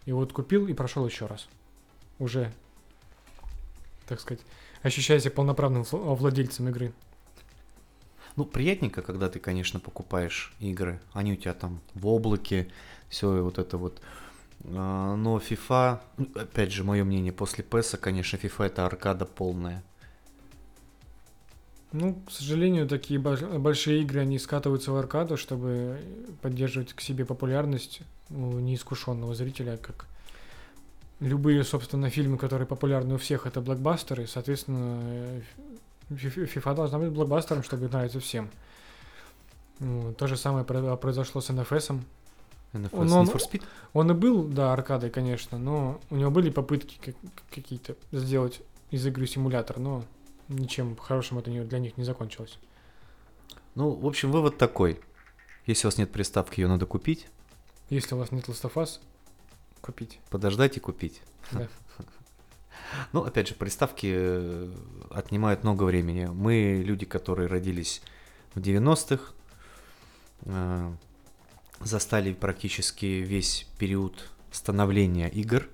И 0.05 0.11
вот 0.11 0.33
купил 0.33 0.67
и 0.67 0.73
прошел 0.73 1.05
еще 1.05 1.25
раз. 1.25 1.47
Уже, 2.19 2.51
так 4.07 4.19
сказать, 4.19 4.41
ощущая 4.83 5.19
себя 5.19 5.31
полноправным 5.31 5.83
вл- 5.83 6.15
владельцем 6.15 6.69
игры. 6.69 6.93
Ну, 8.35 8.45
приятненько, 8.45 9.01
когда 9.01 9.29
ты, 9.29 9.39
конечно, 9.39 9.79
покупаешь 9.79 10.53
игры. 10.59 11.01
Они 11.13 11.33
у 11.33 11.35
тебя 11.35 11.53
там 11.53 11.81
в 11.93 12.07
облаке, 12.07 12.69
все 13.09 13.41
вот 13.43 13.57
это 13.57 13.77
вот. 13.77 14.01
А, 14.63 15.15
Но 15.15 15.37
FIFA, 15.37 15.99
ну, 16.17 16.27
опять 16.35 16.71
же, 16.71 16.83
мое 16.83 17.03
мнение, 17.03 17.33
после 17.33 17.63
PES, 17.63 17.97
конечно, 17.97 18.37
FIFA 18.37 18.65
это 18.65 18.85
аркада 18.85 19.25
полная. 19.25 19.83
Ну, 21.91 22.15
к 22.25 22.31
сожалению, 22.31 22.87
такие 22.87 23.19
больш- 23.19 23.57
большие 23.59 24.01
игры, 24.01 24.21
они 24.21 24.39
скатываются 24.39 24.91
в 24.91 24.95
аркаду, 24.95 25.35
чтобы 25.35 25.99
поддерживать 26.41 26.93
к 26.93 27.01
себе 27.01 27.25
популярность 27.25 28.01
у 28.29 28.59
неискушенного 28.59 29.35
зрителя, 29.35 29.77
как 29.77 30.05
любые, 31.19 31.63
собственно, 31.65 32.09
фильмы, 32.09 32.37
которые 32.37 32.65
популярны 32.65 33.15
у 33.15 33.17
всех, 33.17 33.45
это 33.45 33.59
блокбастеры, 33.61 34.25
соответственно, 34.25 34.99
э, 35.03 35.41
FIFA 36.09 36.75
должна 36.75 36.99
быть 36.99 37.09
блокбастером, 37.09 37.61
чтобы 37.63 37.87
нравиться 37.89 38.19
всем. 38.19 38.49
То 40.17 40.27
же 40.27 40.37
самое 40.37 40.63
про- 40.63 40.95
произошло 40.95 41.41
с 41.41 41.49
NFS. 41.49 41.99
NFS, 42.73 42.89
Он- 42.93 43.07
Need 43.07 43.13
он- 43.13 43.27
for 43.27 43.39
Speed? 43.39 43.63
Он 43.93 44.11
и 44.11 44.13
был, 44.13 44.43
да, 44.43 44.71
аркадой, 44.73 45.09
конечно, 45.09 45.57
но 45.57 45.99
у 46.09 46.15
него 46.15 46.31
были 46.31 46.49
попытки 46.49 46.97
как- 47.03 47.15
какие-то 47.53 47.95
сделать 48.13 48.61
из 48.91 49.05
игры 49.05 49.27
симулятор, 49.27 49.79
но 49.79 50.03
ничем 50.51 50.95
хорошим 50.95 51.39
это 51.39 51.49
для 51.51 51.79
них 51.79 51.97
не 51.97 52.03
закончилось. 52.03 52.59
Ну, 53.75 53.91
в 53.91 54.05
общем, 54.05 54.31
вывод 54.31 54.57
такой. 54.57 54.99
Если 55.65 55.87
у 55.87 55.89
вас 55.89 55.97
нет 55.97 56.11
приставки, 56.11 56.59
ее 56.59 56.67
надо 56.67 56.85
купить, 56.85 57.27
Если 57.89 58.15
у 58.15 58.17
вас 58.17 58.31
нет 58.31 58.47
Last 58.47 58.63
of 58.63 58.73
Us, 58.73 58.99
купить. 59.81 60.19
подождать 60.29 60.77
и 60.77 60.79
купить. 60.79 61.21
Да. 61.51 61.67
Ну, 63.13 63.23
опять 63.23 63.47
же, 63.47 63.55
приставки 63.55 64.11
э, 64.13 64.73
отнимают 65.11 65.63
много 65.63 65.83
времени. 65.83 66.25
Мы 66.25 66.81
люди, 66.85 67.05
которые 67.05 67.47
родились 67.47 68.01
в 68.53 68.59
90-х, 68.59 69.33
э, 70.41 70.91
застали 71.79 72.33
практически 72.33 73.05
весь 73.05 73.67
период 73.77 74.29
становления 74.51 75.29
игр. 75.29 75.69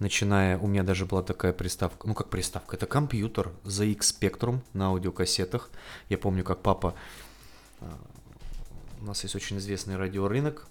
Начиная, 0.00 0.56
у 0.58 0.66
меня 0.66 0.82
даже 0.82 1.04
была 1.04 1.22
такая 1.22 1.52
приставка, 1.52 2.08
ну 2.08 2.14
как 2.14 2.30
приставка, 2.30 2.74
это 2.74 2.86
компьютер 2.86 3.52
ZX 3.64 3.98
Spectrum 3.98 4.60
на 4.72 4.86
аудиокассетах. 4.86 5.70
Я 6.08 6.16
помню, 6.16 6.42
как 6.42 6.62
папа, 6.62 6.94
э, 7.80 7.84
у 9.02 9.04
нас 9.04 9.22
есть 9.24 9.34
очень 9.34 9.58
известный 9.58 9.96
радиорынок 9.96 10.66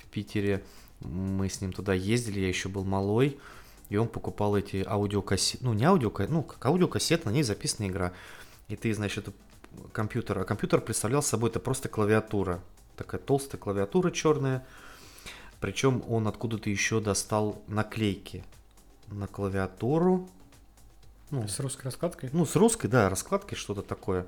в 0.00 0.06
Питере, 0.06 0.62
мы 1.00 1.48
с 1.48 1.60
ним 1.60 1.72
туда 1.72 1.92
ездили, 1.92 2.38
я 2.38 2.46
еще 2.46 2.68
был 2.68 2.84
малой, 2.84 3.36
и 3.88 3.96
он 3.96 4.06
покупал 4.06 4.56
эти 4.56 4.84
аудиокассеты, 4.86 5.64
ну 5.64 5.72
не 5.72 5.84
аудиокассеты, 5.84 6.32
ну 6.32 6.44
как 6.44 6.64
аудиокассета, 6.64 7.28
на 7.28 7.32
ней 7.32 7.42
записана 7.42 7.88
игра. 7.88 8.12
И 8.68 8.76
ты, 8.76 8.94
значит, 8.94 9.28
компьютер, 9.92 10.38
а 10.38 10.44
компьютер 10.44 10.80
представлял 10.80 11.22
собой 11.22 11.50
это 11.50 11.58
просто 11.58 11.88
клавиатура, 11.88 12.60
такая 12.96 13.20
толстая 13.20 13.60
клавиатура 13.60 14.12
черная, 14.12 14.64
причем 15.62 16.02
он 16.08 16.26
откуда-то 16.26 16.68
еще 16.68 17.00
достал 17.00 17.62
наклейки 17.68 18.44
на 19.06 19.28
клавиатуру, 19.28 20.28
ну, 21.30 21.48
С 21.48 21.60
русской 21.60 21.84
раскладкой. 21.84 22.28
ну, 22.32 22.44
с 22.44 22.56
русской, 22.56 22.88
да, 22.88 23.08
раскладкой, 23.08 23.56
что-то 23.56 23.80
такое. 23.80 24.26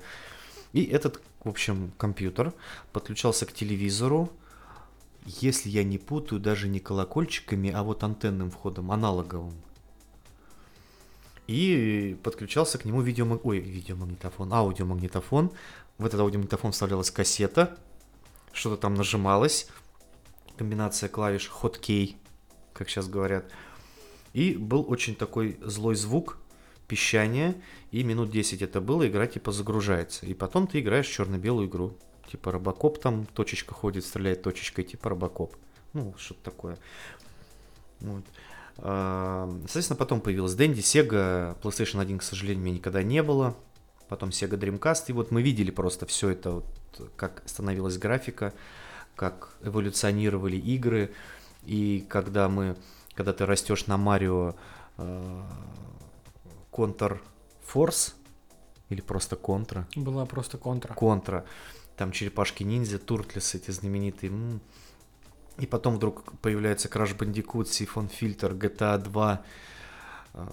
И 0.73 0.85
этот, 0.85 1.21
в 1.43 1.49
общем, 1.49 1.91
компьютер 1.97 2.53
подключался 2.93 3.45
к 3.45 3.53
телевизору, 3.53 4.31
если 5.25 5.69
я 5.69 5.83
не 5.83 5.97
путаю, 5.97 6.39
даже 6.39 6.67
не 6.69 6.79
колокольчиками, 6.79 7.69
а 7.69 7.83
вот 7.83 8.03
антенным 8.03 8.49
входом, 8.49 8.91
аналоговым. 8.91 9.53
И 11.47 12.17
подключался 12.23 12.77
к 12.77 12.85
нему 12.85 13.01
видеомаг... 13.01 13.45
Ой, 13.45 13.59
видеомагнитофон, 13.59 14.51
аудиомагнитофон. 14.53 15.51
В 15.97 16.05
этот 16.05 16.21
аудиомагнитофон 16.21 16.71
вставлялась 16.71 17.11
кассета, 17.11 17.77
что-то 18.51 18.77
там 18.77 18.95
нажималось, 18.95 19.67
комбинация 20.57 21.09
клавиш 21.09 21.51
hotkey, 21.61 22.15
как 22.73 22.89
сейчас 22.89 23.07
говорят. 23.07 23.45
И 24.33 24.55
был 24.55 24.85
очень 24.89 25.15
такой 25.15 25.57
злой 25.61 25.95
звук, 25.95 26.37
пищание, 26.87 27.55
и 27.91 28.03
минут 28.03 28.31
10 28.31 28.61
это 28.61 28.81
было, 28.81 29.07
игра 29.07 29.27
типа 29.27 29.51
загружается. 29.51 30.25
И 30.25 30.33
потом 30.33 30.67
ты 30.67 30.79
играешь 30.79 31.07
черно-белую 31.07 31.67
игру. 31.67 31.97
Типа 32.29 32.51
Робокоп 32.51 32.99
там, 32.99 33.25
точечка 33.27 33.73
ходит, 33.73 34.05
стреляет 34.05 34.41
точечкой, 34.41 34.83
типа 34.83 35.09
Робокоп. 35.09 35.55
Ну, 35.93 36.13
что-то 36.17 36.43
такое. 36.43 36.77
Вот. 38.01 38.25
А, 38.77 39.49
Соответственно, 39.61 39.97
потом 39.97 40.21
появилась 40.21 40.53
Дэнди, 40.55 40.81
Sega, 40.81 41.57
PlayStation 41.61 42.01
1, 42.01 42.19
к 42.19 42.23
сожалению, 42.23 42.61
у 42.61 42.65
меня 42.65 42.75
никогда 42.75 43.03
не 43.03 43.23
было. 43.23 43.55
Потом 44.09 44.29
Sega 44.29 44.59
Dreamcast, 44.59 45.05
и 45.07 45.13
вот 45.13 45.31
мы 45.31 45.41
видели 45.41 45.71
просто 45.71 46.05
все 46.05 46.29
это, 46.29 46.51
вот, 46.51 46.65
как 47.15 47.41
становилась 47.45 47.97
графика, 47.97 48.53
как 49.15 49.49
эволюционировали 49.61 50.57
игры, 50.57 51.11
и 51.65 52.05
когда 52.09 52.49
мы, 52.49 52.75
когда 53.15 53.33
ты 53.33 53.45
растешь 53.45 53.87
на 53.87 53.97
Марио 53.97 54.55
э, 54.97 55.41
Контр 56.71 57.21
Форс, 57.65 58.15
или 58.89 59.01
просто 59.01 59.35
Контра, 59.35 59.87
Была 59.95 60.25
просто 60.25 60.57
контра. 60.57 60.93
Контра, 60.93 61.45
там 61.97 62.11
черепашки-ниндзя, 62.11 62.99
Туртлес 62.99 63.55
эти 63.55 63.71
знаменитые. 63.71 64.59
И 65.57 65.65
потом 65.65 65.95
вдруг 65.95 66.37
появляется 66.39 66.87
Crash 66.89 67.17
Bandicoot, 67.17 67.63
Siphon 67.63 68.11
Filter, 68.11 68.57
GTA 68.57 68.97
2, 68.99 69.41
э, 70.33 70.47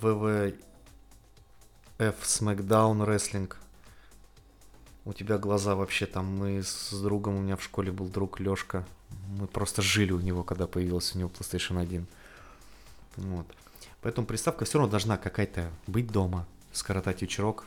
WWF, 0.00 0.56
SmackDown 1.98 3.06
Wrestling. 3.06 3.52
У 5.06 5.12
тебя 5.12 5.38
глаза 5.38 5.76
вообще 5.76 6.04
там, 6.04 6.26
мы 6.26 6.64
с 6.64 6.90
другом, 6.90 7.36
у 7.36 7.40
меня 7.40 7.56
в 7.56 7.62
школе 7.62 7.92
был 7.92 8.08
друг 8.08 8.40
Лёшка, 8.40 8.84
мы 9.38 9.46
просто 9.46 9.80
жили 9.80 10.10
у 10.10 10.20
него, 10.20 10.42
когда 10.42 10.66
появился 10.66 11.16
у 11.16 11.20
него 11.20 11.30
PlayStation 11.30 11.80
1. 11.80 12.06
Вот. 13.18 13.46
Поэтому 14.02 14.26
приставка 14.26 14.64
все 14.64 14.78
равно 14.78 14.90
должна 14.90 15.16
какая-то 15.16 15.70
быть 15.86 16.10
дома, 16.10 16.44
скоротать 16.72 17.22
вечерок 17.22 17.64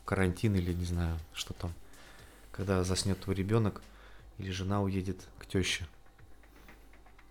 в 0.00 0.04
карантин 0.06 0.56
или 0.56 0.72
не 0.72 0.86
знаю, 0.86 1.18
что 1.34 1.52
там. 1.52 1.74
Когда 2.52 2.82
заснет 2.84 3.20
твой 3.20 3.36
ребенок 3.36 3.82
или 4.38 4.50
жена 4.50 4.80
уедет 4.80 5.20
к 5.38 5.46
теще. 5.46 5.86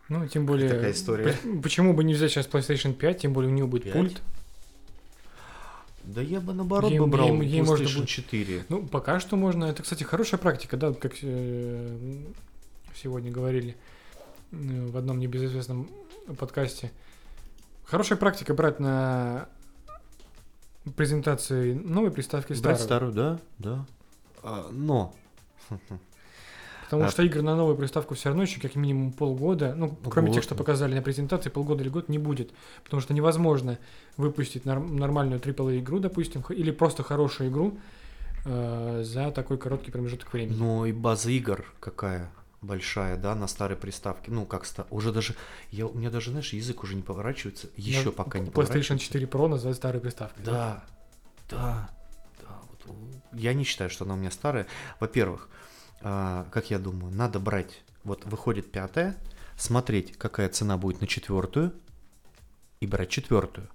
Ну, 0.08 0.28
тем 0.28 0.46
более... 0.46 0.70
Такая 0.70 0.92
история. 0.92 1.36
Почему 1.64 1.94
бы 1.94 2.04
не 2.04 2.14
взять 2.14 2.30
сейчас 2.32 2.48
PlayStation 2.48 2.94
5, 2.94 3.22
тем 3.22 3.34
более 3.34 3.52
у 3.52 3.56
нее 3.56 3.66
будет 3.66 3.86
Пять? 3.86 3.94
пульт. 3.94 4.22
Да 6.08 6.22
я 6.22 6.40
бы 6.40 6.54
наоборот 6.54 6.90
Ей- 6.90 7.00
бы 7.00 7.08
брал 7.08 7.28
ей- 7.42 7.48
ей 7.50 7.62
можно 7.62 7.84
PlayStation 7.86 7.98
будет- 8.00 8.08
4. 8.10 8.66
Ну, 8.70 8.88
пока 8.88 9.20
что 9.20 9.36
можно. 9.36 9.66
Это, 9.66 9.84
кстати, 9.84 10.04
хорошая 10.04 10.40
практика, 10.40 10.78
да, 10.78 10.94
как 10.94 11.14
э, 11.22 12.24
сегодня 12.96 13.30
говорили 13.32 13.76
э, 14.52 14.86
в 14.88 14.96
одном 14.96 15.20
небезызвестном 15.20 15.90
подкасте. 16.40 16.92
Хорошая 17.84 18.18
практика 18.18 18.54
брать 18.54 18.80
на 18.80 19.50
презентации 20.96 21.74
новой 21.74 22.12
приставки 22.12 22.54
Брать 22.54 22.80
старую. 22.80 23.12
старую, 23.12 23.14
да, 23.14 23.40
да. 23.60 23.86
А, 24.44 24.70
но 24.72 25.14
Потому 26.88 27.04
А- 27.04 27.10
что 27.10 27.22
игр 27.24 27.42
на 27.42 27.56
новую 27.58 27.76
приставку 27.76 28.16
все 28.16 28.30
равно 28.30 28.44
еще 28.44 28.62
как 28.62 28.76
минимум 28.76 29.12
полгода, 29.12 29.76
ну, 29.76 29.98
Ну, 30.04 30.10
кроме 30.10 30.32
тех, 30.34 30.42
что 30.42 30.56
ну. 30.56 30.60
показали 30.60 30.96
на 30.96 31.02
презентации, 31.02 31.50
полгода 31.50 31.84
или 31.84 31.90
год 31.90 32.08
не 32.08 32.18
будет. 32.18 32.52
Потому 32.86 33.02
что 33.02 33.14
невозможно 33.14 33.78
выпустить 34.16 34.64
нор- 34.64 34.80
нормальную 34.90 35.42
AAA 35.42 35.80
игру, 35.80 36.00
допустим, 36.00 36.42
или 36.50 36.72
просто 36.72 37.04
хорошую 37.04 37.50
игру 37.50 37.78
э, 38.46 39.02
за 39.04 39.32
такой 39.32 39.58
короткий 39.58 39.92
промежуток 39.92 40.32
времени. 40.32 40.56
Но 40.58 40.86
и 40.86 40.94
база 40.94 41.30
игр 41.30 41.66
какая 41.82 42.32
большая, 42.62 43.18
да, 43.18 43.36
на 43.36 43.48
старой 43.48 43.76
приставке. 43.78 44.32
Ну, 44.32 44.46
как 44.46 44.66
ста... 44.66 44.86
уже 44.90 45.12
даже, 45.12 45.36
я, 45.72 45.86
у 45.88 45.94
меня 45.94 46.10
даже, 46.10 46.32
знаешь, 46.32 46.54
язык 46.54 46.84
уже 46.84 46.96
не 46.96 47.02
поворачивается, 47.02 47.68
еще 47.76 48.06
На- 48.06 48.12
пока 48.12 48.40
не 48.40 48.46
PlayStation 48.50 48.52
поворачивается. 48.54 48.98
4 49.06 49.26
Pro 49.26 49.48
называть 49.50 49.76
старой 49.76 50.00
приставкой. 50.00 50.46
Да, 50.46 50.84
да, 51.50 51.90
да. 52.42 52.60
Вот, 52.86 52.96
я 53.34 53.54
не 53.54 53.66
считаю, 53.66 53.90
что 53.90 54.06
она 54.06 54.14
у 54.14 54.18
меня 54.18 54.32
старая. 54.32 54.66
Во-первых, 55.02 55.50
а, 55.52 55.67
как 56.02 56.70
я 56.70 56.80
думаю, 56.80 57.14
надо 57.14 57.40
брать, 57.40 57.82
вот 58.04 58.26
выходит 58.26 58.72
пятая, 58.72 59.18
смотреть, 59.58 60.18
какая 60.18 60.50
цена 60.50 60.78
будет 60.78 61.02
на 61.02 61.08
четвертую, 61.08 61.74
и 62.80 62.88
брать 62.88 63.10
четвертую. 63.10 63.68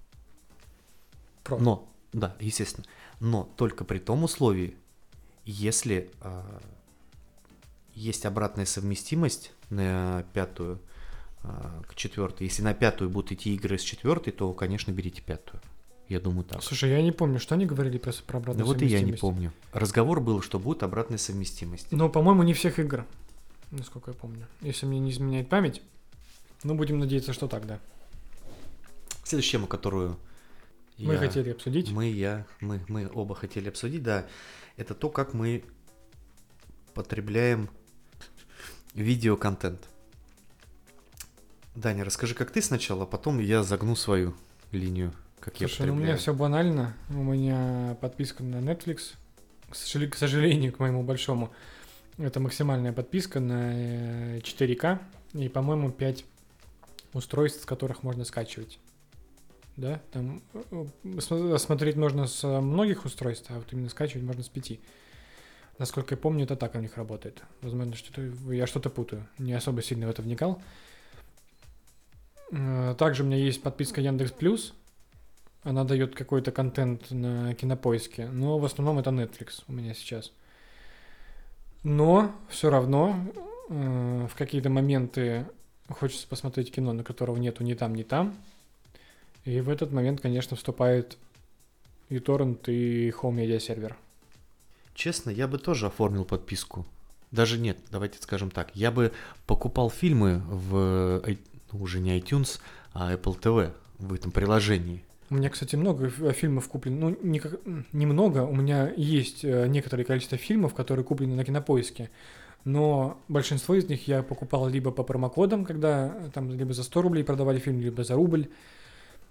Pro. 1.45 1.59
Но, 1.59 1.93
да, 2.13 2.37
естественно, 2.41 2.87
но 3.21 3.45
только 3.57 3.85
при 3.85 3.99
том 3.99 4.25
условии, 4.25 4.77
если 5.45 6.11
а, 6.21 6.61
есть 7.95 8.27
обратная 8.27 8.67
совместимость 8.67 9.53
на 9.71 10.25
пятую 10.33 10.81
а, 11.43 11.83
к 11.89 11.95
четвертой. 11.95 12.47
Если 12.47 12.63
на 12.63 12.75
пятую 12.75 13.11
будут 13.11 13.33
идти 13.33 13.55
игры 13.55 13.79
с 13.79 13.83
четвертой, 13.83 14.33
то, 14.33 14.53
конечно, 14.53 14.93
берите 14.93 15.21
пятую. 15.23 15.61
Я 16.09 16.21
думаю 16.21 16.45
так. 16.45 16.63
Слушай, 16.63 16.91
я 16.91 17.03
не 17.03 17.13
помню, 17.13 17.39
что 17.39 17.55
они 17.55 17.65
говорили 17.65 17.97
про, 17.99 18.13
про 18.13 18.33
Да 18.33 18.39
обратную 18.39 18.67
вот 18.67 18.83
и 18.83 18.87
я 18.87 18.99
не 18.99 19.05
совместимость. 19.17 19.21
помню. 19.21 19.53
Разговор 19.73 20.21
был, 20.21 20.43
что 20.43 20.59
будет 20.59 20.83
обратная 20.83 21.17
совместимость. 21.19 21.91
Но, 21.91 22.09
по-моему, 22.11 22.43
не 22.43 22.53
всех 22.55 22.79
игр, 22.79 23.07
насколько 23.71 24.11
я 24.11 24.15
помню. 24.17 24.47
Если 24.61 24.85
мне 24.85 24.99
не 24.99 25.11
изменяет 25.11 25.49
память, 25.49 25.81
ну, 26.65 26.75
будем 26.75 26.99
надеяться, 26.99 27.33
что 27.33 27.49
так, 27.49 27.67
да. 27.67 27.79
Следующая 29.25 29.53
тема, 29.53 29.67
которую 29.69 30.19
Мы 30.99 31.15
я- 31.15 31.19
хотели 31.19 31.51
обсудить. 31.51 31.91
мы, 31.91 32.07
я, 32.11 32.47
мы, 32.61 32.81
мы 32.89 33.11
оба 33.15 33.35
хотели 33.35 33.69
обсудить, 33.69 34.03
да, 34.03 34.27
это 34.77 34.95
то, 34.95 35.09
как 35.09 35.33
мы 35.33 35.65
потребляем 36.93 37.71
видеоконтент. 38.95 39.89
Даня, 41.75 42.05
расскажи, 42.05 42.35
как 42.35 42.51
ты 42.51 42.61
сначала, 42.61 43.05
а 43.05 43.07
потом 43.07 43.39
я 43.39 43.63
загну 43.63 43.97
свою 43.97 44.35
линию, 44.73 45.13
как 45.43 45.61
я 45.61 45.67
Слушай, 45.67 45.87
ну 45.89 45.95
у 45.95 45.97
меня 45.97 46.17
все 46.17 46.33
банально. 46.33 46.95
У 47.11 47.15
меня 47.15 47.97
подписка 48.01 48.45
на 48.45 48.57
Netflix. 48.57 49.15
К 49.69 49.75
сожалению, 49.75 50.13
к 50.13 50.17
сожалению, 50.17 50.73
к 50.73 50.79
моему 50.79 51.03
большому. 51.03 51.53
Это 52.19 52.39
максимальная 52.41 52.93
подписка 52.93 53.41
на 53.41 54.37
э, 54.37 54.39
4К. 54.39 55.01
И, 55.33 55.49
по-моему, 55.49 55.91
5 55.91 56.25
устройств, 57.15 57.63
с 57.63 57.67
которых 57.67 58.03
можно 58.03 58.25
скачивать. 58.25 58.79
Да? 59.77 60.01
Там 60.13 60.43
э, 60.55 60.87
см- 61.21 61.59
смотреть 61.59 61.97
можно 61.97 62.27
с 62.27 62.45
э, 62.45 62.61
многих 62.61 63.05
устройств, 63.05 63.51
а 63.51 63.55
вот 63.55 63.73
именно 63.73 63.89
скачивать 63.89 64.25
можно 64.25 64.43
с 64.43 64.49
5. 64.49 64.79
Насколько 65.79 66.15
я 66.15 66.19
помню, 66.21 66.45
это 66.45 66.55
так 66.55 66.75
у 66.77 66.79
них 66.79 66.97
работает. 66.97 67.43
Возможно, 67.63 67.97
что 67.97 68.23
я 68.53 68.67
что-то 68.67 68.91
путаю. 68.91 69.27
Не 69.39 69.55
особо 69.55 69.83
сильно 69.83 70.07
в 70.07 70.11
это 70.11 70.23
вникал. 70.23 70.63
Э, 72.53 72.95
Также 72.97 73.23
у 73.23 73.27
меня 73.27 73.39
есть 73.39 73.63
подписка 73.63 74.01
Яндекс 74.01 74.33
Плюс. 74.33 74.75
Она 75.63 75.85
дает 75.85 76.15
какой-то 76.15 76.51
контент 76.51 77.11
на 77.11 77.55
кинопоиске, 77.55 78.27
но 78.27 78.59
в 78.59 78.65
основном 78.65 78.99
это 78.99 79.11
Netflix 79.11 79.63
у 79.69 79.73
меня 79.73 79.95
сейчас. 79.95 80.33
Но 81.85 82.33
все 82.49 82.69
равно 82.71 83.17
э, 83.69 84.27
в 84.31 84.35
какие-то 84.37 84.71
моменты 84.71 85.47
хочется 85.89 86.27
посмотреть 86.27 86.73
кино, 86.73 86.93
на 86.93 87.05
которого 87.05 87.37
нету 87.37 87.63
ни 87.63 87.75
там, 87.75 87.95
ни 87.95 88.03
там. 88.03 88.37
И 89.45 89.61
в 89.61 89.69
этот 89.69 89.93
момент, 89.93 90.21
конечно, 90.21 90.57
вступает 90.57 91.17
и 92.09 92.19
торрент, 92.19 92.69
и 92.69 93.11
Home 93.11 93.37
Media 93.37 93.59
сервер. 93.59 93.97
Честно, 94.95 95.31
я 95.31 95.49
бы 95.49 95.59
тоже 95.59 95.87
оформил 95.87 96.25
подписку. 96.25 96.87
Даже 97.31 97.59
нет, 97.59 97.79
давайте 97.91 98.21
скажем 98.21 98.51
так. 98.51 98.75
Я 98.75 98.91
бы 98.91 99.13
покупал 99.47 99.91
фильмы 99.91 100.43
в 100.47 101.23
ай- 101.25 101.39
ну, 101.73 101.83
уже 101.83 101.99
не 102.01 102.19
iTunes, 102.19 102.61
а 102.93 103.13
Apple 103.15 103.41
TV 103.41 103.73
в 103.99 104.13
этом 104.13 104.33
приложении. 104.33 105.03
У 105.33 105.35
меня, 105.35 105.49
кстати, 105.49 105.77
много 105.77 106.11
фильмов 106.11 106.69
куплено. 106.69 107.09
Ну, 107.09 107.17
не 107.23 107.41
немного. 107.93 108.45
У 108.45 108.55
меня 108.55 108.93
есть 108.95 109.47
э, 109.47 109.67
некоторое 109.67 110.05
количество 110.05 110.37
фильмов, 110.37 110.75
которые 110.75 111.07
куплены 111.07 111.35
на 111.35 111.43
кинопоиске. 111.43 112.11
Но 112.67 113.19
большинство 113.29 113.75
из 113.75 113.89
них 113.89 114.07
я 114.07 114.23
покупал 114.23 114.69
либо 114.69 114.91
по 114.91 115.05
промокодам, 115.05 115.65
когда 115.65 116.15
э, 116.15 116.29
там 116.35 116.51
либо 116.51 116.75
за 116.75 116.83
100 116.83 117.01
рублей 117.01 117.25
продавали 117.25 117.61
фильм, 117.61 117.81
либо 117.81 118.05
за 118.05 118.15
рубль. 118.15 118.51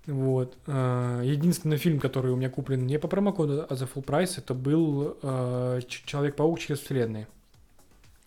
Вот. 0.08 0.58
Э, 0.66 1.22
Единственный 1.24 1.78
фильм, 1.78 1.99
который 1.99 2.32
у 2.32 2.36
меня 2.36 2.49
куплен 2.49 2.88
не 2.88 2.97
по 2.97 3.08
промокоду, 3.08 3.68
а 3.70 3.76
за 3.76 3.86
full 3.86 4.02
прайс, 4.02 4.39
это 4.39 4.56
был 4.56 5.18
Человек-паук 5.22 6.60
через 6.60 6.80
вселенные. 6.80 7.28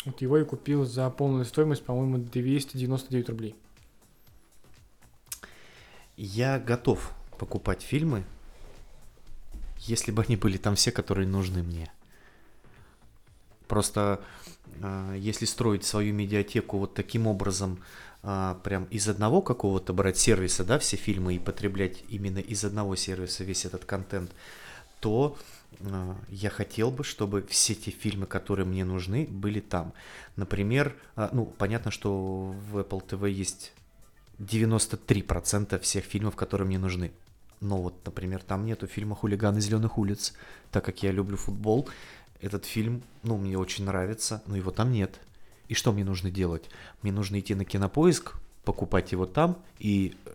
Вот 0.04 0.22
его 0.22 0.38
я 0.38 0.44
купил 0.44 0.84
за 0.84 1.10
полную 1.10 1.44
стоимость, 1.44 1.82
по-моему, 1.82 2.18
299 2.18 3.28
рублей. 3.30 3.56
Я 6.16 6.60
готов 6.60 7.12
покупать 7.44 7.82
фильмы, 7.82 8.24
если 9.80 10.12
бы 10.12 10.22
они 10.22 10.36
были 10.36 10.56
там 10.56 10.76
все, 10.76 10.90
которые 10.90 11.28
нужны 11.28 11.62
мне. 11.62 11.92
Просто 13.68 14.24
а, 14.80 15.14
если 15.14 15.44
строить 15.44 15.84
свою 15.84 16.14
медиатеку 16.14 16.78
вот 16.78 16.94
таким 16.94 17.26
образом, 17.26 17.80
а, 18.22 18.54
прям 18.64 18.84
из 18.84 19.08
одного 19.10 19.42
какого-то 19.42 19.92
брать 19.92 20.16
сервиса, 20.16 20.64
да, 20.64 20.78
все 20.78 20.96
фильмы 20.96 21.34
и 21.34 21.38
потреблять 21.38 22.02
именно 22.08 22.38
из 22.38 22.64
одного 22.64 22.96
сервиса 22.96 23.44
весь 23.44 23.66
этот 23.66 23.84
контент, 23.84 24.30
то 25.00 25.36
а, 25.80 26.16
я 26.30 26.48
хотел 26.48 26.90
бы, 26.90 27.04
чтобы 27.04 27.42
все 27.42 27.74
те 27.74 27.90
фильмы, 27.90 28.24
которые 28.24 28.64
мне 28.64 28.86
нужны, 28.86 29.26
были 29.26 29.60
там. 29.60 29.92
Например, 30.36 30.96
ну, 31.32 31.44
понятно, 31.44 31.90
что 31.90 32.54
в 32.70 32.78
Apple 32.78 33.06
TV 33.06 33.30
есть 33.30 33.74
93% 34.38 35.78
всех 35.80 36.04
фильмов, 36.04 36.36
которые 36.36 36.66
мне 36.66 36.78
нужны. 36.78 37.12
Но 37.64 37.80
вот, 37.80 37.94
например, 38.04 38.42
там 38.42 38.66
нету 38.66 38.86
фильма 38.86 39.16
«Хулиганы 39.16 39.58
зеленых 39.58 39.96
улиц», 39.96 40.34
так 40.70 40.84
как 40.84 41.02
я 41.02 41.12
люблю 41.12 41.38
футбол. 41.38 41.88
Этот 42.42 42.66
фильм, 42.66 43.02
ну, 43.22 43.38
мне 43.38 43.56
очень 43.56 43.86
нравится, 43.86 44.42
но 44.46 44.54
его 44.54 44.70
там 44.70 44.92
нет. 44.92 45.18
И 45.68 45.74
что 45.74 45.90
мне 45.90 46.04
нужно 46.04 46.30
делать? 46.30 46.68
Мне 47.00 47.10
нужно 47.10 47.40
идти 47.40 47.54
на 47.54 47.64
кинопоиск, 47.64 48.34
покупать 48.66 49.12
его 49.12 49.24
там, 49.24 49.56
и 49.78 50.14
э, 50.26 50.30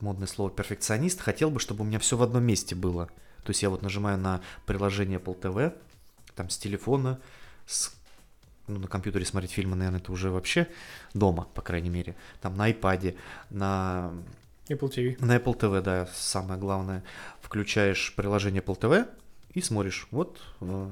модное 0.00 0.26
слово 0.26 0.50
перфекционист, 0.50 1.20
хотел 1.20 1.50
бы, 1.50 1.60
чтобы 1.60 1.82
у 1.82 1.86
меня 1.86 1.98
все 1.98 2.16
в 2.16 2.22
одном 2.22 2.44
месте 2.44 2.74
было. 2.74 3.08
То 3.44 3.50
есть 3.50 3.62
я 3.62 3.68
вот 3.68 3.82
нажимаю 3.82 4.16
на 4.16 4.40
приложение 4.64 5.18
Apple 5.18 5.38
TV, 5.38 5.76
там 6.34 6.48
с 6.48 6.56
телефона, 6.56 7.20
с 7.66 7.94
ну, 8.68 8.78
на 8.78 8.88
компьютере 8.88 9.26
смотреть 9.26 9.52
фильмы, 9.52 9.76
наверное, 9.76 10.00
это 10.00 10.12
уже 10.12 10.30
вообще 10.30 10.66
дома, 11.12 11.46
по 11.52 11.60
крайней 11.60 11.90
мере. 11.90 12.16
Там 12.40 12.56
на 12.56 12.70
iPad, 12.70 13.16
на, 13.50 14.12
Apple 14.70 14.90
TV. 14.90 15.24
на 15.24 15.36
Apple 15.36 15.58
TV, 15.58 15.82
да, 15.82 16.08
самое 16.14 16.58
главное. 16.58 17.02
Включаешь 17.42 18.14
приложение 18.14 18.62
Apple 18.62 18.78
TV 18.78 19.08
и 19.52 19.60
смотришь. 19.60 20.06
Вот 20.10 20.40
э, 20.60 20.90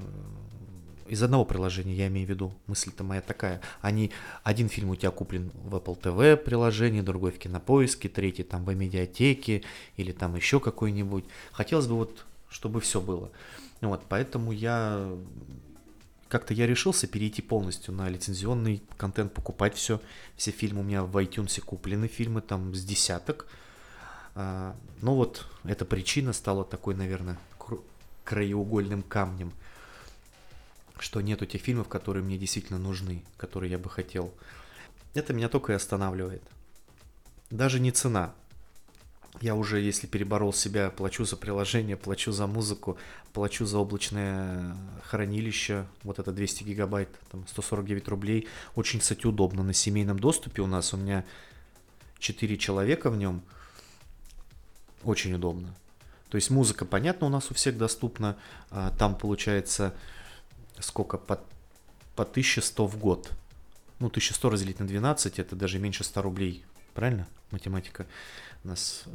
из 1.06 1.22
одного 1.22 1.44
приложения, 1.44 1.94
я 1.94 2.08
имею 2.08 2.26
в 2.26 2.30
виду, 2.30 2.54
мысль-то 2.66 3.04
моя 3.04 3.20
такая. 3.20 3.60
Они, 3.80 4.10
один 4.42 4.68
фильм 4.68 4.90
у 4.90 4.96
тебя 4.96 5.10
куплен 5.10 5.50
в 5.54 5.74
Apple 5.74 6.00
TV 6.00 6.36
приложении, 6.36 7.00
другой 7.00 7.32
в 7.32 7.38
Кинопоиске, 7.38 8.08
третий 8.08 8.42
там 8.42 8.64
в 8.64 8.74
медиатеке 8.74 9.62
или 9.96 10.12
там 10.12 10.36
еще 10.36 10.60
какой-нибудь. 10.60 11.24
Хотелось 11.52 11.86
бы 11.86 11.94
вот, 11.94 12.26
чтобы 12.48 12.80
все 12.80 13.00
было. 13.00 13.30
Вот, 13.80 14.02
поэтому 14.08 14.52
я 14.52 15.08
как-то 16.28 16.52
я 16.52 16.66
решился 16.66 17.06
перейти 17.06 17.40
полностью 17.40 17.94
на 17.94 18.08
лицензионный 18.08 18.82
контент, 18.96 19.32
покупать 19.32 19.74
все. 19.76 20.00
Все 20.36 20.50
фильмы 20.50 20.80
у 20.80 20.84
меня 20.84 21.04
в 21.04 21.16
iTunes 21.16 21.60
куплены, 21.62 22.06
фильмы 22.06 22.42
там 22.42 22.74
с 22.74 22.84
десяток. 22.84 23.46
А, 24.40 24.76
но 25.02 25.16
вот 25.16 25.46
эта 25.64 25.84
причина 25.84 26.32
стала 26.32 26.64
такой, 26.64 26.94
наверное, 26.94 27.36
краеугольным 28.22 29.02
камнем, 29.02 29.52
что 31.00 31.20
нету 31.20 31.44
тех 31.44 31.60
фильмов, 31.60 31.88
которые 31.88 32.22
мне 32.22 32.38
действительно 32.38 32.78
нужны, 32.78 33.24
которые 33.36 33.72
я 33.72 33.78
бы 33.78 33.90
хотел. 33.90 34.32
Это 35.14 35.32
меня 35.32 35.48
только 35.48 35.72
и 35.72 35.74
останавливает. 35.74 36.42
Даже 37.50 37.80
не 37.80 37.90
цена. 37.90 38.32
Я 39.40 39.56
уже, 39.56 39.80
если 39.80 40.06
переборол 40.06 40.52
себя, 40.52 40.90
плачу 40.90 41.24
за 41.24 41.36
приложение, 41.36 41.96
плачу 41.96 42.30
за 42.30 42.46
музыку, 42.46 42.96
плачу 43.32 43.66
за 43.66 43.78
облачное 43.78 44.76
хранилище, 45.02 45.84
вот 46.04 46.20
это 46.20 46.30
200 46.30 46.62
гигабайт, 46.62 47.08
там 47.32 47.44
149 47.48 48.06
рублей. 48.06 48.46
Очень, 48.76 49.00
кстати, 49.00 49.26
удобно 49.26 49.64
на 49.64 49.72
семейном 49.72 50.20
доступе 50.20 50.62
у 50.62 50.68
нас, 50.68 50.94
у 50.94 50.96
меня 50.96 51.24
4 52.20 52.56
человека 52.56 53.10
в 53.10 53.16
нем, 53.16 53.42
очень 55.04 55.34
удобно. 55.34 55.74
То 56.28 56.36
есть 56.36 56.50
музыка, 56.50 56.84
понятно, 56.84 57.26
у 57.26 57.30
нас 57.30 57.50
у 57.50 57.54
всех 57.54 57.78
доступна, 57.78 58.36
а, 58.70 58.92
там 58.98 59.16
получается 59.16 59.94
сколько, 60.78 61.18
по, 61.18 61.40
по 62.14 62.24
1100 62.24 62.86
в 62.86 62.98
год. 62.98 63.30
Ну, 63.98 64.08
1100 64.08 64.50
разделить 64.50 64.78
на 64.80 64.86
12, 64.86 65.38
это 65.38 65.56
даже 65.56 65.78
меньше 65.78 66.04
100 66.04 66.22
рублей, 66.22 66.64
правильно? 66.94 67.26
Математика 67.50 68.06
нас 68.64 69.04
э, 69.06 69.10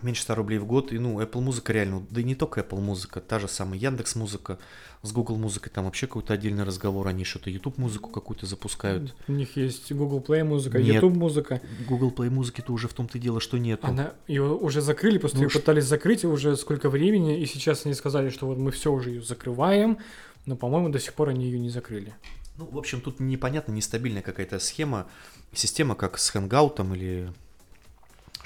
меньше 0.00 0.22
100 0.22 0.34
рублей 0.36 0.58
в 0.58 0.64
год. 0.64 0.92
И, 0.92 0.98
ну, 0.98 1.20
Apple 1.20 1.40
музыка 1.40 1.72
реально, 1.72 2.06
да 2.10 2.20
и 2.20 2.24
не 2.24 2.34
только 2.34 2.60
Apple 2.60 2.80
музыка, 2.80 3.20
та 3.20 3.38
же 3.38 3.48
самая 3.48 3.78
Яндекс 3.78 4.14
музыка, 4.16 4.58
с 5.02 5.12
Google 5.12 5.36
музыкой 5.36 5.70
там 5.74 5.84
вообще 5.84 6.06
какой-то 6.06 6.32
отдельный 6.32 6.62
разговор, 6.62 7.08
они 7.08 7.24
что-то 7.24 7.50
YouTube 7.50 7.76
музыку 7.76 8.08
какую-то 8.08 8.46
запускают. 8.46 9.14
У 9.28 9.32
них 9.32 9.56
есть 9.56 9.92
Google 9.92 10.20
Play 10.20 10.44
музыка, 10.44 10.78
Нет. 10.78 10.94
YouTube 10.94 11.16
музыка. 11.16 11.60
Google 11.88 12.10
Play 12.10 12.30
музыки-то 12.30 12.72
уже 12.72 12.88
в 12.88 12.94
том-то 12.94 13.18
и 13.18 13.20
дело, 13.20 13.40
что 13.40 13.58
нету. 13.58 13.86
Она 13.88 14.14
ее 14.28 14.44
уже 14.44 14.80
закрыли, 14.80 15.18
просто 15.18 15.38
Ну 15.38 15.44
ее 15.44 15.50
ш- 15.50 15.58
пытались 15.58 15.84
закрыть 15.84 16.24
уже 16.24 16.56
сколько 16.56 16.88
времени, 16.88 17.40
и 17.40 17.46
сейчас 17.46 17.84
они 17.84 17.94
сказали, 17.94 18.30
что 18.30 18.46
вот 18.46 18.58
мы 18.58 18.70
все 18.70 18.92
уже 18.92 19.10
ее 19.10 19.22
закрываем, 19.22 19.98
но, 20.46 20.56
по-моему, 20.56 20.88
до 20.88 20.98
сих 21.00 21.14
пор 21.14 21.28
они 21.30 21.44
ее 21.46 21.58
не 21.58 21.70
закрыли. 21.70 22.14
Ну, 22.58 22.66
в 22.70 22.78
общем, 22.78 23.00
тут 23.00 23.18
непонятно, 23.18 23.72
нестабильная 23.72 24.22
какая-то 24.22 24.58
схема, 24.58 25.06
система, 25.52 25.94
как 25.96 26.18
с 26.18 26.34
Hangout 26.34 26.80
или 26.94 27.32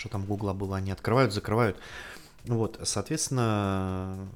что 0.06 0.12
там 0.12 0.24
Гугла 0.24 0.52
было, 0.52 0.76
они 0.76 0.90
открывают, 0.90 1.32
закрывают. 1.32 1.78
Вот, 2.44 2.78
соответственно, 2.84 4.28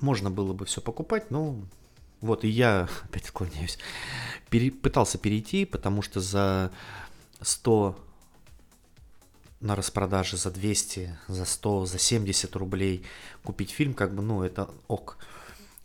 можно 0.00 0.30
было 0.30 0.52
бы 0.52 0.64
все 0.66 0.80
покупать, 0.80 1.30
но 1.30 1.56
вот 2.20 2.44
и 2.44 2.48
я, 2.48 2.88
опять 3.04 3.24
отклоняюсь, 3.24 3.78
пере- 4.50 4.70
пытался 4.70 5.18
перейти, 5.18 5.64
потому 5.64 6.02
что 6.02 6.20
за 6.20 6.70
100 7.40 7.98
на 9.60 9.74
распродаже 9.74 10.36
за 10.36 10.50
200, 10.50 11.18
за 11.26 11.44
100, 11.44 11.86
за 11.86 11.98
70 11.98 12.54
рублей 12.56 13.04
купить 13.42 13.70
фильм, 13.70 13.94
как 13.94 14.14
бы, 14.14 14.22
ну, 14.22 14.42
это 14.42 14.70
ок. 14.88 15.16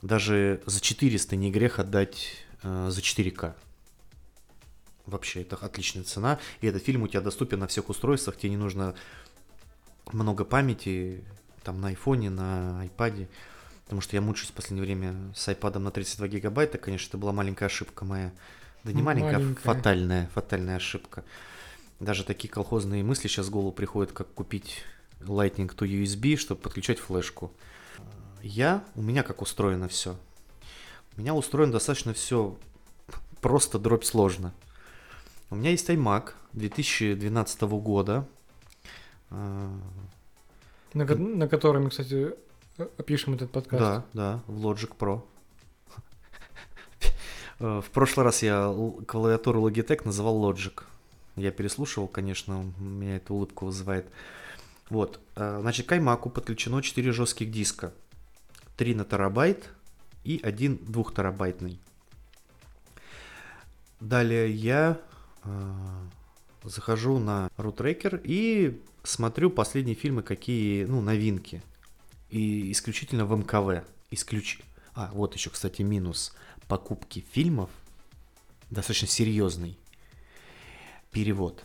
Даже 0.01 0.61
за 0.65 0.81
400 0.81 1.35
не 1.35 1.49
грех 1.49 1.79
отдать 1.79 2.45
э, 2.61 2.89
за 2.91 3.01
4К. 3.01 3.53
Вообще, 5.09 5.41
это 5.41 5.55
отличная 5.55 6.03
цена. 6.03 6.39
И 6.61 6.67
этот 6.67 6.83
фильм 6.83 7.03
у 7.03 7.07
тебя 7.07 7.21
доступен 7.21 7.59
на 7.59 7.67
всех 7.67 7.89
устройствах. 7.89 8.37
Тебе 8.37 8.51
не 8.51 8.57
нужно 8.57 8.95
много 10.11 10.45
памяти 10.45 11.23
там 11.63 11.81
на 11.81 11.89
айфоне, 11.89 12.29
на 12.29 12.81
айпаде. 12.81 13.27
Потому 13.85 14.01
что 14.01 14.15
я 14.15 14.21
мучаюсь 14.21 14.51
в 14.51 14.53
последнее 14.53 14.85
время 14.85 15.15
с 15.35 15.47
айпадом 15.47 15.83
на 15.83 15.91
32 15.91 16.27
гигабайта. 16.27 16.77
Конечно, 16.77 17.09
это 17.09 17.17
была 17.17 17.31
маленькая 17.33 17.65
ошибка 17.65 18.05
моя. 18.05 18.31
Да 18.83 18.93
не 18.93 19.01
маленькая, 19.01 19.35
а 19.35 19.39
Маленькая. 19.39 19.61
фатальная, 19.61 20.29
фатальная 20.33 20.75
ошибка. 20.77 21.23
Даже 21.99 22.23
такие 22.23 22.49
колхозные 22.49 23.03
мысли 23.03 23.27
сейчас 23.27 23.47
в 23.47 23.49
голову 23.51 23.71
приходят, 23.71 24.13
как 24.13 24.27
купить 24.33 24.83
Lightning 25.19 25.67
to 25.75 25.85
USB, 25.87 26.37
чтобы 26.37 26.61
подключать 26.61 26.99
флешку. 26.99 27.51
Я, 28.41 28.85
у 28.95 29.01
меня 29.01 29.23
как 29.23 29.41
устроено 29.41 29.89
все. 29.89 30.15
У 31.17 31.21
меня 31.21 31.33
устроено 31.33 31.73
достаточно 31.73 32.13
все 32.13 32.57
просто 33.41 33.79
дробь 33.79 34.05
сложно. 34.05 34.53
У 35.49 35.55
меня 35.55 35.71
есть 35.71 35.89
iMac 35.89 36.33
2012 36.53 37.61
года. 37.63 38.25
А, 39.31 39.71
На, 40.93 41.05
ко- 41.05 41.15
на 41.15 41.47
котором, 41.47 41.89
кстати, 41.89 42.33
э, 42.77 42.87
пишем 43.05 43.33
этот 43.33 43.51
подкаст. 43.51 43.81
Да, 43.81 44.05
да, 44.13 44.39
в 44.47 44.65
Logic 44.65 44.91
Pro. 44.97 45.21
Э, 47.59 47.81
В 47.83 47.89
прошлый 47.91 48.23
раз 48.25 48.41
я 48.43 48.73
клавиатуру 49.07 49.67
Logitech 49.67 50.01
называл 50.05 50.41
Logic. 50.49 50.83
Я 51.35 51.51
переслушивал, 51.51 52.07
конечно, 52.07 52.59
у 52.79 52.83
меня 52.83 53.17
это 53.17 53.33
улыбку 53.33 53.65
вызывает. 53.65 54.07
Вот, 54.89 55.19
э, 55.35 55.57
значит, 55.61 55.85
к 55.87 55.91
iMac 55.91 56.29
подключено 56.31 56.81
4 56.81 57.11
жестких 57.11 57.51
диска. 57.51 57.91
3 58.77 58.95
на 58.95 59.03
терабайт 59.03 59.69
и 60.23 60.39
один 60.43 60.77
двухтерабайтный. 60.77 61.79
Далее 63.99 64.49
я 64.51 64.97
захожу 66.63 67.19
на 67.19 67.49
RootRacker 67.57 68.21
и 68.23 68.81
смотрю 69.03 69.49
последние 69.49 69.95
фильмы, 69.95 70.23
какие, 70.23 70.85
ну, 70.85 71.01
новинки. 71.01 71.61
И 72.29 72.71
исключительно 72.71 73.25
в 73.25 73.37
МКВ. 73.37 73.85
Исключ... 74.11 74.59
А, 74.93 75.11
вот 75.13 75.35
еще, 75.35 75.49
кстати, 75.49 75.81
минус 75.81 76.33
покупки 76.67 77.25
фильмов. 77.31 77.69
Достаточно 78.69 79.07
серьезный 79.07 79.77
перевод. 81.11 81.63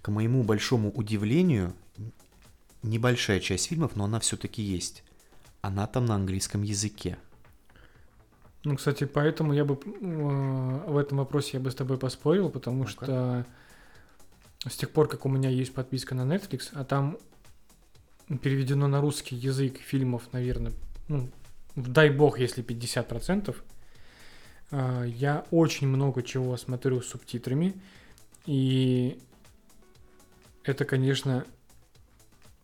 К 0.00 0.08
моему 0.08 0.42
большому 0.42 0.90
удивлению, 0.90 1.74
небольшая 2.82 3.40
часть 3.40 3.66
фильмов, 3.68 3.94
но 3.96 4.04
она 4.04 4.18
все-таки 4.20 4.62
есть. 4.62 5.04
Она 5.60 5.86
там 5.86 6.06
на 6.06 6.14
английском 6.14 6.62
языке. 6.62 7.18
Ну, 8.64 8.76
кстати, 8.76 9.04
поэтому 9.04 9.52
я 9.52 9.64
бы 9.64 9.74
э, 9.74 10.84
в 10.86 10.96
этом 10.96 11.18
вопросе 11.18 11.50
я 11.54 11.60
бы 11.60 11.70
с 11.70 11.74
тобой 11.74 11.98
поспорил, 11.98 12.48
потому 12.48 12.78
Ну-ка. 12.84 12.90
что 12.90 13.46
с 14.68 14.76
тех 14.76 14.90
пор, 14.90 15.08
как 15.08 15.26
у 15.26 15.28
меня 15.28 15.48
есть 15.50 15.74
подписка 15.74 16.14
на 16.14 16.22
Netflix, 16.22 16.68
а 16.72 16.84
там 16.84 17.18
переведено 18.42 18.86
на 18.86 19.00
русский 19.00 19.34
язык 19.34 19.78
фильмов, 19.78 20.28
наверное, 20.32 20.72
ну, 21.08 21.28
дай 21.74 22.10
бог, 22.10 22.38
если 22.38 22.62
50%, 22.62 23.56
э, 24.70 25.04
я 25.08 25.44
очень 25.50 25.88
много 25.88 26.22
чего 26.22 26.56
смотрю 26.56 27.02
с 27.02 27.08
субтитрами, 27.08 27.74
и 28.46 29.20
это, 30.62 30.84
конечно, 30.84 31.44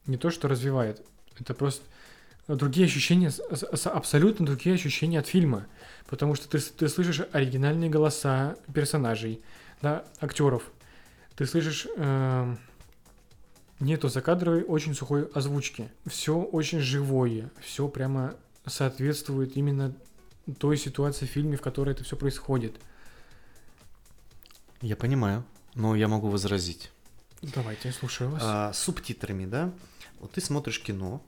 не 0.07 0.17
то, 0.17 0.31
что 0.31 0.47
развивает, 0.47 1.05
это 1.41 1.55
просто 1.55 1.85
другие 2.57 2.87
ощущения, 2.87 3.31
абсолютно 3.85 4.47
другие 4.47 4.75
ощущения 4.75 5.21
от 5.21 5.27
фильма. 5.27 5.67
Потому 6.07 6.35
что 6.35 6.49
ты, 6.49 6.59
ты 6.59 6.89
слышишь 6.89 7.21
оригинальные 7.33 7.91
голоса 7.91 8.57
персонажей, 8.73 9.43
да, 9.83 10.05
актеров. 10.21 10.63
Ты 11.37 11.47
слышишь 11.47 11.87
эм, 11.97 12.59
нету 13.81 14.09
закадровой 14.09 14.65
очень 14.65 14.95
сухой 14.95 15.27
озвучки. 15.35 15.91
Все 16.07 16.41
очень 16.41 16.81
живое, 16.81 17.51
все 17.61 17.87
прямо 17.89 18.35
соответствует 18.67 19.57
именно 19.57 19.95
той 20.59 20.77
ситуации 20.77 21.27
в 21.27 21.31
фильме, 21.31 21.57
в 21.57 21.61
которой 21.61 21.91
это 21.91 22.05
все 22.05 22.17
происходит. 22.17 22.75
Я 24.81 24.97
понимаю, 24.97 25.45
но 25.75 25.95
я 25.95 26.09
могу 26.09 26.29
возразить. 26.29 26.91
Давайте, 27.43 27.89
я 27.89 27.95
слушаю 27.95 28.31
вас. 28.31 28.43
А, 28.45 28.73
субтитрами, 28.73 29.47
да? 29.47 29.73
Вот 30.21 30.33
ты 30.33 30.41
смотришь 30.41 30.81
кино, 30.83 31.23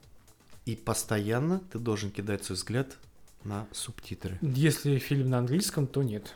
и 0.70 0.76
постоянно 0.76 1.58
ты 1.72 1.80
должен 1.80 2.12
кидать 2.12 2.44
свой 2.44 2.54
взгляд 2.54 2.96
на 3.42 3.66
субтитры. 3.72 4.38
Если 4.40 4.98
фильм 4.98 5.28
на 5.28 5.38
английском, 5.38 5.88
то 5.88 6.04
нет. 6.04 6.32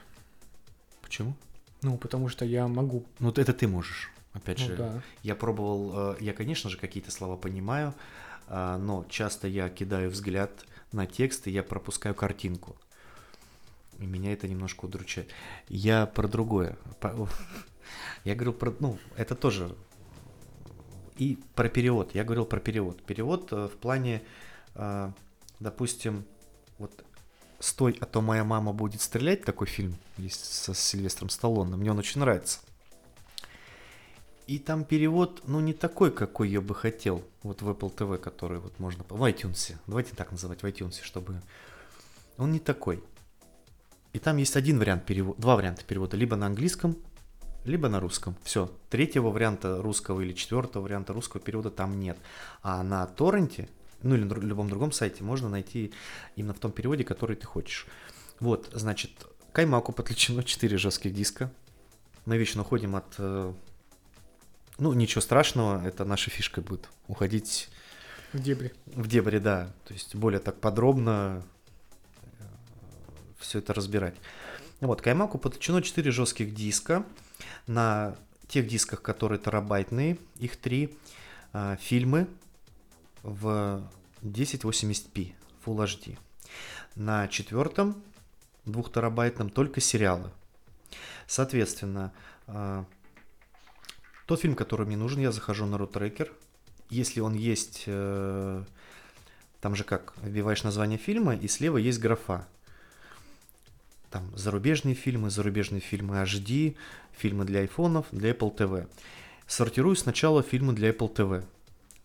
Почему? 1.03 1.37
Ну, 1.83 1.97
потому 1.99 2.29
что 2.29 2.45
я 2.45 2.67
могу. 2.67 3.05
Ну, 3.21 3.31
это 3.31 3.53
ты 3.53 3.69
можешь. 3.69 4.11
Опять 4.33 4.59
Ну 4.59 4.67
же, 4.67 4.77
да. 4.77 5.03
я 5.23 5.37
пробовал, 5.37 6.15
э, 6.15 6.17
я, 6.19 6.33
конечно 6.33 6.69
же, 6.69 6.79
какие-то 6.79 7.13
слова 7.13 7.37
понимаю, 7.37 7.95
а, 8.49 8.77
но 8.79 9.07
часто 9.09 9.47
я 9.47 9.69
кидаю 9.69 10.11
взгляд 10.11 10.51
на 10.91 11.07
текст, 11.07 11.47
и 11.47 11.53
я 11.53 11.63
пропускаю 11.63 12.17
картинку. 12.17 12.75
И 14.01 14.07
меня 14.07 14.33
это 14.33 14.49
немножко 14.49 14.87
удручает. 14.87 15.31
Я 15.69 16.07
про 16.07 16.27
другое. 16.27 16.77
Я 18.25 18.35
говорил 18.35 18.55
про, 18.55 18.75
ну, 18.81 18.99
это 19.17 19.37
тоже 19.37 19.77
и 21.17 21.39
про 21.55 21.69
перевод. 21.69 22.15
Я 22.15 22.25
говорил 22.25 22.45
про 22.45 22.61
перевод. 22.61 23.03
Перевод 23.03 23.53
э, 23.53 23.69
в 23.69 23.77
плане, 23.77 24.23
э, 24.75 25.11
допустим, 25.61 26.25
вот 26.79 27.05
«Стой, 27.61 27.97
а 28.01 28.07
то 28.07 28.21
моя 28.21 28.45
мама 28.45 28.73
будет 28.73 29.01
стрелять» 29.01 29.45
такой 29.45 29.67
фильм 29.67 29.97
есть 30.19 30.45
со 30.45 30.75
Сильвестром 30.75 31.29
Сталлоне. 31.29 31.77
Мне 31.77 31.91
он 31.91 31.99
очень 31.99 32.21
нравится. 32.21 32.61
И 34.47 34.59
там 34.59 34.85
перевод, 34.85 35.43
ну, 35.47 35.61
не 35.61 35.73
такой, 35.73 36.11
какой 36.11 36.51
я 36.51 36.61
бы 36.61 36.75
хотел. 36.75 37.25
Вот 37.43 37.63
в 37.63 37.69
Apple 37.69 37.95
TV, 37.95 38.19
который 38.19 38.59
вот 38.59 38.79
можно... 38.79 39.03
В 39.09 39.23
iTunes. 39.25 39.75
Давайте 39.87 40.15
так 40.15 40.33
называть, 40.33 40.63
в 40.63 40.67
iTunes, 40.67 41.01
чтобы... 41.03 41.41
Он 42.37 42.53
не 42.53 42.59
такой. 42.59 43.03
И 44.13 44.19
там 44.19 44.37
есть 44.37 44.57
один 44.57 44.79
вариант 44.79 45.07
перевода, 45.07 45.41
два 45.41 45.57
варианта 45.57 45.85
перевода. 45.85 46.17
Либо 46.17 46.37
на 46.37 46.47
английском, 46.47 46.97
либо 47.65 47.89
на 47.89 48.01
русском. 48.01 48.37
Все. 48.43 48.71
Третьего 48.91 49.31
варианта 49.31 49.81
русского 49.83 50.21
или 50.21 50.33
четвертого 50.33 50.83
варианта 50.83 51.13
русского 51.13 51.41
перевода 51.43 51.71
там 51.71 51.99
нет. 51.99 52.19
А 52.63 52.83
на 52.83 53.07
торренте, 53.07 53.69
ну 54.03 54.15
или 54.15 54.25
на 54.25 54.35
любом 54.35 54.69
другом 54.69 54.93
сайте 54.93 55.25
можно 55.25 55.49
найти 55.49 55.93
именно 56.37 56.55
в 56.55 56.59
том 56.59 56.73
переводе, 56.73 57.05
который 57.05 57.37
ты 57.37 57.47
хочешь. 57.47 57.87
Вот, 58.41 58.69
значит, 58.73 59.11
к 59.53 59.59
iMac 59.59 59.93
подключено 59.93 60.43
4 60.45 60.77
жестких 60.79 61.15
диска. 61.15 61.51
Мы 62.27 62.39
вечно 62.39 62.63
уходим 62.63 62.97
от 62.97 63.15
э, 63.19 63.53
Ну, 64.79 64.93
ничего 64.93 65.21
страшного, 65.21 65.87
это 65.87 66.05
наша 66.05 66.31
фишка 66.31 66.61
будет. 66.63 66.89
Уходить 67.07 67.69
В 68.33 68.41
дебри. 68.43 68.73
в 68.87 69.07
дебри, 69.07 69.39
да. 69.39 69.71
То 69.85 69.93
есть 69.95 70.15
более 70.15 70.41
так 70.41 70.59
подробно 70.61 71.43
все 73.39 73.59
это 73.59 73.75
разбирать. 73.75 74.15
Вот, 74.81 75.03
к 75.03 75.07
iMac 75.07 75.39
подключено 75.39 75.83
4 75.83 76.11
жестких 76.11 76.55
диска. 76.55 77.05
На 77.67 78.17
тех 78.49 78.67
дисках, 78.67 79.03
которые 79.03 79.39
терабайтные, 79.39 80.19
их 80.37 80.57
три, 80.57 80.97
а, 81.53 81.77
фильмы 81.77 82.29
в 83.23 83.83
1080p 84.23 85.35
Full 85.65 85.85
HD. 85.85 86.19
На 86.95 87.27
четвертом 87.29 88.03
двухтерабайтном 88.65 89.51
только 89.51 89.81
сериалы. 89.81 90.31
Соответственно, 91.27 92.13
а, 92.47 92.85
тот 94.27 94.41
фильм, 94.41 94.55
который 94.55 94.87
мне 94.87 94.97
нужен, 94.97 95.21
я 95.21 95.33
захожу 95.33 95.67
на 95.67 95.77
RootTracker. 95.77 96.31
Если 96.91 97.21
он 97.21 97.35
есть, 97.35 97.85
э, 97.87 98.65
там 99.61 99.75
же 99.75 99.85
как, 99.85 100.15
вбиваешь 100.23 100.63
название 100.63 100.99
фильма, 100.99 101.35
и 101.35 101.49
слева 101.49 101.77
есть 101.77 101.99
графа. 101.99 102.47
Там 104.15 104.31
зарубежные 104.37 104.95
фильмы, 104.95 105.29
зарубежные 105.29 105.81
фильмы 105.81 106.23
HD, 106.23 106.77
фильмы 107.19 107.45
для 107.45 107.63
айфонов, 107.63 108.07
для 108.13 108.31
Apple 108.31 108.57
TV. 108.57 108.87
Сортирую 109.49 109.97
сначала 109.97 110.41
фильмы 110.41 110.73
для 110.73 110.91
Apple 110.91 111.13
TV, 111.13 111.45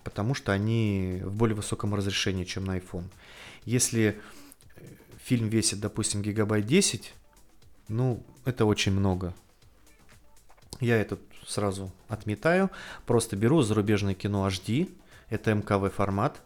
потому 0.04 0.34
что 0.34 0.52
они 0.52 1.22
в 1.24 1.32
более 1.36 1.56
высоком 1.56 1.94
разрешении, 1.94 2.46
чем 2.46 2.66
на 2.66 2.80
iPhone. 2.80 3.04
Если 3.64 4.20
э, 4.76 4.82
фильм 5.24 5.50
весит, 5.50 5.82
допустим, 5.82 6.24
гигабайт 6.24 6.66
10, 6.66 7.14
ну, 7.90 8.24
это 8.44 8.66
очень 8.66 8.94
много. 8.94 9.36
Я 10.80 10.98
этот 10.98 11.20
сразу 11.46 11.92
отметаю. 12.08 12.72
Просто 13.06 13.36
беру 13.36 13.62
зарубежное 13.62 14.16
кино 14.16 14.48
HD, 14.48 14.92
это 15.30 15.54
МКВ 15.54 15.94
формат, 15.94 16.42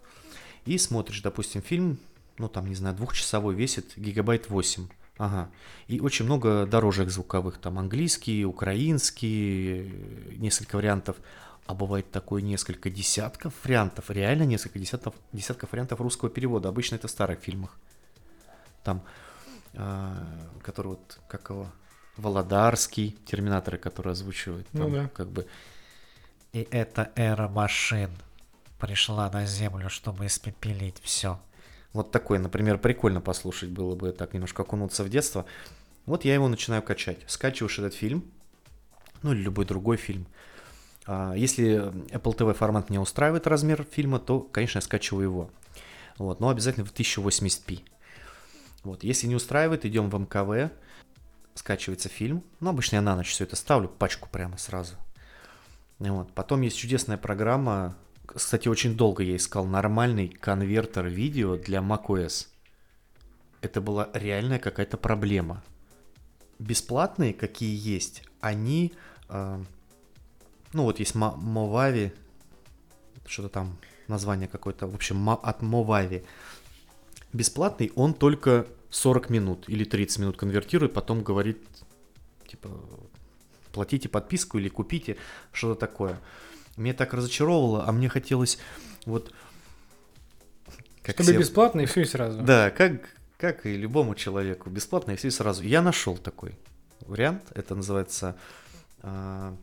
и 0.65 0.77
смотришь, 0.77 1.21
допустим, 1.21 1.61
фильм, 1.61 1.99
ну 2.37 2.49
там, 2.49 2.67
не 2.67 2.75
знаю, 2.75 2.97
двухчасовой 2.97 3.55
весит 3.55 3.93
гигабайт 3.95 4.49
8. 4.49 4.89
Ага. 5.23 5.49
И 5.87 6.01
очень 6.01 6.25
много 6.25 6.65
дорожек 6.65 7.09
звуковых, 7.09 7.57
там 7.57 7.79
английский, 7.79 8.45
украинский, 8.45 9.89
несколько 10.37 10.75
вариантов. 10.75 11.15
А 11.65 11.73
бывает 11.73 12.11
такое 12.11 12.41
несколько 12.41 12.89
десятков 12.89 13.53
вариантов, 13.63 14.09
реально 14.09 14.43
несколько 14.43 14.79
десятков, 14.79 15.13
десятков 15.31 15.71
вариантов 15.71 16.01
русского 16.01 16.29
перевода. 16.29 16.67
Обычно 16.67 16.95
это 16.95 17.07
в 17.07 17.11
старых 17.11 17.39
фильмах. 17.39 17.77
Там, 18.83 19.01
э, 19.73 20.13
который 20.61 20.87
вот, 20.87 21.19
как 21.29 21.49
его, 21.51 21.67
Володарский, 22.17 23.17
терминаторы, 23.25 23.77
которые 23.77 24.11
озвучивают. 24.11 24.67
Ну 24.73 24.81
Там, 24.81 24.93
да. 24.93 25.07
Как 25.07 25.29
бы, 25.29 25.47
И 26.51 26.67
эта 26.69 27.11
эра 27.15 27.47
машин 27.47 28.11
пришла 28.77 29.29
на 29.31 29.45
Землю, 29.45 29.89
чтобы 29.89 30.25
испепелить 30.25 30.99
все. 31.01 31.39
Вот 31.93 32.11
такой, 32.11 32.39
например, 32.39 32.79
прикольно 32.79 33.21
послушать 33.21 33.69
было 33.69 33.95
бы 33.95 34.11
так 34.11 34.33
немножко 34.33 34.63
окунуться 34.63 35.03
в 35.03 35.09
детство. 35.09 35.45
Вот 36.05 36.25
я 36.25 36.33
его 36.33 36.47
начинаю 36.47 36.81
качать. 36.81 37.19
Скачиваешь 37.27 37.79
этот 37.79 37.93
фильм, 37.93 38.25
ну 39.21 39.31
или 39.31 39.41
любой 39.41 39.65
другой 39.65 39.97
фильм. 39.97 40.25
А, 41.05 41.33
Если 41.33 41.75
Apple 42.11 42.35
TV 42.35 42.53
формат 42.53 42.89
меня 42.89 42.99
устраивает 42.99 43.47
размер 43.47 43.87
фильма, 43.89 44.19
то, 44.19 44.39
конечно, 44.39 44.79
я 44.79 44.81
скачиваю 44.81 45.23
его. 45.23 45.49
Вот, 46.17 46.39
но 46.39 46.49
обязательно 46.49 46.85
в 46.85 46.93
1080p. 46.93 47.81
Вот, 48.83 49.03
если 49.03 49.27
не 49.27 49.35
устраивает, 49.35 49.85
идем 49.85 50.09
в 50.09 50.19
МКВ, 50.19 50.71
скачивается 51.55 52.09
фильм. 52.09 52.43
Ну, 52.59 52.69
обычно 52.69 52.97
я 52.97 53.01
на 53.01 53.15
ночь 53.15 53.29
все 53.29 53.45
это 53.45 53.55
ставлю, 53.55 53.87
пачку 53.87 54.27
прямо 54.29 54.57
сразу. 54.57 54.95
Вот. 55.99 56.33
Потом 56.33 56.61
есть 56.61 56.77
чудесная 56.77 57.17
программа, 57.17 57.95
кстати, 58.25 58.67
очень 58.67 58.95
долго 58.95 59.23
я 59.23 59.35
искал 59.35 59.65
нормальный 59.65 60.27
конвертер 60.29 61.05
видео 61.05 61.57
для 61.57 61.79
macOS. 61.79 62.47
Это 63.61 63.81
была 63.81 64.09
реальная 64.13 64.59
какая-то 64.59 64.97
проблема. 64.97 65.63
Бесплатные, 66.59 67.33
какие 67.33 67.75
есть, 67.75 68.23
они... 68.39 68.93
э, 69.29 69.63
ну, 70.73 70.83
вот 70.83 70.99
есть 70.99 71.15
Movavi, 71.15 72.11
что-то 73.25 73.49
там, 73.49 73.77
название 74.07 74.47
какое-то, 74.47 74.87
в 74.87 74.95
общем, 74.95 75.29
от 75.29 75.61
Movavi. 75.61 76.25
Бесплатный 77.31 77.91
он 77.95 78.13
только 78.13 78.67
40 78.89 79.29
минут 79.29 79.69
или 79.69 79.83
30 79.83 80.19
минут 80.19 80.37
конвертирует, 80.37 80.93
потом 80.93 81.23
говорит, 81.23 81.57
типа, 82.47 82.69
платите 83.71 84.09
подписку 84.09 84.57
или 84.57 84.69
купите, 84.69 85.17
что-то 85.51 85.79
такое. 85.79 86.19
Меня 86.77 86.93
так 86.93 87.13
разочаровывало, 87.13 87.85
а 87.87 87.91
мне 87.91 88.09
хотелось 88.09 88.57
вот... 89.05 89.31
Как 91.03 91.15
Чтобы 91.15 91.31
все- 91.31 91.39
бесплатно 91.39 91.81
и 91.81 91.85
все 91.85 92.01
и 92.01 92.05
сразу. 92.05 92.41
Да, 92.41 92.71
как, 92.71 93.01
как 93.37 93.65
и 93.65 93.75
любому 93.75 94.15
человеку, 94.15 94.69
бесплатно 94.69 95.11
и 95.11 95.15
все 95.15 95.29
сразу. 95.31 95.63
Я 95.63 95.81
нашел 95.81 96.17
такой 96.17 96.57
вариант, 97.01 97.43
это 97.53 97.75
называется... 97.75 98.35
а, 99.01 99.55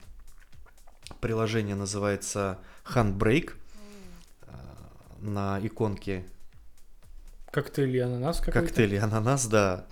приложение 1.20 1.74
называется 1.74 2.58
Handbrake. 2.84 3.52
а, 4.46 4.86
на 5.20 5.58
иконке 5.62 6.24
Коктейль 7.50 7.96
и 7.96 7.98
ананас 7.98 8.38
какой-то. 8.38 8.60
Коктейли 8.60 8.96
ананас, 8.96 9.46
да. 9.46 9.86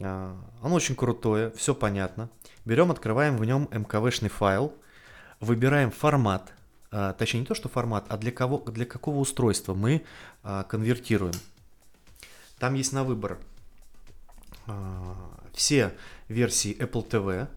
А, 0.00 0.36
Оно 0.62 0.74
очень 0.74 0.96
крутое, 0.96 1.50
все 1.52 1.74
понятно. 1.74 2.28
Берем, 2.64 2.90
открываем 2.90 3.36
в 3.36 3.44
нем 3.44 3.68
МКВшный 3.70 4.30
файл, 4.30 4.74
выбираем 5.42 5.90
формат, 5.90 6.54
а, 6.90 7.12
точнее 7.12 7.40
не 7.40 7.46
то, 7.46 7.54
что 7.54 7.68
формат, 7.68 8.06
а 8.08 8.16
для, 8.16 8.30
кого, 8.30 8.58
для 8.58 8.86
какого 8.86 9.18
устройства 9.18 9.74
мы 9.74 10.04
а, 10.42 10.62
конвертируем. 10.62 11.34
Там 12.58 12.74
есть 12.74 12.92
на 12.92 13.02
выбор 13.02 13.38
а, 14.66 15.16
все 15.52 15.92
версии 16.28 16.74
Apple 16.78 17.08
TV 17.08 17.48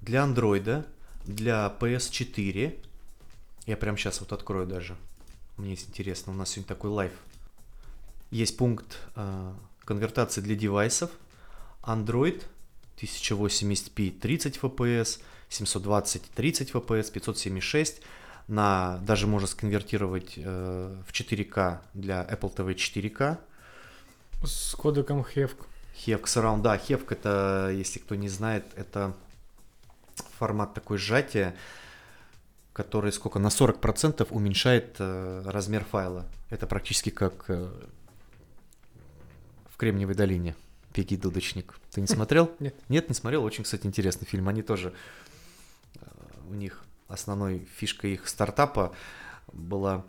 для 0.00 0.24
Android, 0.24 0.86
для 1.26 1.76
PS4. 1.78 2.82
Я 3.66 3.76
прямо 3.76 3.98
сейчас 3.98 4.20
вот 4.20 4.32
открою 4.32 4.66
даже. 4.66 4.96
Мне 5.58 5.74
интересно, 5.74 6.32
у 6.32 6.36
нас 6.36 6.50
сегодня 6.50 6.68
такой 6.68 6.90
лайв. 6.90 7.12
Есть 8.30 8.56
пункт 8.56 8.98
конвертации 9.84 10.40
для 10.40 10.54
девайсов. 10.54 11.10
Android 11.82 12.44
1080p 12.96 14.18
30 14.18 14.58
fps, 14.58 15.20
720 15.48 16.22
30 16.34 16.70
fps, 16.70 17.12
576. 17.12 18.02
На, 18.48 18.98
даже 19.02 19.26
можно 19.26 19.46
сконвертировать 19.46 20.34
э, 20.36 20.96
в 21.06 21.12
4К 21.12 21.80
для 21.94 22.24
Apple 22.24 22.54
TV 22.54 22.74
4K. 22.74 23.38
С 24.44 24.74
кодеком 24.74 25.20
HEVC. 25.20 25.56
Hevc 26.06 26.24
Surround, 26.24 26.62
да, 26.62 26.76
Hevc 26.76 27.06
это, 27.10 27.70
если 27.74 27.98
кто 27.98 28.14
не 28.14 28.28
знает, 28.28 28.64
это 28.76 29.14
формат 30.38 30.74
такой 30.74 30.98
сжатия, 30.98 31.54
который 32.72 33.12
сколько, 33.12 33.38
на 33.38 33.48
40% 33.48 34.26
уменьшает 34.30 34.96
э, 34.98 35.42
размер 35.46 35.84
файла. 35.84 36.26
Это 36.50 36.66
практически 36.66 37.10
как 37.10 37.44
э, 37.48 37.68
в 39.68 39.76
Кремниевой 39.76 40.14
долине. 40.14 40.54
Пеги 40.92 41.16
Дудочник. 41.16 41.74
Ты 41.90 42.00
не 42.00 42.06
смотрел? 42.06 42.50
Нет. 42.60 42.74
Нет, 42.88 43.08
не 43.08 43.14
смотрел. 43.14 43.44
Очень, 43.44 43.64
кстати, 43.64 43.86
интересный 43.86 44.26
фильм. 44.26 44.48
Они 44.48 44.62
тоже, 44.62 44.94
у 46.48 46.54
них 46.54 46.84
основной 47.08 47.66
фишкой 47.76 48.14
их 48.14 48.28
стартапа 48.28 48.94
была 49.52 50.04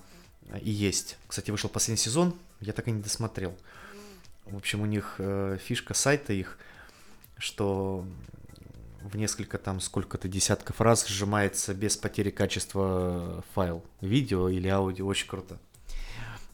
и 0.62 0.70
есть. 0.70 1.18
Кстати, 1.28 1.52
вышел 1.52 1.70
последний 1.70 2.02
сезон, 2.02 2.36
я 2.60 2.74
так 2.74 2.88
и 2.88 2.92
не 2.92 3.02
досмотрел. 3.02 3.58
В 4.46 4.58
общем, 4.58 4.82
у 4.82 4.86
них 4.86 5.16
э, 5.20 5.58
фишка 5.62 5.94
сайта 5.94 6.34
их, 6.34 6.58
что 7.38 8.06
в 9.02 9.16
несколько 9.16 9.58
там 9.58 9.80
сколько-то 9.80 10.28
десятков 10.28 10.82
раз 10.82 11.08
сжимается 11.08 11.74
без 11.74 11.98
потери 11.98 12.32
качества 12.32 13.44
файл 13.54 13.84
видео 14.02 14.50
или 14.50 14.68
аудио. 14.68 15.06
Очень 15.06 15.28
круто. 15.28 15.60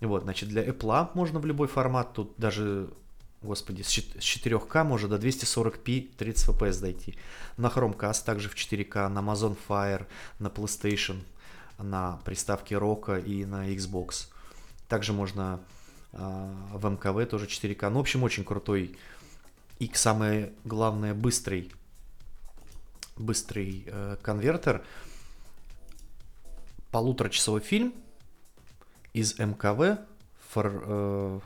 Вот, 0.01 0.23
значит, 0.23 0.49
для 0.49 0.63
Apple 0.63 1.09
можно 1.13 1.39
в 1.39 1.45
любой 1.45 1.67
формат, 1.67 2.13
тут 2.13 2.33
даже, 2.37 2.89
господи, 3.45 3.81
с 3.83 3.87
чет- 3.87 4.21
с 4.21 4.23
4К 4.23 4.83
можно 4.83 5.07
до 5.07 5.17
240p 5.17 6.15
30 6.17 6.49
fps 6.49 6.81
дойти. 6.81 7.17
На 7.57 7.67
Chromecast 7.67 8.25
также 8.25 8.49
в 8.49 8.55
4К, 8.55 9.07
на 9.07 9.19
Amazon 9.19 9.57
Fire, 9.67 10.05
на 10.39 10.47
PlayStation, 10.47 11.23
на 11.77 12.19
приставке 12.25 12.75
Roku 12.75 13.23
и 13.23 13.45
на 13.45 13.69
Xbox. 13.73 14.27
Также 14.87 15.13
можно 15.13 15.59
а, 16.13 16.53
в 16.73 16.85
МКВ 16.89 17.29
тоже 17.29 17.45
4К. 17.45 17.89
Ну, 17.89 17.97
в 17.97 18.01
общем, 18.01 18.23
очень 18.23 18.43
крутой 18.43 18.97
и 19.79 19.89
самое 19.93 20.51
главное 20.63 21.13
быстрый 21.13 21.71
быстрый 23.17 23.83
э, 23.87 24.17
конвертер. 24.21 24.83
Полуторачасовой 26.91 27.61
фильм 27.61 27.93
из 29.13 29.37
МКВ. 29.39 29.99
фор- 30.53 30.83
э, 30.85 31.39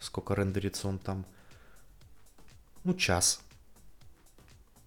сколько 0.00 0.34
рендерится 0.34 0.88
он 0.88 0.98
там? 0.98 1.24
Ну, 2.84 2.94
час. 2.94 3.40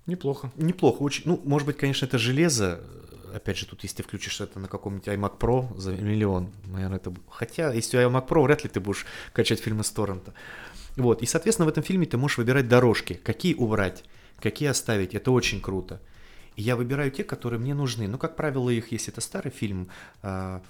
Неплохо. 0.05 0.51
Неплохо, 0.55 1.01
очень. 1.03 1.23
Ну, 1.25 1.41
может 1.43 1.65
быть, 1.65 1.77
конечно, 1.77 2.05
это 2.05 2.17
железо. 2.17 2.81
Опять 3.33 3.57
же, 3.57 3.67
тут, 3.67 3.83
если 3.83 3.97
ты 3.97 4.03
включишь 4.03 4.41
это 4.41 4.59
на 4.59 4.67
каком-нибудь 4.67 5.07
iMac 5.07 5.37
Pro 5.37 5.77
за 5.77 5.91
миллион, 5.91 6.51
наверное, 6.65 6.97
это... 6.97 7.13
Хотя, 7.29 7.71
если 7.73 7.97
у 7.97 8.01
iMac 8.01 8.27
Pro, 8.27 8.43
вряд 8.43 8.63
ли 8.63 8.69
ты 8.69 8.79
будешь 8.79 9.05
качать 9.33 9.59
фильмы 9.59 9.83
с 9.83 9.91
торрента. 9.91 10.33
Вот, 10.95 11.21
и, 11.21 11.27
соответственно, 11.27 11.67
в 11.67 11.69
этом 11.69 11.83
фильме 11.83 12.07
ты 12.07 12.17
можешь 12.17 12.39
выбирать 12.39 12.67
дорожки, 12.67 13.13
какие 13.13 13.53
убрать, 13.53 14.03
какие 14.41 14.69
оставить. 14.69 15.13
Это 15.13 15.31
очень 15.31 15.61
круто. 15.61 16.01
И 16.55 16.63
я 16.63 16.75
выбираю 16.75 17.11
те, 17.11 17.23
которые 17.23 17.59
мне 17.59 17.75
нужны. 17.75 18.07
Ну, 18.07 18.17
как 18.17 18.35
правило, 18.35 18.69
их, 18.69 18.91
если 18.91 19.13
это 19.13 19.21
старый 19.21 19.51
фильм, 19.51 19.89
а, 20.23 20.61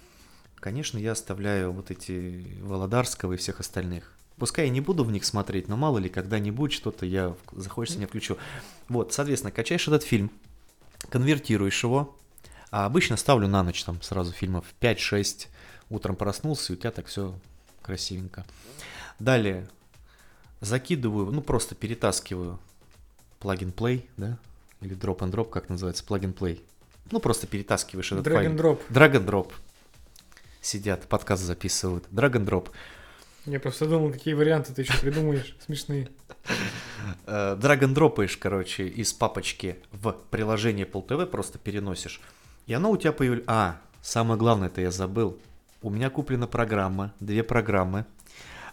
конечно, 0.55 0.97
я 0.97 1.13
оставляю 1.13 1.71
вот 1.71 1.91
эти 1.91 2.45
Володарского 2.61 3.33
и 3.33 3.37
всех 3.37 3.59
остальных. 3.59 4.13
Пускай 4.39 4.65
я 4.65 4.71
не 4.71 4.81
буду 4.81 5.03
в 5.03 5.11
них 5.11 5.25
смотреть, 5.25 5.67
но 5.67 5.75
мало 5.75 5.97
ли, 5.97 6.09
когда-нибудь 6.09 6.71
что-то 6.71 7.05
я 7.05 7.35
захочется, 7.51 7.99
не 7.99 8.05
включу. 8.05 8.37
Вот, 8.87 9.13
соответственно, 9.13 9.51
качаешь 9.51 9.87
этот 9.87 10.03
фильм, 10.03 10.31
конвертируешь 11.09 11.83
его, 11.83 12.15
а 12.71 12.85
обычно 12.85 13.17
ставлю 13.17 13.47
на 13.47 13.63
ночь 13.63 13.83
там 13.83 14.01
сразу 14.01 14.31
фильмов 14.31 14.65
5-6, 14.79 15.47
утром 15.89 16.15
проснулся, 16.15 16.71
и 16.71 16.75
у 16.75 16.79
тебя 16.79 16.91
так 16.91 17.07
все 17.07 17.37
красивенько. 17.81 18.45
Далее 19.19 19.67
закидываю, 20.61 21.31
ну 21.31 21.41
просто 21.41 21.75
перетаскиваю 21.75 22.59
плагин 23.39 23.69
play, 23.69 24.05
да, 24.17 24.37
или 24.81 24.95
drop 24.95 25.19
and 25.19 25.31
drop, 25.31 25.49
как 25.49 25.69
называется, 25.69 26.03
плагин 26.05 26.31
play. 26.31 26.61
Ну 27.11 27.19
просто 27.19 27.47
перетаскиваешь 27.47 28.11
этот 28.11 28.27
Drag 28.27 28.35
файл. 28.35 28.51
and 28.51 28.57
drop. 28.57 28.79
Drag 28.89 29.13
and 29.13 29.25
drop. 29.25 29.51
Сидят, 30.61 31.07
подкаст 31.07 31.43
записывают. 31.43 32.05
Drag 32.11 32.33
and 32.33 32.45
drop. 32.45 32.69
Я 33.45 33.59
просто 33.59 33.87
думал, 33.87 34.11
какие 34.11 34.33
варианты 34.33 34.73
ты 34.73 34.81
еще 34.81 34.97
придумаешь. 34.99 35.55
Смешные. 35.65 36.09
Э, 37.25 37.55
Drag 37.55 37.79
and 37.79 37.93
дропаешь, 37.93 38.37
короче, 38.37 38.87
из 38.87 39.13
папочки 39.13 39.77
в 39.91 40.11
приложение 40.29 40.85
PolTV, 40.85 41.25
просто 41.25 41.57
переносишь. 41.57 42.21
И 42.67 42.73
оно 42.73 42.91
у 42.91 42.97
тебя 42.97 43.13
появляется... 43.13 43.51
А, 43.51 43.81
самое 44.01 44.37
главное, 44.37 44.67
это 44.67 44.81
я 44.81 44.91
забыл. 44.91 45.39
У 45.81 45.89
меня 45.89 46.09
куплена 46.09 46.47
программа, 46.47 47.13
две 47.19 47.43
программы. 47.43 48.05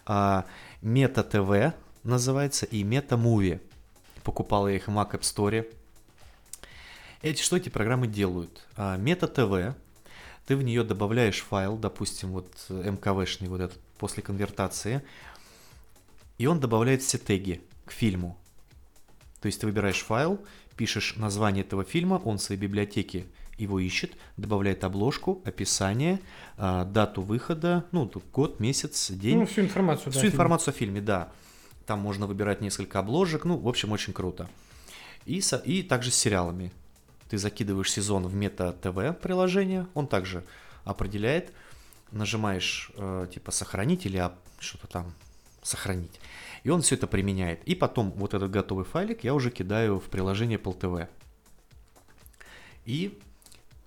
А, 0.05 0.45
Meta 0.83 1.29
TV 1.29 1.73
называется 2.03 2.67
и 2.67 2.83
Meta 2.83 3.11
Movie. 3.11 3.61
Покупал 4.25 4.69
я 4.69 4.77
их 4.77 4.89
в 4.89 4.91
Mac 4.91 5.13
App 5.13 5.21
Store. 5.21 5.67
Эти, 7.23 7.43
что 7.43 7.57
эти 7.57 7.69
программы 7.69 8.07
делают? 8.09 8.67
А, 8.77 8.99
Meta 8.99 9.33
TV, 9.33 9.75
ты 10.47 10.57
в 10.57 10.63
нее 10.63 10.83
добавляешь 10.85 11.41
файл, 11.41 11.77
допустим, 11.77 12.31
вот 12.31 12.51
э, 12.69 12.91
МКВшный 12.91 13.49
вот 13.49 13.61
этот 13.61 13.81
после 13.99 14.23
конвертации, 14.23 15.03
и 16.39 16.47
он 16.47 16.61
добавляет 16.61 17.03
все 17.03 17.19
теги 17.19 17.63
к 17.85 17.93
фильму. 17.93 18.37
То 19.41 19.47
есть 19.47 19.61
ты 19.61 19.67
выбираешь 19.67 20.01
файл, 20.03 20.41
пишешь 20.77 21.15
название 21.17 21.65
этого 21.65 21.85
фильма, 21.85 22.21
он 22.25 22.39
в 22.39 22.43
своей 22.43 22.61
библиотеке 22.61 23.27
его 23.59 23.79
ищет, 23.81 24.13
добавляет 24.37 24.85
обложку, 24.85 25.41
описание, 25.47 26.21
а, 26.59 26.85
дату 26.85 27.23
выхода, 27.23 27.87
ну, 27.91 28.11
год, 28.33 28.61
месяц, 28.61 29.11
день. 29.11 29.39
Ну, 29.39 29.47
всю 29.47 29.63
информацию. 29.63 30.07
да, 30.07 30.11
Всю 30.11 30.21
фильм. 30.21 30.33
информацию 30.35 30.75
о 30.75 30.77
фильме, 30.77 31.01
да. 31.01 31.31
Там 31.87 32.01
можно 32.01 32.27
выбирать 32.27 32.61
несколько 32.61 32.99
обложек, 32.99 33.45
ну, 33.47 33.57
в 33.57 33.67
общем, 33.69 33.93
очень 33.93 34.13
круто. 34.13 34.49
И, 35.25 35.41
со- 35.41 35.57
и 35.57 35.83
также 35.83 36.11
с 36.11 36.17
сериалами. 36.17 36.71
Ты 37.31 37.39
закидываешь 37.39 37.91
сезон 37.91 38.27
в 38.27 38.35
мета-ТВ 38.35 39.19
приложение, 39.23 39.87
он 39.95 40.07
также 40.07 40.45
определяет, 40.85 41.53
нажимаешь 42.11 42.91
э, 42.95 43.29
типа 43.33 43.51
сохранить 43.51 44.07
или 44.07 44.19
ап- 44.19 44.39
что-то 44.59 44.87
там 44.87 45.13
сохранить. 45.63 46.21
И 46.63 46.71
он 46.71 46.83
все 46.83 46.95
это 46.95 47.07
применяет. 47.07 47.63
И 47.65 47.75
потом 47.75 48.13
вот 48.13 48.35
этот 48.35 48.51
готовый 48.51 48.85
файлик 48.85 49.25
я 49.25 49.35
уже 49.35 49.51
кидаю 49.51 49.99
в 49.99 50.05
приложение 50.05 50.59
PLTV. 50.59 51.09
И 52.85 53.19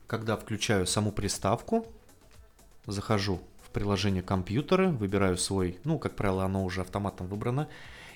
когда 0.08 0.36
включаю 0.36 0.86
саму 0.86 1.12
приставку, 1.12 1.86
захожу 2.86 3.40
в 3.64 3.70
приложение 3.70 4.24
компьютера, 4.24 4.90
выбираю 4.90 5.38
свой, 5.38 5.78
ну, 5.84 6.00
как 6.00 6.16
правило, 6.16 6.46
оно 6.46 6.66
уже 6.66 6.82
автоматом 6.82 7.28
выбрано, 7.28 7.70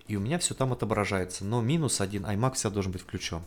и 0.08 0.16
у 0.16 0.20
меня 0.20 0.40
все 0.40 0.54
там 0.54 0.74
отображается. 0.74 1.46
Но 1.46 1.62
минус 1.62 2.02
один, 2.02 2.26
iMac 2.26 2.56
всегда 2.56 2.72
должен 2.72 2.92
быть 2.92 3.02
включен. 3.02 3.44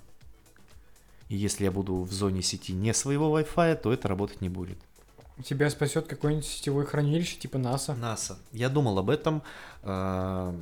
И 1.28 1.36
если 1.36 1.64
я 1.64 1.72
буду 1.72 1.96
в 2.02 2.12
зоне 2.12 2.40
сети 2.42 2.72
не 2.72 2.94
своего 2.94 3.36
Wi-Fi, 3.38 3.76
то 3.76 3.92
это 3.92 4.08
работать 4.08 4.40
не 4.40 4.48
будет. 4.48 4.78
Тебя 5.44 5.68
спасет 5.68 6.06
какое-нибудь 6.06 6.46
сетевое 6.46 6.86
хранилище 6.86 7.36
типа 7.36 7.56
NASA. 7.56 7.98
NASA. 7.98 8.36
Я 8.52 8.68
думал 8.68 8.98
об 8.98 9.10
этом. 9.10 9.42
Э, 9.82 10.54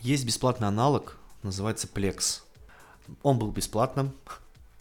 Есть 0.00 0.24
бесплатный 0.24 0.68
аналог, 0.68 1.16
называется 1.42 1.86
Plex. 1.86 2.40
Он 3.22 3.38
был 3.38 3.50
бесплатным. 3.50 4.12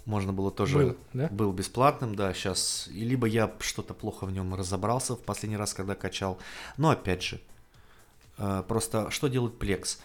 Можно 0.05 0.33
было 0.33 0.49
тоже... 0.49 0.75
Был, 0.75 0.97
да? 1.13 1.27
Был 1.27 1.51
бесплатным, 1.51 2.15
да, 2.15 2.33
сейчас. 2.33 2.87
И 2.91 3.03
либо 3.03 3.27
я 3.27 3.53
что-то 3.59 3.93
плохо 3.93 4.25
в 4.25 4.31
нем 4.31 4.55
разобрался 4.55 5.15
в 5.15 5.19
последний 5.19 5.57
раз, 5.57 5.75
когда 5.75 5.93
качал. 5.93 6.39
Но 6.77 6.89
опять 6.89 7.21
же, 7.21 7.39
э, 8.39 8.63
просто 8.67 9.11
что 9.11 9.27
делает 9.27 9.61
Plex? 9.61 9.99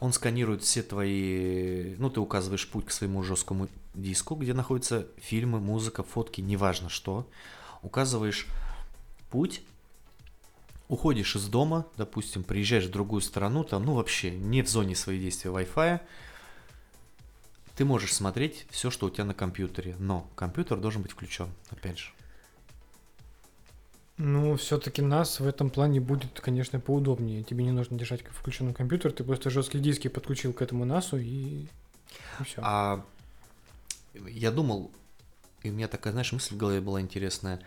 Он 0.00 0.12
сканирует 0.12 0.62
все 0.62 0.82
твои... 0.82 1.94
Ну, 1.98 2.10
ты 2.10 2.18
указываешь 2.18 2.68
путь 2.68 2.86
к 2.86 2.90
своему 2.90 3.22
жесткому 3.22 3.68
диску, 3.94 4.34
где 4.34 4.54
находятся 4.54 5.06
фильмы, 5.18 5.60
музыка, 5.60 6.02
фотки, 6.02 6.40
неважно 6.40 6.88
что. 6.88 7.24
Указываешь 7.84 8.46
путь, 9.30 9.62
уходишь 10.88 11.36
из 11.36 11.46
дома, 11.48 11.86
допустим, 11.96 12.42
приезжаешь 12.42 12.86
в 12.86 12.90
другую 12.90 13.20
страну, 13.20 13.62
там, 13.62 13.84
ну, 13.84 13.94
вообще 13.94 14.30
не 14.30 14.62
в 14.62 14.68
зоне 14.68 14.96
своих 14.96 15.20
действия 15.20 15.50
Wi-Fi, 15.50 16.00
ты 17.76 17.84
можешь 17.84 18.14
смотреть 18.14 18.66
все, 18.70 18.90
что 18.90 19.06
у 19.06 19.10
тебя 19.10 19.24
на 19.24 19.34
компьютере, 19.34 19.96
но 19.98 20.28
компьютер 20.34 20.78
должен 20.78 21.02
быть 21.02 21.12
включен, 21.12 21.48
опять 21.70 21.98
же. 21.98 22.10
Ну, 24.16 24.56
все-таки 24.56 25.02
нас 25.02 25.40
в 25.40 25.46
этом 25.46 25.70
плане 25.70 26.00
будет, 26.00 26.40
конечно, 26.40 26.78
поудобнее. 26.78 27.42
Тебе 27.42 27.64
не 27.64 27.72
нужно 27.72 27.98
держать 27.98 28.22
включенный 28.30 28.72
компьютер, 28.72 29.12
ты 29.12 29.24
просто 29.24 29.50
жесткие 29.50 29.82
диски 29.82 30.06
подключил 30.06 30.52
к 30.52 30.62
этому 30.62 30.86
NAS 30.86 31.20
и, 31.20 31.66
все. 32.44 32.60
А 32.62 33.04
я 34.14 34.52
думал, 34.52 34.92
и 35.64 35.70
у 35.70 35.72
меня 35.72 35.88
такая, 35.88 36.12
знаешь, 36.12 36.30
мысль 36.32 36.54
в 36.54 36.58
голове 36.58 36.80
была 36.80 37.00
интересная, 37.00 37.60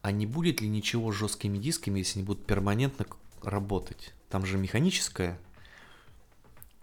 а 0.00 0.10
не 0.10 0.26
будет 0.26 0.60
ли 0.60 0.68
ничего 0.68 1.12
с 1.12 1.16
жесткими 1.16 1.58
дисками, 1.58 1.98
если 1.98 2.18
они 2.18 2.26
будут 2.26 2.44
перманентно 2.46 3.06
работать? 3.42 4.14
Там 4.30 4.46
же 4.46 4.56
механическая 4.56 5.38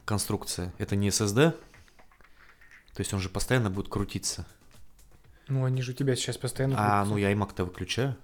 конструкция, 0.05 0.71
это 0.77 0.95
не 0.95 1.09
SSD, 1.09 1.51
то 1.51 2.99
есть 2.99 3.13
он 3.13 3.19
же 3.19 3.29
постоянно 3.29 3.71
будет 3.71 3.89
крутиться. 3.89 4.45
Ну, 5.47 5.65
они 5.65 5.81
же 5.81 5.91
у 5.91 5.95
тебя 5.95 6.15
сейчас 6.15 6.37
постоянно... 6.37 6.75
А, 6.77 7.03
крутятся. 7.03 7.09
ну 7.09 7.17
я 7.17 7.33
iMac-то 7.33 7.65
выключаю. 7.65 8.15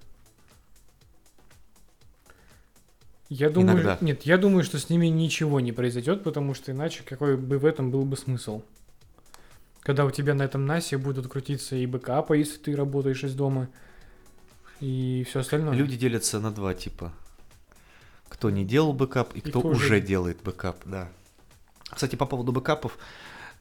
Я 3.28 3.50
думаю, 3.50 3.74
иногда. 3.74 3.98
нет, 4.00 4.22
я 4.22 4.38
думаю, 4.38 4.62
что 4.62 4.78
с 4.78 4.88
ними 4.88 5.08
ничего 5.08 5.58
не 5.58 5.72
произойдет, 5.72 6.22
потому 6.22 6.54
что 6.54 6.70
иначе 6.70 7.02
какой 7.02 7.36
бы 7.36 7.58
в 7.58 7.64
этом 7.64 7.90
был 7.90 8.04
бы 8.04 8.16
смысл? 8.16 8.62
Когда 9.86 10.04
у 10.04 10.10
тебя 10.10 10.34
на 10.34 10.42
этом 10.42 10.66
NAS 10.66 10.90
е 10.90 10.98
будут 10.98 11.28
крутиться 11.28 11.76
и 11.76 11.86
бэкапы, 11.86 12.36
если 12.38 12.56
ты 12.58 12.74
работаешь 12.74 13.22
из 13.22 13.36
дома, 13.36 13.68
и 14.80 15.24
все 15.28 15.38
остальное. 15.38 15.74
Люди 15.74 15.96
делятся 15.96 16.40
на 16.40 16.50
два 16.50 16.74
типа. 16.74 17.12
Кто 18.28 18.50
не 18.50 18.64
делал 18.64 18.92
бэкап 18.92 19.36
и 19.36 19.40
кто, 19.40 19.60
кто 19.60 19.68
уже 19.68 20.00
делает 20.00 20.42
бэкап, 20.42 20.78
да. 20.86 21.08
Кстати, 21.88 22.16
по 22.16 22.26
поводу 22.26 22.50
бэкапов, 22.50 22.98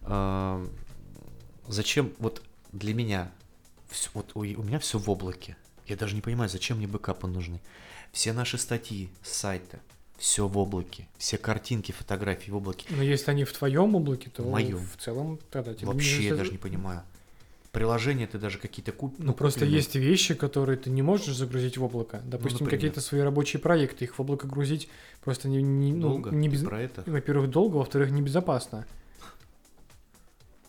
а, 0.01 0.67
зачем 1.67 2.11
вот 2.17 2.41
для 2.71 2.95
меня 2.95 3.31
всё- 3.91 4.09
вот 4.15 4.31
у, 4.33 4.39
у 4.39 4.63
меня 4.63 4.79
все 4.79 4.97
в 4.97 5.07
облаке. 5.07 5.55
Я 5.85 5.95
даже 5.95 6.15
не 6.15 6.21
понимаю, 6.21 6.49
зачем 6.49 6.77
мне 6.77 6.87
бэкапы 6.87 7.27
нужны. 7.27 7.61
Все 8.11 8.33
наши 8.33 8.57
статьи 8.57 9.11
с 9.21 9.31
сайта, 9.31 9.79
все 10.17 10.47
в 10.47 10.57
облаке, 10.57 11.07
все 11.17 11.37
картинки, 11.37 11.91
фотографии 11.91 12.49
в 12.51 12.55
облаке. 12.55 12.87
Но 12.89 13.03
если 13.03 13.31
они 13.31 13.43
в 13.43 13.51
твоем 13.53 13.95
облаке, 13.95 14.29
то 14.29 14.43
В 14.43 14.49
моем. 14.51 14.77
в 14.77 14.97
целом 14.97 15.39
тогда 15.51 15.73
тебе 15.73 15.87
не 15.87 15.93
Вообще 15.93 16.15
я 16.23 16.29
нужно- 16.29 16.37
даже 16.37 16.51
не 16.51 16.57
понимаю. 16.57 17.03
Приложения 17.71 18.25
ты 18.25 18.37
даже 18.37 18.57
какие-то 18.57 18.93
куп... 18.93 19.15
Ну, 19.17 19.33
просто 19.33 19.59
купленные. 19.61 19.77
есть 19.79 19.95
вещи, 19.95 20.33
которые 20.33 20.77
ты 20.77 20.89
не 20.89 21.01
можешь 21.01 21.35
загрузить 21.35 21.77
в 21.77 21.83
облако. 21.83 22.21
Допустим, 22.23 22.59
например? 22.61 22.71
какие-то 22.71 23.01
свои 23.01 23.19
рабочие 23.19 23.59
проекты, 23.61 24.05
их 24.05 24.17
в 24.17 24.21
облако 24.21 24.47
грузить 24.47 24.87
просто 25.21 25.49
не, 25.49 25.61
не- 25.61 25.91
ну, 25.91 26.01
долго 26.09 26.29
не 26.31 26.47
без- 26.47 26.63
про 26.63 26.81
это. 26.81 27.03
Во-первых, 27.05 27.49
долго, 27.49 27.75
во-вторых, 27.75 28.11
небезопасно. 28.11 28.87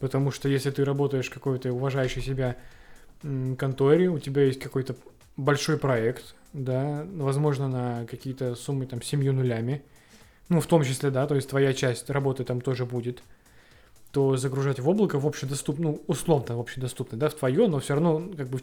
Потому 0.01 0.31
что 0.31 0.49
если 0.49 0.71
ты 0.71 0.85
работаешь 0.85 1.29
в 1.29 1.33
какой-то 1.33 1.73
уважающей 1.73 2.21
себя 2.21 2.57
конторе, 3.57 4.09
у 4.09 4.19
тебя 4.19 4.43
есть 4.43 4.59
какой-то 4.61 4.97
большой 5.37 5.79
проект, 5.79 6.35
да, 6.57 7.07
возможно, 7.13 7.69
на 7.69 8.07
какие-то 8.07 8.55
суммы 8.55 8.87
там 8.87 9.03
семью 9.03 9.33
нулями, 9.33 9.83
ну, 10.49 10.61
в 10.61 10.67
том 10.67 10.83
числе, 10.85 11.11
да, 11.11 11.27
то 11.27 11.35
есть 11.35 11.49
твоя 11.49 11.75
часть 11.75 12.09
работы 12.11 12.45
там 12.45 12.61
тоже 12.61 12.87
будет, 12.87 13.23
то 14.13 14.37
загружать 14.37 14.81
в 14.81 14.89
облако 14.89 15.19
в 15.19 15.27
общедоступно, 15.27 15.91
ну, 15.91 16.03
условно 16.07 16.57
в 16.57 16.61
общедоступно, 16.61 17.19
да, 17.19 17.29
в 17.29 17.35
твое, 17.35 17.69
но 17.69 17.81
все 17.81 17.95
равно, 17.95 18.31
как 18.37 18.49
бы, 18.49 18.61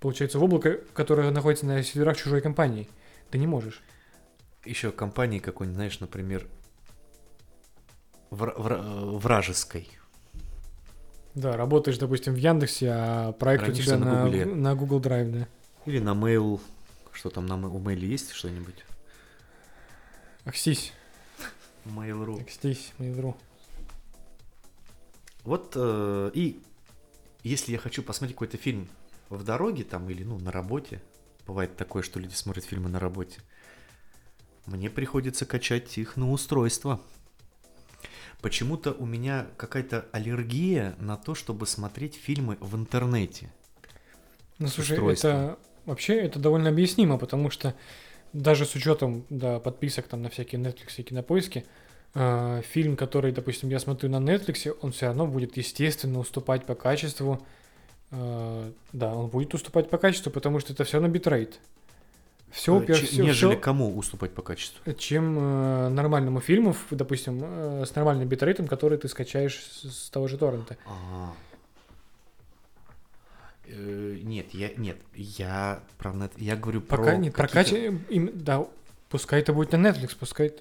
получается, 0.00 0.38
в 0.38 0.44
облако, 0.44 0.78
которое 0.92 1.30
находится 1.30 1.66
на 1.66 1.82
серверах 1.82 2.16
чужой 2.16 2.40
компании, 2.40 2.88
ты 3.30 3.38
не 3.38 3.46
можешь. 3.46 3.82
еще 4.64 4.92
компании 4.92 5.38
какой-нибудь, 5.38 5.76
знаешь, 5.76 6.00
например, 6.00 6.46
вра- 8.30 8.56
вра- 8.56 8.82
э, 8.84 9.16
вражеской. 9.18 9.88
Да, 11.34 11.56
работаешь, 11.56 11.98
допустим, 11.98 12.34
в 12.34 12.36
Яндексе, 12.36 12.90
а 12.92 13.32
проект 13.32 13.62
у 13.62 13.66
Хранишься 13.66 13.96
тебя 13.96 14.04
на 14.04 14.12
на, 14.14 14.24
Гугле. 14.24 14.44
на 14.46 14.74
Google 14.74 15.00
Drive, 15.00 15.30
да. 15.32 15.48
Или 15.84 15.98
на 15.98 16.10
mail. 16.14 16.60
Что 17.14 17.30
там 17.30 17.46
на 17.46 17.56
ма- 17.56 17.68
у 17.68 17.78
мейле 17.78 18.08
есть 18.08 18.32
что-нибудь? 18.32 18.84
Акстись, 20.44 20.92
Mail.ru. 21.86 22.42
акстись, 22.42 22.92
Mail.ru. 22.98 23.34
Вот 25.44 25.72
э, 25.76 26.30
и 26.34 26.62
если 27.44 27.72
я 27.72 27.78
хочу 27.78 28.02
посмотреть 28.02 28.34
какой-то 28.34 28.56
фильм 28.56 28.88
в 29.30 29.44
дороге 29.44 29.84
там 29.84 30.10
или 30.10 30.24
ну 30.24 30.38
на 30.38 30.50
работе, 30.50 31.00
бывает 31.46 31.76
такое, 31.76 32.02
что 32.02 32.18
люди 32.18 32.34
смотрят 32.34 32.64
фильмы 32.64 32.88
на 32.88 32.98
работе, 32.98 33.40
мне 34.66 34.90
приходится 34.90 35.46
качать 35.46 35.96
их 35.98 36.16
на 36.16 36.30
устройство. 36.30 37.00
Почему-то 38.40 38.92
у 38.92 39.06
меня 39.06 39.46
какая-то 39.56 40.06
аллергия 40.12 40.96
на 40.98 41.16
то, 41.16 41.34
чтобы 41.34 41.66
смотреть 41.66 42.16
фильмы 42.16 42.58
в 42.60 42.76
интернете. 42.76 43.52
Ну, 44.58 44.68
слушай, 44.68 44.92
устройство. 44.92 45.28
это 45.28 45.58
вообще 45.86 46.16
это 46.20 46.38
довольно 46.38 46.68
объяснимо, 46.70 47.18
потому 47.18 47.50
что 47.50 47.74
даже 48.32 48.64
с 48.66 48.74
учетом 48.74 49.24
да, 49.30 49.58
подписок 49.60 50.06
там 50.08 50.22
на 50.22 50.28
всякие 50.30 50.60
Netflix 50.60 50.94
и 50.98 51.02
кинопоиски, 51.02 51.64
э, 52.14 52.62
фильм, 52.68 52.96
который, 52.96 53.32
допустим, 53.32 53.68
я 53.70 53.78
смотрю 53.78 54.10
на 54.10 54.16
Netflix, 54.16 54.76
он 54.80 54.92
все 54.92 55.06
равно 55.06 55.26
будет, 55.26 55.56
естественно, 55.56 56.18
уступать 56.18 56.64
по 56.66 56.74
качеству. 56.74 57.44
Э, 58.10 58.70
да, 58.92 59.14
он 59.14 59.28
будет 59.28 59.54
уступать 59.54 59.90
по 59.90 59.98
качеству, 59.98 60.30
потому 60.32 60.60
что 60.60 60.72
это 60.72 60.84
все 60.84 60.94
равно 60.98 61.08
битрейт. 61.08 61.58
Все, 62.50 62.80
Э, 62.80 62.94
че- 62.94 63.22
нежели 63.22 63.56
кому 63.56 63.96
уступать 63.98 64.32
по 64.32 64.40
качеству. 64.42 64.92
чем 64.94 65.36
э, 65.40 65.88
нормальному 65.88 66.40
фильму, 66.40 66.76
допустим, 66.92 67.40
э, 67.42 67.84
с 67.84 67.94
нормальным 67.96 68.28
битрейтом, 68.28 68.68
который 68.68 68.96
ты 68.96 69.08
скачаешь 69.08 69.58
с, 69.60 70.06
с 70.06 70.10
того 70.10 70.28
же 70.28 70.38
торрента. 70.38 70.76
А. 70.86 71.32
Э, 73.66 74.18
Нет, 74.22 74.52
я 74.52 74.70
нет, 74.76 74.96
я 75.14 75.82
нет, 76.02 76.32
я 76.36 76.56
говорю 76.56 76.80
Пока 76.80 77.02
про 77.04 77.16
не 77.16 77.30
прокачивай, 77.30 77.98
им, 78.08 78.30
да, 78.34 78.66
пускай 79.08 79.40
это 79.40 79.52
будет 79.52 79.72
на 79.72 79.76
Netflix, 79.88 80.16
пускай 80.18 80.52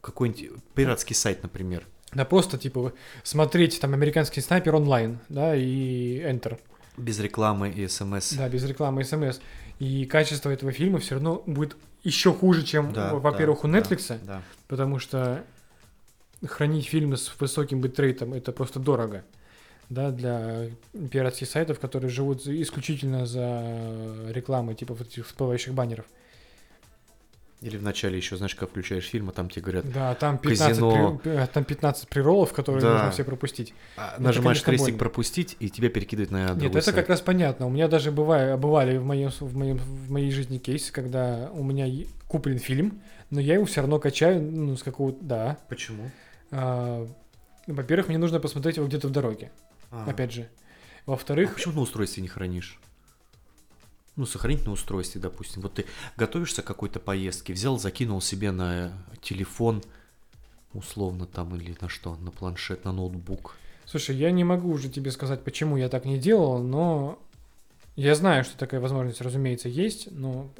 какой-нибудь 0.00 0.62
пиратский 0.74 1.14
сайт, 1.14 1.42
например. 1.42 1.86
Да 2.12 2.24
просто, 2.24 2.56
типа, 2.58 2.92
смотреть 3.22 3.80
там 3.80 3.92
американский 3.94 4.40
снайпер 4.40 4.74
онлайн, 4.74 5.18
да, 5.28 5.54
и 5.54 6.20
Enter, 6.20 6.58
Без 6.96 7.18
рекламы 7.20 7.70
и 7.70 7.86
смс. 7.86 8.32
да, 8.32 8.48
без 8.48 8.64
рекламы 8.64 9.04
смс. 9.04 9.40
И 9.78 10.06
качество 10.06 10.50
этого 10.50 10.72
фильма 10.72 10.98
все 10.98 11.14
равно 11.16 11.42
будет 11.46 11.76
еще 12.02 12.32
хуже, 12.32 12.64
чем, 12.64 12.92
Да, 12.92 13.14
во-первых, 13.14 13.62
да, 13.62 13.68
у 13.68 13.70
да, 13.70 13.78
Netflix, 13.78 14.18
Да. 14.24 14.42
потому 14.66 14.98
что 14.98 15.44
хранить 16.46 16.86
фильмы 16.86 17.16
с 17.16 17.32
высоким 17.38 17.80
битрейтом 17.80 18.32
это 18.32 18.52
просто 18.52 18.78
дорого. 18.80 19.24
Да, 19.90 20.10
для 20.10 20.66
пиратских 21.10 21.48
сайтов, 21.48 21.80
которые 21.80 22.10
живут 22.10 22.46
исключительно 22.46 23.24
за 23.24 23.64
рекламой, 24.28 24.74
типа 24.74 24.94
вот 24.94 25.06
этих 25.08 25.26
всплывающих 25.26 25.72
баннеров. 25.72 26.04
Или 27.60 27.76
вначале 27.76 28.16
еще, 28.16 28.36
знаешь, 28.36 28.54
как 28.54 28.68
включаешь 28.70 29.08
фильм, 29.08 29.30
а 29.30 29.32
там 29.32 29.50
тебе 29.50 29.62
говорят, 29.62 29.90
Да, 29.92 30.14
там 30.14 30.38
15, 30.38 30.68
Казино. 30.68 31.20
при- 31.20 31.46
там 31.52 31.64
15 31.64 32.08
приролов, 32.08 32.52
которые 32.52 32.82
Да. 32.82 32.92
нужно 32.92 33.10
все 33.10 33.24
пропустить. 33.24 33.74
а, 33.96 34.12
Это, 34.12 34.22
нажимаешь 34.22 34.58
конечно, 34.62 34.70
крестик 34.70 34.86
больно. 34.94 34.98
пропустить, 34.98 35.56
и 35.58 35.68
тебя 35.68 35.88
перекидывает 35.88 36.30
на 36.30 36.46
другой 36.48 36.62
Нет, 36.68 36.76
это 36.76 36.84
сайт. 36.84 36.94
как 36.96 37.08
раз 37.08 37.20
понятно. 37.20 37.66
У 37.66 37.70
меня 37.70 37.88
даже 37.88 38.12
бывает, 38.12 38.56
бывали 38.60 38.96
в, 38.98 39.04
моем, 39.04 39.30
в, 39.30 39.56
моем, 39.56 39.78
в 39.78 40.08
моей 40.10 40.30
жизни 40.30 40.58
кейсы, 40.58 40.92
когда 40.92 41.50
у 41.52 41.64
меня 41.64 41.88
куплен 42.28 42.58
фильм, 42.60 43.00
но 43.30 43.40
я 43.40 43.54
его 43.54 43.64
все 43.64 43.80
равно 43.80 43.98
качаю, 43.98 44.40
ну, 44.40 44.76
с 44.76 44.84
какого-то... 44.84 45.18
Да. 45.24 45.58
Почему? 45.68 46.12
А, 46.52 47.08
во-первых, 47.66 48.06
мне 48.08 48.18
нужно 48.18 48.38
посмотреть 48.38 48.76
его 48.76 48.86
где-то 48.86 49.08
в 49.08 49.10
дороге, 49.10 49.50
А. 49.90 50.04
опять 50.08 50.32
же. 50.32 50.48
А 51.06 51.12
Во-вторых, 51.12 51.54
почему 51.54 51.74
на 51.74 51.80
устройстве 51.80 52.22
не 52.22 52.28
хранишь? 52.28 52.78
Ну, 54.16 54.26
сохранить 54.26 54.66
на 54.66 54.72
устройстве, 54.72 55.20
допустим. 55.20 55.62
Вот 55.62 55.74
ты 55.74 55.86
готовишься 56.16 56.62
к 56.62 56.66
какой-то 56.66 56.98
поездке, 56.98 57.52
взял, 57.52 57.78
закинул 57.78 58.20
себе 58.20 58.50
на 58.50 58.92
телефон, 59.22 59.82
условно 60.72 61.26
там, 61.26 61.54
или 61.54 61.76
на 61.80 61.88
что, 61.88 62.16
на 62.16 62.30
планшет, 62.30 62.84
на 62.84 62.92
ноутбук. 62.92 63.56
слушай, 63.84 64.16
я 64.16 64.30
не 64.32 64.44
могу 64.44 64.70
уже 64.70 64.88
тебе 64.88 65.12
сказать, 65.12 65.44
почему 65.44 65.76
я 65.76 65.88
так 65.88 66.04
не 66.04 66.18
делал, 66.18 66.58
но 66.58 67.18
я 67.94 68.14
знаю, 68.14 68.44
что 68.44 68.58
такая 68.58 68.80
возможность, 68.80 69.20
разумеется, 69.20 69.68
есть, 69.68 70.10
но... 70.10 70.50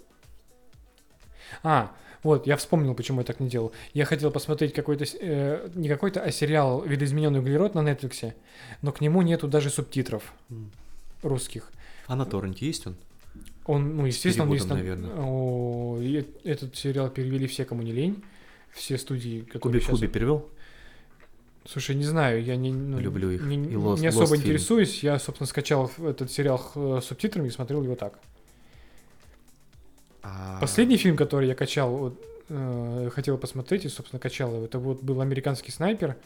А, 1.62 1.92
вот, 2.22 2.46
я 2.46 2.56
вспомнил, 2.56 2.94
почему 2.94 3.20
я 3.20 3.24
так 3.24 3.40
не 3.40 3.48
делал. 3.48 3.72
Я 3.94 4.04
хотел 4.04 4.30
посмотреть 4.30 4.72
какой-то, 4.72 5.04
э, 5.20 5.68
не 5.74 5.88
какой-то, 5.88 6.20
а 6.20 6.30
сериал 6.30 6.82
«Видоизмененный 6.82 7.40
углерод» 7.40 7.74
на 7.74 7.80
Netflix, 7.80 8.32
но 8.82 8.92
к 8.92 9.00
нему 9.00 9.22
нету 9.22 9.46
даже 9.48 9.70
субтитров 9.70 10.32
М. 10.50 10.70
русских. 11.22 11.70
А 12.06 12.16
на 12.16 12.24
торренте 12.26 12.66
есть 12.66 12.86
он? 12.86 12.96
Он, 13.66 13.96
ну, 13.96 14.06
естественно, 14.06 14.46
он 14.48 14.54
есть 14.54 14.66
там- 14.68 14.78
наверное. 14.78 15.10
О, 15.18 15.98
этот 16.44 16.74
сериал 16.76 17.10
перевели 17.10 17.46
все, 17.46 17.64
кому 17.64 17.82
не 17.82 17.92
лень. 17.92 18.22
Все 18.72 18.96
студии, 18.98 19.40
которые 19.40 19.60
Куби 19.60 19.78
в 19.78 19.82
щас- 19.82 19.90
Кубе 19.96 20.08
перевел? 20.08 20.48
Слушай, 21.66 21.96
не 21.96 22.04
знаю, 22.04 22.42
я 22.42 22.56
не, 22.56 22.72
ну, 22.72 22.98
Люблю 22.98 23.30
их. 23.30 23.42
не, 23.42 23.56
И 23.56 23.74
Lost- 23.74 24.00
не 24.00 24.06
особо 24.06 24.24
Lost 24.34 24.38
интересуюсь. 24.38 25.02
Я, 25.02 25.18
собственно, 25.18 25.46
скачал 25.46 25.90
этот 25.98 26.30
сериал 26.32 26.70
э, 26.74 27.00
с 27.02 27.06
субтитрами 27.06 27.48
и 27.48 27.50
смотрел 27.50 27.82
его 27.82 27.94
так. 27.94 28.18
А, 30.22 30.58
Последний 30.60 30.96
фильм, 30.96 31.16
который 31.16 31.48
я 31.48 31.54
качал, 31.54 31.96
вот, 31.96 32.22
э, 32.48 33.10
хотел 33.14 33.38
посмотреть 33.38 33.84
и, 33.84 33.88
собственно, 33.88 34.20
качал 34.20 34.54
его, 34.54 34.64
это 34.64 34.78
вот 34.78 35.02
был 35.02 35.20
«Американский 35.20 35.70
снайпер». 35.70 36.16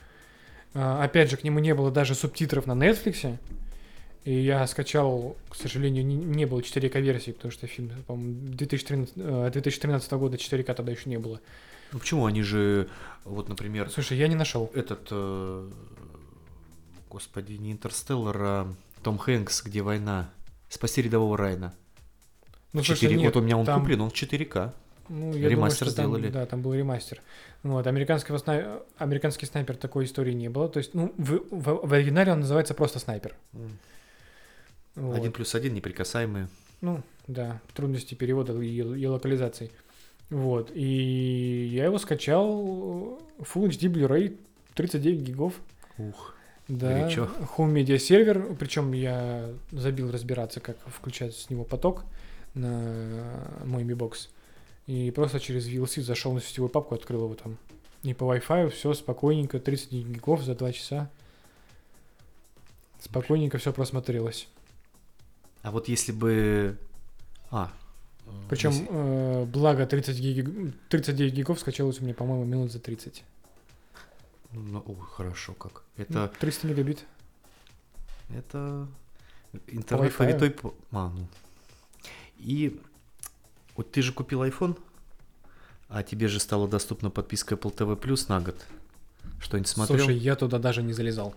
А, 0.74 1.04
опять 1.04 1.30
же, 1.30 1.36
к 1.36 1.44
нему 1.44 1.58
не 1.58 1.74
было 1.74 1.90
даже 1.90 2.14
субтитров 2.14 2.66
на 2.66 2.72
Netflix. 2.72 3.38
И 4.24 4.32
я 4.32 4.66
скачал, 4.68 5.36
к 5.48 5.56
сожалению, 5.56 6.06
не, 6.06 6.14
не 6.14 6.44
было 6.44 6.60
4К-версии, 6.60 7.32
потому 7.32 7.50
что 7.50 7.66
фильм, 7.66 7.90
по-моему, 8.06 8.54
2013, 8.54 9.14
э, 9.16 9.50
2013 9.52 10.12
года 10.12 10.36
4К 10.36 10.74
тогда 10.74 10.92
еще 10.92 11.10
не 11.10 11.18
было. 11.18 11.40
Ну 11.92 11.98
почему? 11.98 12.26
Они 12.26 12.42
же, 12.42 12.88
вот, 13.24 13.48
например, 13.48 13.90
Слушай, 13.90 14.18
я 14.18 14.28
не 14.28 14.36
нашел. 14.36 14.70
этот, 14.74 15.08
э, 15.10 15.70
господи, 17.10 17.54
не 17.54 17.72
Интерстеллар, 17.72 18.36
а 18.40 18.74
Том 19.02 19.18
Хэнкс, 19.18 19.64
где 19.64 19.82
война. 19.82 20.30
Спасти 20.68 21.02
рядового 21.02 21.36
Райна. 21.36 21.74
Ну, 22.72 22.80
4, 22.82 22.96
слушай, 22.98 23.14
нет, 23.16 23.34
вот 23.34 23.42
у 23.42 23.44
меня 23.44 23.56
он 23.58 23.66
там- 23.66 23.80
куплен, 23.80 24.00
он 24.00 24.10
в 24.10 24.14
4К. 24.14 24.72
Ну, 25.08 25.34
я 25.34 25.48
Ремастер 25.48 25.56
думаю, 25.56 25.70
что 25.70 25.84
там, 25.84 25.92
сделали. 26.16 26.28
да, 26.30 26.46
там 26.46 26.62
был 26.62 26.72
ремастер. 26.74 27.20
Вот, 27.62 27.86
американского 27.86 28.38
сна- 28.38 28.80
американский 28.96 29.46
снайпер 29.46 29.76
такой 29.76 30.04
истории 30.04 30.32
не 30.32 30.48
было. 30.48 30.68
То 30.68 30.78
есть, 30.78 30.94
ну, 30.94 31.12
в, 31.18 31.40
в- 31.50 31.86
в 31.86 31.92
оригинале 31.92 32.32
он 32.32 32.40
называется 32.40 32.72
просто 32.74 32.98
снайпер. 32.98 33.34
Вот. 34.94 35.16
Один 35.16 35.32
плюс 35.32 35.54
один, 35.54 35.74
неприкасаемые. 35.74 36.48
Ну, 36.80 37.02
да, 37.26 37.60
трудности 37.74 38.14
перевода 38.14 38.58
и, 38.60 38.68
и 38.76 39.06
локализации. 39.06 39.70
Вот, 40.30 40.70
и 40.74 41.68
я 41.72 41.84
его 41.84 41.98
скачал 41.98 43.18
Full 43.38 43.68
HD 43.68 43.92
Blu-ray 43.92 44.36
39 44.74 45.20
гигов. 45.20 45.54
Ух. 45.98 46.34
Да, 46.68 46.88
Горячо. 47.00 47.28
Home 47.58 47.72
Media 47.74 47.98
сервер, 47.98 48.54
причем 48.58 48.92
я 48.92 49.50
забил 49.72 50.10
разбираться, 50.10 50.60
как 50.60 50.76
включать 50.86 51.34
с 51.36 51.50
него 51.50 51.64
поток 51.64 52.04
на 52.54 53.48
мой 53.64 53.84
Mi 53.84 53.94
Box. 53.96 54.28
И 54.86 55.10
просто 55.10 55.40
через 55.40 55.68
VLC 55.68 56.02
зашел 56.02 56.32
на 56.32 56.40
сетевую 56.40 56.68
папку, 56.70 56.94
открыл 56.94 57.24
его 57.24 57.34
там. 57.34 57.56
И 58.02 58.14
по 58.14 58.24
Wi-Fi 58.24 58.70
все 58.70 58.94
спокойненько, 58.94 59.60
30 59.60 59.92
гигов 59.92 60.42
за 60.42 60.54
2 60.54 60.72
часа. 60.72 61.10
Спокойненько 63.00 63.58
все 63.58 63.72
просмотрелось. 63.72 64.48
А 65.62 65.70
вот 65.70 65.88
если 65.88 66.12
бы... 66.12 66.76
А. 67.50 67.72
э, 68.26 68.30
Причем, 68.48 68.70
если- 68.70 68.88
э, 68.90 69.44
благо 69.44 69.86
30 69.86 70.18
гиг... 70.18 70.48
39 70.88 71.32
гигов 71.34 71.60
скачалось 71.60 72.00
у 72.00 72.04
меня, 72.04 72.14
по-моему, 72.14 72.44
минут 72.44 72.72
за 72.72 72.80
30. 72.80 73.22
Ну, 74.52 74.82
ой, 74.86 74.96
хорошо 75.12 75.54
как. 75.54 75.84
Это... 75.96 76.28
300 76.40 76.66
мегабит. 76.66 77.04
Это... 78.36 78.88
Интернет 79.68 80.60
по- 80.60 80.74
А, 80.90 81.10
ну. 81.10 81.26
И... 82.42 82.80
Вот 83.76 83.90
ты 83.90 84.02
же 84.02 84.12
купил 84.12 84.42
iPhone, 84.44 84.78
а 85.88 86.02
тебе 86.02 86.28
же 86.28 86.40
стала 86.40 86.68
доступна 86.68 87.10
подписка 87.10 87.54
Apple 87.54 87.74
TV 87.74 87.98
Plus 87.98 88.26
на 88.28 88.40
год. 88.40 88.66
Что-нибудь 89.40 89.68
смотрел? 89.68 89.98
Слушай, 89.98 90.18
я 90.18 90.36
туда 90.36 90.58
даже 90.58 90.82
не 90.82 90.92
залезал. 90.92 91.34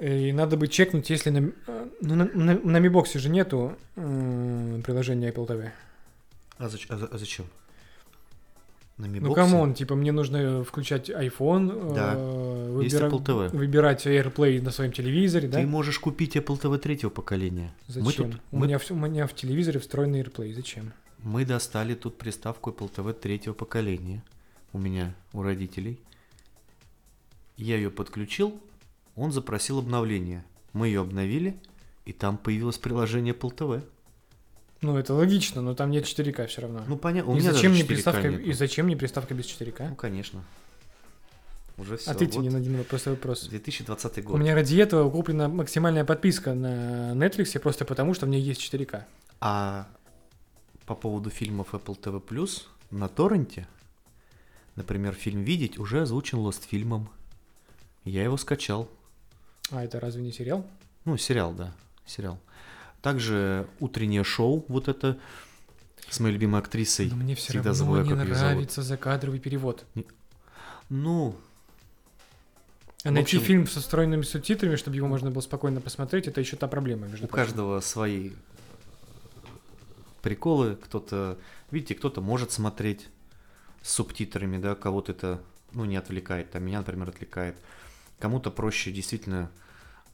И 0.00 0.32
надо 0.32 0.56
бы 0.56 0.68
чекнуть, 0.68 1.08
если 1.08 1.30
на, 1.30 1.52
э, 1.66 1.88
ну, 2.00 2.14
на, 2.16 2.24
на, 2.34 2.54
на 2.58 2.76
Mi 2.78 2.90
Box 2.90 3.18
же 3.18 3.30
нету 3.30 3.76
э, 3.96 4.80
приложения 4.84 5.30
Apple 5.30 5.46
TV. 5.46 5.70
А, 6.58 6.66
зач- 6.66 6.86
а 6.88 7.08
а 7.10 7.18
зачем? 7.18 7.46
На 8.96 9.06
Mi 9.06 9.18
Ну, 9.20 9.34
come 9.34 9.57
on, 9.57 9.74
типа 9.74 9.96
мне 9.96 10.12
нужно 10.12 10.62
включать 10.62 11.10
iPhone, 11.10 11.94
Да. 11.94 12.14
э, 12.16 12.80
Есть 12.82 12.94
выбира- 12.94 13.10
Apple 13.10 13.24
TV. 13.24 13.48
выбирать 13.56 14.06
AirPlay 14.06 14.62
на 14.62 14.70
своем 14.70 14.92
телевизоре, 14.92 15.48
да? 15.48 15.58
Ты 15.60 15.66
можешь 15.66 15.98
купить 15.98 16.36
Apple 16.36 16.60
TV 16.60 16.78
третьего 16.78 17.10
поколения. 17.10 17.74
Зачем? 17.88 18.04
Мы, 18.04 18.12
тут, 18.12 18.40
у, 18.52 18.56
мы, 18.56 18.66
меня 18.66 18.78
в, 18.78 18.90
у 18.90 18.94
меня 18.94 19.26
в 19.26 19.34
телевизоре 19.34 19.80
встроенный 19.80 20.20
AirPlay. 20.22 20.54
Зачем? 20.54 20.92
мы 21.24 21.44
достали 21.46 21.94
тут 21.94 22.18
приставку 22.18 22.70
Apple 22.70 22.90
TV 22.94 23.14
третьего 23.14 23.54
поколения. 23.54 24.22
У 24.74 24.78
меня, 24.78 25.14
у 25.32 25.42
родителей. 25.42 25.98
Я 27.56 27.76
ее 27.76 27.90
подключил, 27.90 28.60
он 29.16 29.32
запросил 29.32 29.78
обновление. 29.78 30.44
Мы 30.72 30.88
ее 30.88 31.00
обновили, 31.00 31.56
и 32.04 32.12
там 32.12 32.36
появилось 32.36 32.78
приложение 32.78 33.32
PLTV. 33.32 33.82
Ну, 34.84 34.98
это 34.98 35.14
логично, 35.14 35.62
но 35.62 35.74
там 35.74 35.90
нет 35.90 36.04
4К 36.04 36.46
все 36.46 36.60
равно. 36.60 36.84
Ну, 36.86 36.98
понятно, 36.98 37.32
у 37.32 37.36
и, 37.36 37.40
зачем 37.40 37.72
мне 37.72 37.80
4К 37.80 37.86
приставка, 37.86 38.28
нету. 38.28 38.42
и 38.42 38.52
зачем 38.52 38.84
мне 38.84 38.96
приставка 38.96 39.32
без 39.32 39.46
4К? 39.46 39.88
Ну, 39.88 39.94
конечно. 39.94 40.44
Уже 41.78 41.96
все. 41.96 42.10
Ответьте 42.10 42.38
мне 42.38 42.50
на 42.50 42.58
один 42.58 42.76
вопрос. 42.76 43.06
вопрос. 43.06 43.48
2020 43.48 44.18
У 44.18 44.22
год. 44.22 44.38
меня 44.38 44.54
ради 44.54 44.76
этого 44.76 45.10
куплена 45.10 45.48
максимальная 45.48 46.04
подписка 46.04 46.52
на 46.52 47.12
Netflix 47.14 47.58
просто 47.60 47.86
потому, 47.86 48.12
что 48.12 48.26
в 48.26 48.28
ней 48.28 48.42
есть 48.42 48.60
4К. 48.60 49.04
А 49.40 49.88
по 50.84 50.94
поводу 50.94 51.30
фильмов 51.30 51.68
Apple 51.72 51.98
TV+, 51.98 52.48
на 52.90 53.08
торренте, 53.08 53.66
например, 54.76 55.14
фильм 55.14 55.44
«Видеть» 55.44 55.78
уже 55.78 56.02
озвучен 56.02 56.40
Лостфильмом. 56.40 57.08
Я 58.04 58.22
его 58.22 58.36
скачал. 58.36 58.90
А 59.70 59.82
это 59.82 59.98
разве 59.98 60.22
не 60.22 60.30
сериал? 60.30 60.66
Ну, 61.06 61.16
сериал, 61.16 61.54
да, 61.54 61.72
сериал. 62.04 62.38
Также 63.04 63.66
утреннее 63.80 64.24
шоу, 64.24 64.64
вот 64.68 64.88
это, 64.88 65.18
с 66.08 66.20
моей 66.20 66.32
любимой 66.32 66.60
актрисой. 66.62 67.10
Но 67.10 67.16
мне 67.16 67.34
все 67.34 67.48
Всегда 67.52 67.58
равно 67.68 67.74
забываю, 67.74 68.04
не 68.06 68.10
как 68.14 68.28
нравится 68.28 68.82
закадровый 68.82 69.40
перевод. 69.40 69.84
Ну, 70.88 71.36
А 73.04 73.10
найти 73.10 73.36
общем- 73.36 73.46
фильм 73.46 73.66
со 73.66 73.80
встроенными 73.80 74.22
субтитрами, 74.22 74.76
чтобы 74.76 74.96
его 74.96 75.06
можно 75.06 75.30
было 75.30 75.42
спокойно 75.42 75.82
посмотреть, 75.82 76.28
это 76.28 76.40
еще 76.40 76.56
та 76.56 76.66
проблема, 76.66 77.06
между 77.06 77.26
у 77.26 77.28
прочим. 77.28 77.44
каждого 77.44 77.80
свои 77.80 78.30
приколы. 80.22 80.76
Кто-то, 80.76 81.36
видите, 81.70 81.94
кто-то 81.94 82.22
может 82.22 82.52
смотреть 82.52 83.08
с 83.82 83.92
субтитрами, 83.92 84.56
да, 84.56 84.74
кого-то 84.74 85.12
это, 85.12 85.42
ну, 85.72 85.84
не 85.84 85.96
отвлекает. 85.96 86.52
Там 86.52 86.64
меня, 86.64 86.78
например, 86.78 87.10
отвлекает. 87.10 87.56
Кому-то 88.18 88.50
проще 88.50 88.92
действительно, 88.92 89.50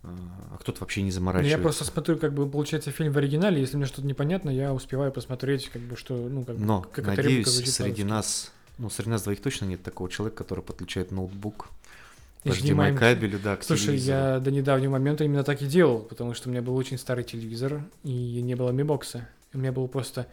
а 0.03 0.57
кто-то 0.59 0.81
вообще 0.81 1.03
не 1.03 1.11
заморачивается. 1.11 1.57
Я 1.57 1.63
просто 1.63 1.85
смотрю, 1.85 2.17
как 2.17 2.33
бы 2.33 2.49
получается 2.49 2.91
фильм 2.91 3.13
в 3.13 3.19
оригинале, 3.19 3.61
если 3.61 3.77
мне 3.77 3.87
что-то 3.87 4.07
непонятно, 4.07 4.49
я 4.51 4.73
успеваю 4.73 5.13
посмотреть, 5.13 5.69
как 5.69 5.83
бы 5.83 5.97
что, 5.97 6.15
ну, 6.15 6.45
как 6.45 6.57
Но, 6.57 6.83
как 6.83 7.07
надеюсь, 7.07 7.49
среди 7.49 8.05
нас, 8.05 8.51
ну, 8.79 8.89
среди 8.89 9.11
нас 9.11 9.23
двоих 9.23 9.43
точно 9.43 9.67
нет 9.67 9.83
такого 9.83 10.09
человека, 10.09 10.39
который 10.39 10.65
подключает 10.65 11.11
ноутбук 11.11 11.69
к 12.43 12.47
HDMI. 12.47 12.95
HDMI 12.95 12.97
кабелю, 12.97 13.39
да, 13.43 13.57
к 13.57 13.63
Слушай, 13.63 13.89
телевизору. 13.89 14.19
я 14.19 14.41
до 14.41 14.51
недавнего 14.51 14.93
момента 14.93 15.25
именно 15.25 15.45
так 15.45 15.61
и 15.61 15.67
делал, 15.67 16.01
потому 16.01 16.33
что 16.33 16.49
у 16.49 16.53
меня 16.53 16.63
был 16.63 16.75
очень 16.77 16.97
старый 16.97 17.25
телевизор, 17.25 17.83
и 18.03 18.41
не 18.41 18.55
было 18.55 18.71
мибокса. 18.71 19.29
У 19.53 19.59
меня 19.59 19.73
был 19.73 19.87
просто... 19.89 20.27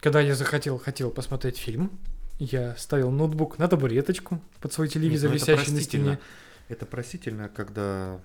Когда 0.00 0.20
я 0.20 0.34
захотел, 0.34 0.78
хотел 0.78 1.10
посмотреть 1.10 1.58
фильм, 1.58 1.90
я 2.38 2.74
ставил 2.76 3.10
ноутбук 3.10 3.58
на 3.58 3.68
табуреточку 3.68 4.40
под 4.60 4.72
свой 4.72 4.88
телевизор, 4.88 5.32
Нет, 5.32 5.40
ну 5.40 5.44
это 5.44 5.52
висящий 5.52 5.72
на 5.72 5.80
стене. 5.80 6.18
Это 6.68 6.86
простительно, 6.86 7.48
когда 7.48 8.20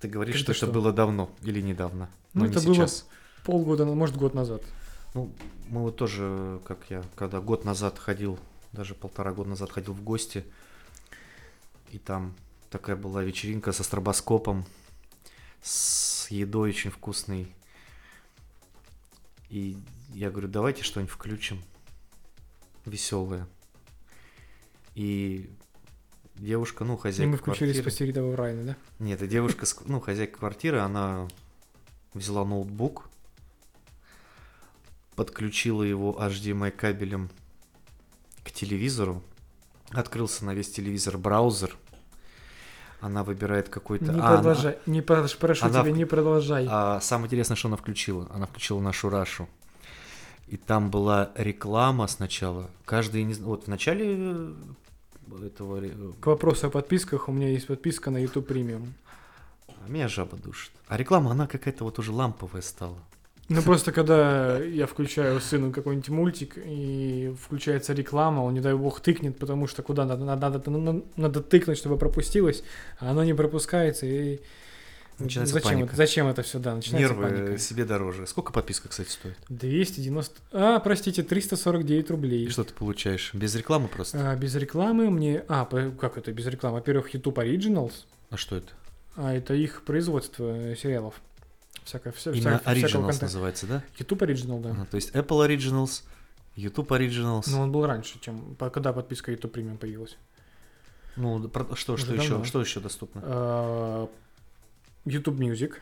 ты 0.00 0.08
говоришь, 0.08 0.36
Когда 0.36 0.52
что, 0.52 0.54
что? 0.54 0.66
это 0.66 0.74
было 0.74 0.92
давно 0.92 1.30
или 1.42 1.60
недавно, 1.60 2.08
Ну, 2.34 2.40
но 2.40 2.46
не 2.46 2.52
это 2.52 2.60
было- 2.64 2.74
сейчас. 2.74 3.06
Полгода, 3.44 3.84
может, 3.86 4.16
год 4.16 4.34
назад. 4.34 4.62
Ну, 5.14 5.32
мы 5.68 5.80
вот 5.82 5.96
тоже, 5.96 6.60
как 6.64 6.78
я, 6.90 7.02
когда 7.16 7.40
год 7.40 7.64
назад 7.64 7.98
ходил, 7.98 8.38
даже 8.72 8.94
полтора 8.94 9.32
года 9.32 9.50
назад 9.50 9.70
ходил 9.70 9.92
в 9.94 10.02
гости, 10.02 10.44
и 11.90 11.98
там 11.98 12.34
такая 12.70 12.96
была 12.96 13.22
вечеринка 13.22 13.72
со 13.72 13.82
стробоскопом, 13.82 14.64
с 15.62 16.30
едой 16.30 16.70
очень 16.70 16.90
вкусной. 16.90 17.52
И 19.48 19.76
я 20.14 20.30
говорю, 20.30 20.48
давайте 20.48 20.82
что-нибудь 20.84 21.12
включим 21.12 21.60
веселое. 22.86 23.46
И 24.94 25.50
девушка, 26.40 26.84
ну, 26.84 26.94
И 26.94 26.98
хозяйка 26.98 27.30
мы 27.30 27.36
включили 27.36 27.72
квартиры- 27.72 27.82
«Спасти 27.82 28.06
рядового 28.06 28.36
Райана», 28.36 28.62
да? 28.64 28.76
нет, 28.98 29.22
и 29.22 29.28
девушка, 29.28 29.66
ну, 29.86 30.00
хозяйка 30.00 30.38
квартиры, 30.38 30.78
она 30.80 31.28
взяла 32.14 32.44
ноутбук, 32.44 33.08
подключила 35.14 35.82
его 35.82 36.16
HDMI 36.20 36.70
кабелем 36.70 37.30
к 38.44 38.50
телевизору, 38.50 39.22
открылся 39.90 40.44
на 40.44 40.54
весь 40.54 40.70
телевизор 40.70 41.18
браузер, 41.18 41.76
она 43.00 43.22
выбирает 43.24 43.68
какой-то... 43.68 44.06
Не 44.12 44.20
а, 44.20 44.26
она- 44.28 44.36
продолжай, 44.36 44.78
не 44.86 45.00
прош- 45.00 45.36
прошу 45.38 45.66
она 45.66 45.82
тебя, 45.82 45.92
не 45.92 46.04
продолжай. 46.04 46.66
а 46.68 47.00
самое 47.00 47.26
интересное, 47.28 47.56
что 47.56 47.68
она 47.68 47.76
включила? 47.76 48.28
Она 48.32 48.46
включила 48.46 48.80
нашу 48.80 49.08
Рашу. 49.08 49.48
И 50.48 50.56
там 50.56 50.90
была 50.90 51.30
реклама 51.36 52.06
сначала. 52.08 52.70
Каждый, 52.84 53.22
не 53.22 53.34
вот 53.34 53.64
в 53.64 53.68
начале 53.68 54.16
э, 54.18 54.52
этого... 55.44 55.80
ре- 55.80 55.94
К 56.20 56.26
вопросу 56.26 56.66
о 56.66 56.70
подписках, 56.70 57.28
у 57.28 57.32
меня 57.32 57.48
есть 57.48 57.66
подписка 57.66 58.10
на 58.10 58.18
YouTube 58.18 58.50
Premium. 58.50 58.86
А 59.68 59.88
Меня 59.88 60.08
жаба 60.08 60.36
душит. 60.36 60.72
А 60.88 60.96
реклама, 60.96 61.30
она 61.30 61.46
какая-то 61.46 61.84
вот 61.84 61.98
уже 61.98 62.12
ламповая 62.12 62.62
стала. 62.62 62.98
Ну 63.48 63.62
просто 63.62 63.90
когда 63.90 64.58
я 64.58 64.86
включаю 64.86 65.40
сыну 65.40 65.72
какой-нибудь 65.72 66.08
мультик 66.10 66.54
и 66.56 67.34
включается 67.42 67.92
реклама, 67.94 68.42
он 68.42 68.54
не 68.54 68.60
дай 68.60 68.74
бог 68.74 69.00
тыкнет, 69.00 69.38
потому 69.38 69.66
что 69.66 69.82
куда 69.82 70.04
надо, 70.04 70.24
надо, 70.24 70.70
надо- 70.70 71.02
надо 71.16 71.40
тыкнуть, 71.42 71.76
чтобы 71.78 71.96
пропустилось, 71.98 72.62
а 73.00 73.10
оно 73.10 73.24
не 73.24 73.34
пропускается 73.34 74.06
и 74.06 74.38
Начинается 75.20 75.54
зачем 75.54 75.70
паника. 75.70 75.86
это, 75.88 75.96
зачем 75.96 76.26
это 76.28 76.42
все, 76.42 76.58
да, 76.58 76.74
начинается 76.74 77.14
Нервы 77.14 77.28
паника. 77.28 77.58
себе 77.58 77.84
дороже. 77.84 78.26
Сколько 78.26 78.52
подписка, 78.52 78.88
кстати, 78.88 79.08
стоит? 79.10 79.36
290, 79.48 80.40
а, 80.52 80.78
простите, 80.80 81.22
349 81.22 82.10
рублей. 82.10 82.46
И 82.46 82.48
что 82.48 82.64
ты 82.64 82.72
получаешь? 82.74 83.32
Без 83.34 83.54
рекламы 83.54 83.88
просто? 83.88 84.30
А, 84.30 84.36
без 84.36 84.54
рекламы 84.54 85.10
мне, 85.10 85.44
а, 85.48 85.64
как 86.00 86.18
это 86.18 86.32
без 86.32 86.46
рекламы? 86.46 86.76
Во-первых, 86.76 87.12
YouTube 87.14 87.38
Originals, 87.38 87.92
А 88.30 88.36
что 88.36 88.56
это? 88.56 88.68
а 89.16 89.32
это 89.34 89.54
их 89.54 89.82
производство 89.84 90.44
э, 90.44 90.76
сериалов. 90.76 91.14
Всякое, 91.84 92.12
вся, 92.12 92.30
Именно 92.30 92.58
вся- 92.58 92.72
Originals 92.72 92.92
контента. 92.92 93.24
называется, 93.24 93.66
да? 93.66 93.84
YouTube 93.98 94.22
Original, 94.22 94.60
да. 94.60 94.70
Ага, 94.70 94.86
то 94.90 94.94
есть 94.96 95.10
Apple 95.14 95.46
Originals, 95.48 96.02
YouTube 96.56 96.90
Originals. 96.92 97.44
Но 97.48 97.60
он 97.62 97.72
был 97.72 97.84
раньше, 97.86 98.20
чем 98.20 98.54
когда 98.56 98.92
подписка 98.92 99.30
YouTube 99.32 99.56
Premium 99.56 99.78
появилась. 99.78 100.16
Ну, 101.16 101.50
что, 101.74 101.96
что 101.96 102.14
еще, 102.14 102.28
давно. 102.30 102.44
что 102.44 102.60
еще 102.60 102.80
доступно? 102.80 104.08
А, 105.04 105.10
YouTube 105.10 105.38
Music. 105.40 105.74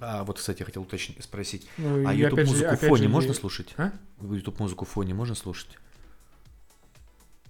А, 0.00 0.24
вот, 0.24 0.38
кстати, 0.38 0.60
я 0.60 0.66
хотел 0.66 0.82
уточнить, 0.82 1.22
спросить. 1.22 1.68
Ну, 1.76 2.06
А 2.06 2.14
и 2.14 2.18
YouTube 2.18 2.44
музыку 2.46 2.76
в 2.76 2.80
фоне 2.80 3.02
же, 3.04 3.08
можно 3.08 3.30
и- 3.32 3.34
слушать? 3.34 3.74
А? 3.76 3.92
YouTube 4.22 4.60
музыку 4.60 4.84
в 4.84 4.88
фоне 4.88 5.14
можно 5.14 5.34
слушать? 5.34 5.70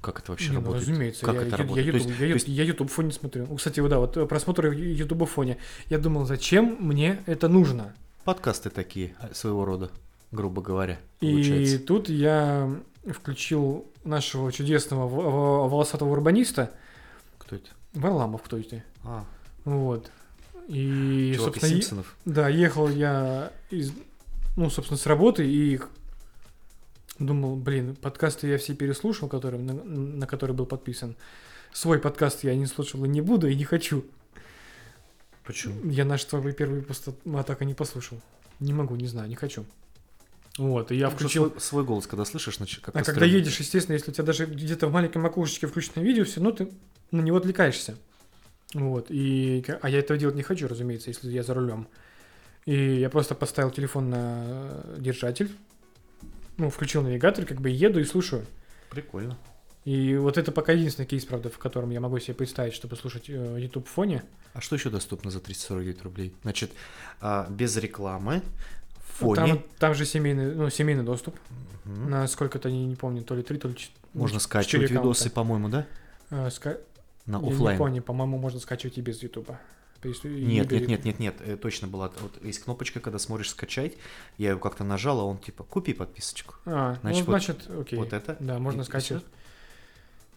Как 0.00 0.20
это 0.20 0.30
вообще 0.30 0.50
Не, 0.50 0.54
ну, 0.58 0.60
работает? 0.60 0.88
разумеется, 0.88 1.24
Как 1.26 1.34
я, 1.34 1.40
это 1.42 1.50
я- 1.50 1.56
работает? 1.56 1.86
я 1.86 1.92
YouTube, 1.92 2.08
есть- 2.08 2.20
я, 2.20 2.26
есть- 2.26 2.48
я 2.48 2.64
YouTube 2.64 2.90
фоне 2.90 3.10
смотрю. 3.12 3.46
Ну, 3.48 3.56
Кстати, 3.56 3.80
вот 3.80 3.88
да, 3.88 3.98
вот 3.98 4.16
э, 4.16 4.26
просмотры 4.26 4.74
YouTube 4.74 5.22
в 5.22 5.26
фоне. 5.26 5.58
Я 5.86 5.98
думал, 5.98 6.24
зачем 6.24 6.76
мне 6.80 7.20
это 7.26 7.48
нужно? 7.48 7.94
Подкасты 8.24 8.70
такие, 8.70 9.16
а, 9.20 9.34
своего 9.34 9.64
рода, 9.64 9.90
грубо 10.30 10.62
говоря, 10.62 11.00
И 11.20 11.30
получается. 11.32 11.78
тут 11.80 12.08
я 12.08 12.70
включил 13.12 13.90
нашего 14.04 14.52
чудесного 14.52 15.08
волосатого 15.68 16.10
урбаниста. 16.10 16.70
Кто 17.38 17.56
это? 17.56 17.68
Варламов 17.94 18.42
кто 18.42 18.56
это? 18.56 18.82
А, 19.04 19.24
Вот. 19.64 20.10
И, 20.68 21.32
чувак 21.34 21.56
из 21.56 21.60
собственно, 21.62 21.68
е- 21.70 21.74
Симпсонов. 21.82 22.16
Да, 22.24 22.48
ехал 22.48 22.88
я 22.88 23.52
из, 23.70 23.92
ну, 24.56 24.70
собственно, 24.70 24.98
с 24.98 25.06
работы 25.06 25.44
и 25.46 25.80
думал, 27.18 27.56
блин, 27.56 27.96
подкасты 27.96 28.46
я 28.48 28.58
все 28.58 28.74
переслушал, 28.74 29.28
который, 29.28 29.58
на, 29.58 29.72
на 29.72 30.26
который 30.26 30.54
был 30.54 30.66
подписан. 30.66 31.16
Свой 31.72 31.98
подкаст 31.98 32.44
я 32.44 32.54
не 32.54 32.66
слушал 32.66 33.04
и 33.04 33.08
не 33.08 33.20
буду, 33.20 33.48
и 33.48 33.54
не 33.54 33.64
хочу. 33.64 34.04
Почему? 35.44 35.90
Я 35.90 36.04
наш 36.04 36.24
твой 36.24 36.52
первый 36.52 36.80
выпуск 36.80 37.08
так 37.46 37.62
и 37.62 37.64
не 37.64 37.74
послушал. 37.74 38.20
Не 38.60 38.72
могу, 38.72 38.96
не 38.96 39.06
знаю, 39.06 39.28
не 39.28 39.34
хочу. 39.34 39.64
Вот, 40.58 40.90
и 40.90 40.96
я 40.96 41.08
Потому 41.08 41.18
что 41.18 41.24
включил... 41.28 41.50
свой, 41.50 41.60
свой 41.60 41.84
голос, 41.84 42.06
когда 42.06 42.24
слышишь, 42.24 42.56
значит, 42.56 42.80
как-то 42.80 42.98
А 42.98 43.04
когда 43.04 43.20
стрёмно. 43.20 43.36
едешь, 43.36 43.58
естественно, 43.60 43.94
если 43.94 44.10
у 44.10 44.14
тебя 44.14 44.24
даже 44.24 44.44
где-то 44.46 44.88
в 44.88 44.92
маленьком 44.92 45.24
окошечке 45.24 45.66
включено 45.68 46.02
видео, 46.02 46.24
все 46.24 46.40
равно 46.40 46.50
ты 46.50 46.68
на 47.12 47.20
него 47.20 47.36
отвлекаешься. 47.36 47.96
Вот. 48.74 49.06
И, 49.10 49.64
а 49.80 49.88
я 49.88 49.98
этого 49.98 50.18
делать 50.18 50.36
не 50.36 50.42
хочу, 50.42 50.68
разумеется, 50.68 51.10
если 51.10 51.30
я 51.30 51.42
за 51.42 51.54
рулем. 51.54 51.88
И 52.66 52.96
я 52.96 53.08
просто 53.08 53.34
поставил 53.34 53.70
телефон 53.70 54.10
на 54.10 54.42
э, 54.42 54.96
держатель, 54.98 55.50
ну, 56.58 56.68
включил 56.70 57.02
навигатор, 57.02 57.46
как 57.46 57.60
бы 57.60 57.70
еду 57.70 57.98
и 57.98 58.04
слушаю. 58.04 58.44
Прикольно. 58.90 59.38
И 59.84 60.16
вот 60.16 60.36
это 60.36 60.52
пока 60.52 60.72
единственный 60.72 61.06
кейс, 61.06 61.24
правда, 61.24 61.48
в 61.48 61.56
котором 61.56 61.90
я 61.90 62.00
могу 62.00 62.18
себе 62.18 62.34
представить, 62.34 62.74
чтобы 62.74 62.96
слушать 62.96 63.30
э, 63.30 63.56
YouTube 63.58 63.88
в 63.88 63.90
фоне. 63.90 64.22
А 64.52 64.60
что 64.60 64.76
еще 64.76 64.90
доступно 64.90 65.30
за 65.30 65.40
349 65.40 66.02
рублей? 66.02 66.34
Значит, 66.42 66.72
а, 67.20 67.46
без 67.48 67.74
рекламы, 67.78 68.42
в 68.98 69.20
фоне. 69.20 69.54
Там, 69.54 69.64
там 69.78 69.94
же 69.94 70.04
семейный, 70.04 70.54
ну, 70.54 70.68
семейный 70.68 71.04
доступ. 71.04 71.36
Мгм. 71.84 72.10
На 72.10 72.28
сколько-то, 72.28 72.70
не, 72.70 72.84
не 72.84 72.96
помню, 72.96 73.22
то 73.22 73.34
ли 73.34 73.42
3, 73.42 73.58
то 73.58 73.68
ли 73.68 73.76
4. 73.76 73.98
Можно 74.12 74.40
скачивать 74.40 74.90
видосы, 74.90 75.30
по-моему, 75.30 75.70
да? 75.70 75.86
Э, 76.30 76.50
На 77.28 77.36
Я 77.36 77.42
не 77.42 77.52
оффлайн. 77.52 77.78
помню, 77.78 78.02
по-моему, 78.02 78.38
можно 78.38 78.58
скачивать 78.58 78.98
и 78.98 79.00
без 79.00 79.22
Ютуба. 79.22 79.60
И 80.02 80.08
Нет, 80.28 80.70
нет, 80.70 80.88
нет, 80.88 81.04
нет, 81.04 81.18
нет, 81.18 81.36
э, 81.40 81.56
точно 81.56 81.88
была. 81.88 82.10
Вот 82.20 82.42
есть 82.44 82.60
кнопочка, 82.60 83.00
когда 83.00 83.18
смотришь 83.18 83.50
скачать, 83.50 83.96
я 84.38 84.50
ее 84.52 84.58
как-то 84.58 84.82
нажал, 84.84 85.20
а 85.20 85.24
он 85.24 85.38
типа 85.38 85.64
купи 85.64 85.92
подписочку. 85.92 86.54
А, 86.66 86.96
Значит, 87.02 87.26
ну, 87.26 87.32
вот- 87.32 87.42
значит, 87.42 87.70
окей. 87.70 87.98
вот 87.98 88.12
это 88.12 88.36
Да, 88.40 88.58
можно 88.58 88.80
и- 88.80 88.84
и 88.84 88.86
скачивать. 88.86 89.24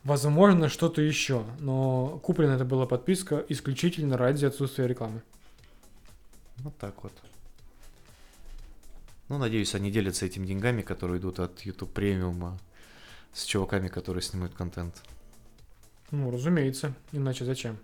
Возможно, 0.03 0.67
что-то 0.67 1.01
еще, 1.01 1.43
но 1.59 2.19
куплена 2.23 2.55
это 2.55 2.65
была 2.65 2.87
подписка 2.87 3.45
исключительно 3.49 4.17
ради 4.17 4.45
отсутствия 4.45 4.87
рекламы. 4.87 5.21
Вот 6.57 6.75
так 6.77 7.03
вот. 7.03 7.13
Ну, 9.29 9.37
надеюсь, 9.37 9.75
они 9.75 9.91
делятся 9.91 10.25
этими 10.25 10.45
деньгами, 10.47 10.81
которые 10.81 11.19
идут 11.19 11.39
от 11.39 11.61
YouTube 11.61 11.93
премиума 11.93 12.57
с 13.31 13.45
чуваками, 13.45 13.87
которые 13.87 14.23
снимают 14.23 14.53
контент. 14.55 15.03
Ну, 16.11 16.29
разумеется, 16.29 16.93
иначе 17.11 17.45
зачем? 17.45 17.77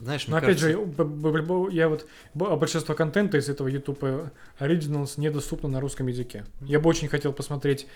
Знаешь, 0.00 0.28
Но 0.28 0.36
опять 0.36 0.60
кажется, 0.60 0.68
же, 0.68 1.72
я 1.72 1.88
вот 1.88 2.06
а 2.34 2.56
большинство 2.56 2.94
контента 2.94 3.36
из 3.36 3.48
этого 3.48 3.66
YouTube 3.66 4.30
Originals 4.60 5.14
недоступно 5.16 5.68
на 5.68 5.80
русском 5.80 6.06
языке. 6.06 6.44
Я 6.60 6.78
бы 6.78 6.88
очень 6.88 7.08
хотел 7.08 7.32
посмотреть 7.32 7.88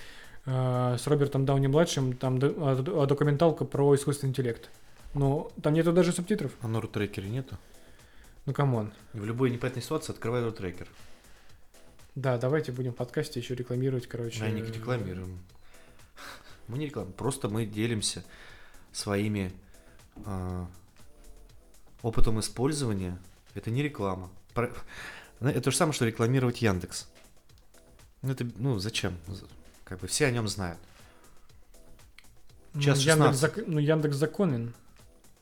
э, 0.46 0.96
с 0.98 1.06
Робертом 1.06 1.44
Дауни 1.44 1.68
младшим 1.68 2.16
там 2.16 2.40
а, 2.42 2.82
а, 2.84 3.06
документалку 3.06 3.64
про 3.64 3.94
искусственный 3.94 4.30
интеллект. 4.30 4.68
Но 5.14 5.52
там 5.62 5.74
нету 5.74 5.92
даже 5.92 6.12
субтитров. 6.12 6.52
а 6.60 6.68
на 6.68 6.80
рутрекере 6.80 7.28
нету. 7.28 7.56
Ну 8.46 8.52
come 8.52 8.75
on. 8.75 8.92
В 9.12 9.24
любой 9.24 9.50
непонятной 9.50 9.82
ситуации 9.82 10.12
открывай 10.12 10.42
рутрекер. 10.42 10.88
Да, 12.16 12.36
давайте 12.36 12.72
будем 12.72 12.92
в 12.92 12.96
подкасте 12.96 13.38
еще 13.38 13.54
рекламировать, 13.54 14.08
короче. 14.08 14.40
Да, 14.40 14.50
не 14.50 14.62
рекламируем. 14.62 15.38
Мы 16.66 16.78
не 16.78 16.86
рекламируем, 16.86 17.16
просто 17.16 17.48
мы 17.48 17.64
делимся 17.64 18.24
своими 18.92 19.52
а, 20.24 20.66
опытом 22.02 22.40
использования. 22.40 23.18
Это 23.54 23.70
не 23.70 23.82
реклама. 23.82 24.30
Про- 24.54 24.70
Зна- 25.40 25.50
Это 25.50 25.60
то 25.62 25.70
же 25.70 25.76
самое, 25.76 25.92
что 25.92 26.04
рекламировать 26.06 26.62
Яндекс. 26.62 27.08
Ну, 28.22 28.30
это, 28.32 28.46
ну, 28.56 28.78
зачем? 28.78 29.16
Как 29.84 29.98
бы 30.00 30.06
все 30.06 30.26
о 30.26 30.30
нем 30.30 30.46
знают. 30.48 30.78
Ну, 32.74 32.80
Час 32.80 32.98
Яндекс, 33.00 33.40
16. 33.40 33.42
зак- 33.58 33.64
ну, 33.66 33.78
Яндекс 33.78 34.16
законен 34.16 34.72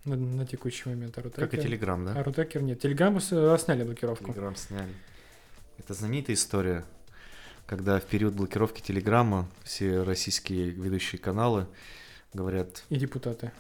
на, 0.05 0.17
на 0.17 0.47
текущий 0.47 0.89
момент. 0.89 1.17
А 1.19 1.23
Как 1.23 1.55
и 1.55 1.59
Телеграм, 1.59 2.05
да? 2.05 2.23
Рутекер 2.23 2.63
нет. 2.63 2.81
Телеграм 2.81 3.17
э, 3.19 3.59
сняли 3.59 3.85
блокировку. 3.85 4.25
Телеграм 4.33 4.57
сняли. 4.57 4.93
Это 5.79 5.95
знаменитая 5.95 6.35
история, 6.35 6.85
когда 7.67 8.01
в 8.01 8.05
период 8.05 8.35
блокировки 8.35 8.81
Телеграма 8.81 9.49
все 9.63 10.03
российские 10.03 10.71
ведущие 10.71 11.19
каналы 11.21 11.67
говорят, 12.33 12.85
И 12.89 12.97
депутаты. 12.97 13.53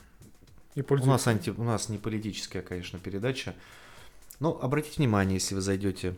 И 0.74 0.82
У 0.88 0.94
нас, 1.06 1.26
анти... 1.26 1.50
у 1.50 1.64
нас 1.64 1.88
не 1.88 1.98
политическая, 1.98 2.62
конечно, 2.62 2.98
передача. 2.98 3.54
Но 4.38 4.58
обратите 4.62 4.96
внимание, 4.98 5.34
если 5.34 5.54
вы 5.54 5.60
зайдете, 5.60 6.14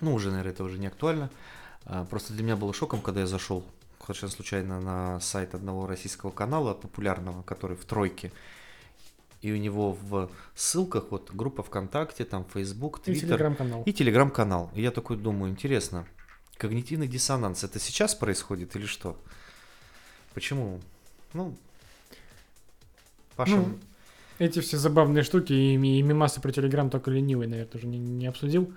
ну, 0.00 0.14
уже, 0.14 0.30
наверное, 0.30 0.52
это 0.52 0.64
уже 0.64 0.78
не 0.78 0.86
актуально. 0.86 1.30
А, 1.84 2.04
Просто 2.06 2.32
для 2.32 2.42
меня 2.42 2.56
было 2.56 2.72
шоком, 2.72 3.00
когда 3.00 3.20
я 3.20 3.26
зашел 3.26 3.64
совершенно 4.00 4.32
случайно 4.32 4.80
на 4.80 5.20
сайт 5.20 5.54
одного 5.54 5.86
российского 5.86 6.30
канала, 6.30 6.74
популярного, 6.74 7.42
который 7.42 7.76
в 7.76 7.84
тройке. 7.84 8.32
И 9.42 9.52
у 9.52 9.56
него 9.56 9.92
в 9.92 10.30
ссылках 10.54 11.10
вот 11.10 11.30
группа 11.30 11.62
ВКонтакте, 11.62 12.24
там 12.24 12.46
Facebook, 12.52 13.00
И 13.06 13.12
Twitter 13.12 13.20
телеграм-канал. 13.20 13.82
и 13.84 13.92
телеграм-канал. 13.92 14.70
И 14.74 14.80
я 14.82 14.90
такой 14.90 15.18
думаю, 15.18 15.52
интересно, 15.52 16.06
когнитивный 16.56 17.06
диссонанс, 17.06 17.62
это 17.64 17.78
сейчас 17.78 18.14
происходит 18.14 18.74
или 18.76 18.86
что? 18.86 19.18
Почему? 20.32 20.80
Ну, 21.34 21.54
Паша, 23.36 23.56
Ну, 23.56 23.78
Эти 24.38 24.60
все 24.60 24.78
забавные 24.78 25.22
штуки 25.22 25.52
и, 25.52 25.74
и 25.74 26.02
мимасы 26.02 26.40
про 26.40 26.50
Телеграм 26.52 26.90
только 26.90 27.10
ленивый, 27.10 27.46
наверное, 27.46 27.70
уже 27.74 27.86
не, 27.86 27.98
не 27.98 28.26
обсудил. 28.26 28.72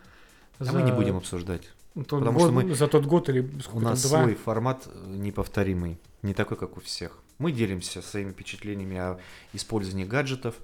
а 0.59 0.71
мы 0.71 0.81
не 0.83 0.91
будем 0.91 1.17
обсуждать. 1.17 1.69
тот 1.95 2.07
потому 2.07 2.31
год- 2.39 2.41
что 2.41 2.51
мы- 2.51 2.75
За 2.75 2.87
тот 2.87 3.05
год 3.05 3.29
или 3.29 3.39
У 3.41 3.59
сколько 3.61 3.79
нас 3.85 4.01
там, 4.01 4.09
два. 4.11 4.21
свой 4.23 4.35
формат 4.35 4.87
э, 4.87 5.15
неповторимый, 5.15 5.97
не 6.21 6.33
такой, 6.33 6.57
как 6.57 6.77
у 6.77 6.81
всех. 6.81 7.19
Мы 7.39 7.51
делимся 7.51 8.01
своими 8.01 8.31
впечатлениями 8.31 8.97
о 8.97 9.19
использовании 9.53 10.05
гаджетов. 10.05 10.55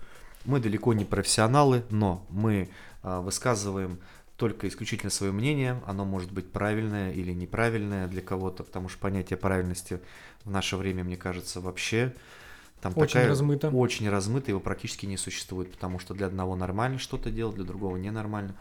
Мы 0.46 0.60
далеко 0.60 0.94
не 0.94 1.06
профессионалы, 1.06 1.84
но 1.90 2.26
мы 2.30 2.70
а, 3.04 3.22
высказываем 3.22 4.00
только 4.38 4.68
исключительно 4.68 5.10
свое 5.12 5.32
мнение. 5.32 5.82
Оно 5.86 6.04
может 6.06 6.32
быть 6.32 6.52
правильное 6.52 7.12
или 7.14 7.32
неправильное 7.32 8.08
для 8.08 8.22
кого-то, 8.22 8.64
потому 8.64 8.90
что 8.90 8.98
понятие 9.00 9.38
правильности 9.38 10.00
в 10.46 10.52
наше 10.52 10.78
время, 10.78 11.04
мне 11.04 11.18
кажется, 11.18 11.62
вообще 11.62 12.14
там 12.82 12.92
Очень 12.96 13.14
такая- 13.14 13.30
размыто. 13.30 13.70
очень 13.70 14.10
размыто, 14.10 14.52
его 14.52 14.60
практически 14.60 15.06
не 15.06 15.18
существует, 15.18 15.72
потому 15.72 16.00
что 16.00 16.14
для 16.14 16.28
одного 16.28 16.56
нормально 16.56 17.00
что-то 17.00 17.32
делать, 17.32 17.56
для 17.56 17.64
другого 17.64 17.96
ненормально. 17.98 18.56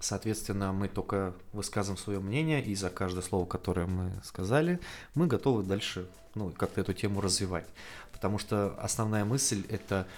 Соответственно, 0.00 0.72
мы 0.72 0.88
только 0.88 1.32
высказываем 1.52 1.96
свое 1.96 2.18
мнение, 2.18 2.60
и 2.62 2.74
за 2.74 2.90
каждое 2.90 3.22
слово, 3.22 3.46
которое 3.46 3.86
мы 3.86 4.12
сказали, 4.24 4.80
мы 5.14 5.28
готовы 5.28 5.62
дальше 5.62 6.08
ну, 6.34 6.50
как-то 6.50 6.80
эту 6.80 6.92
тему 6.92 7.20
развивать. 7.20 7.66
Потому 8.10 8.38
что 8.38 8.74
основная 8.80 9.24
мысль 9.24 9.64
это 9.68 10.08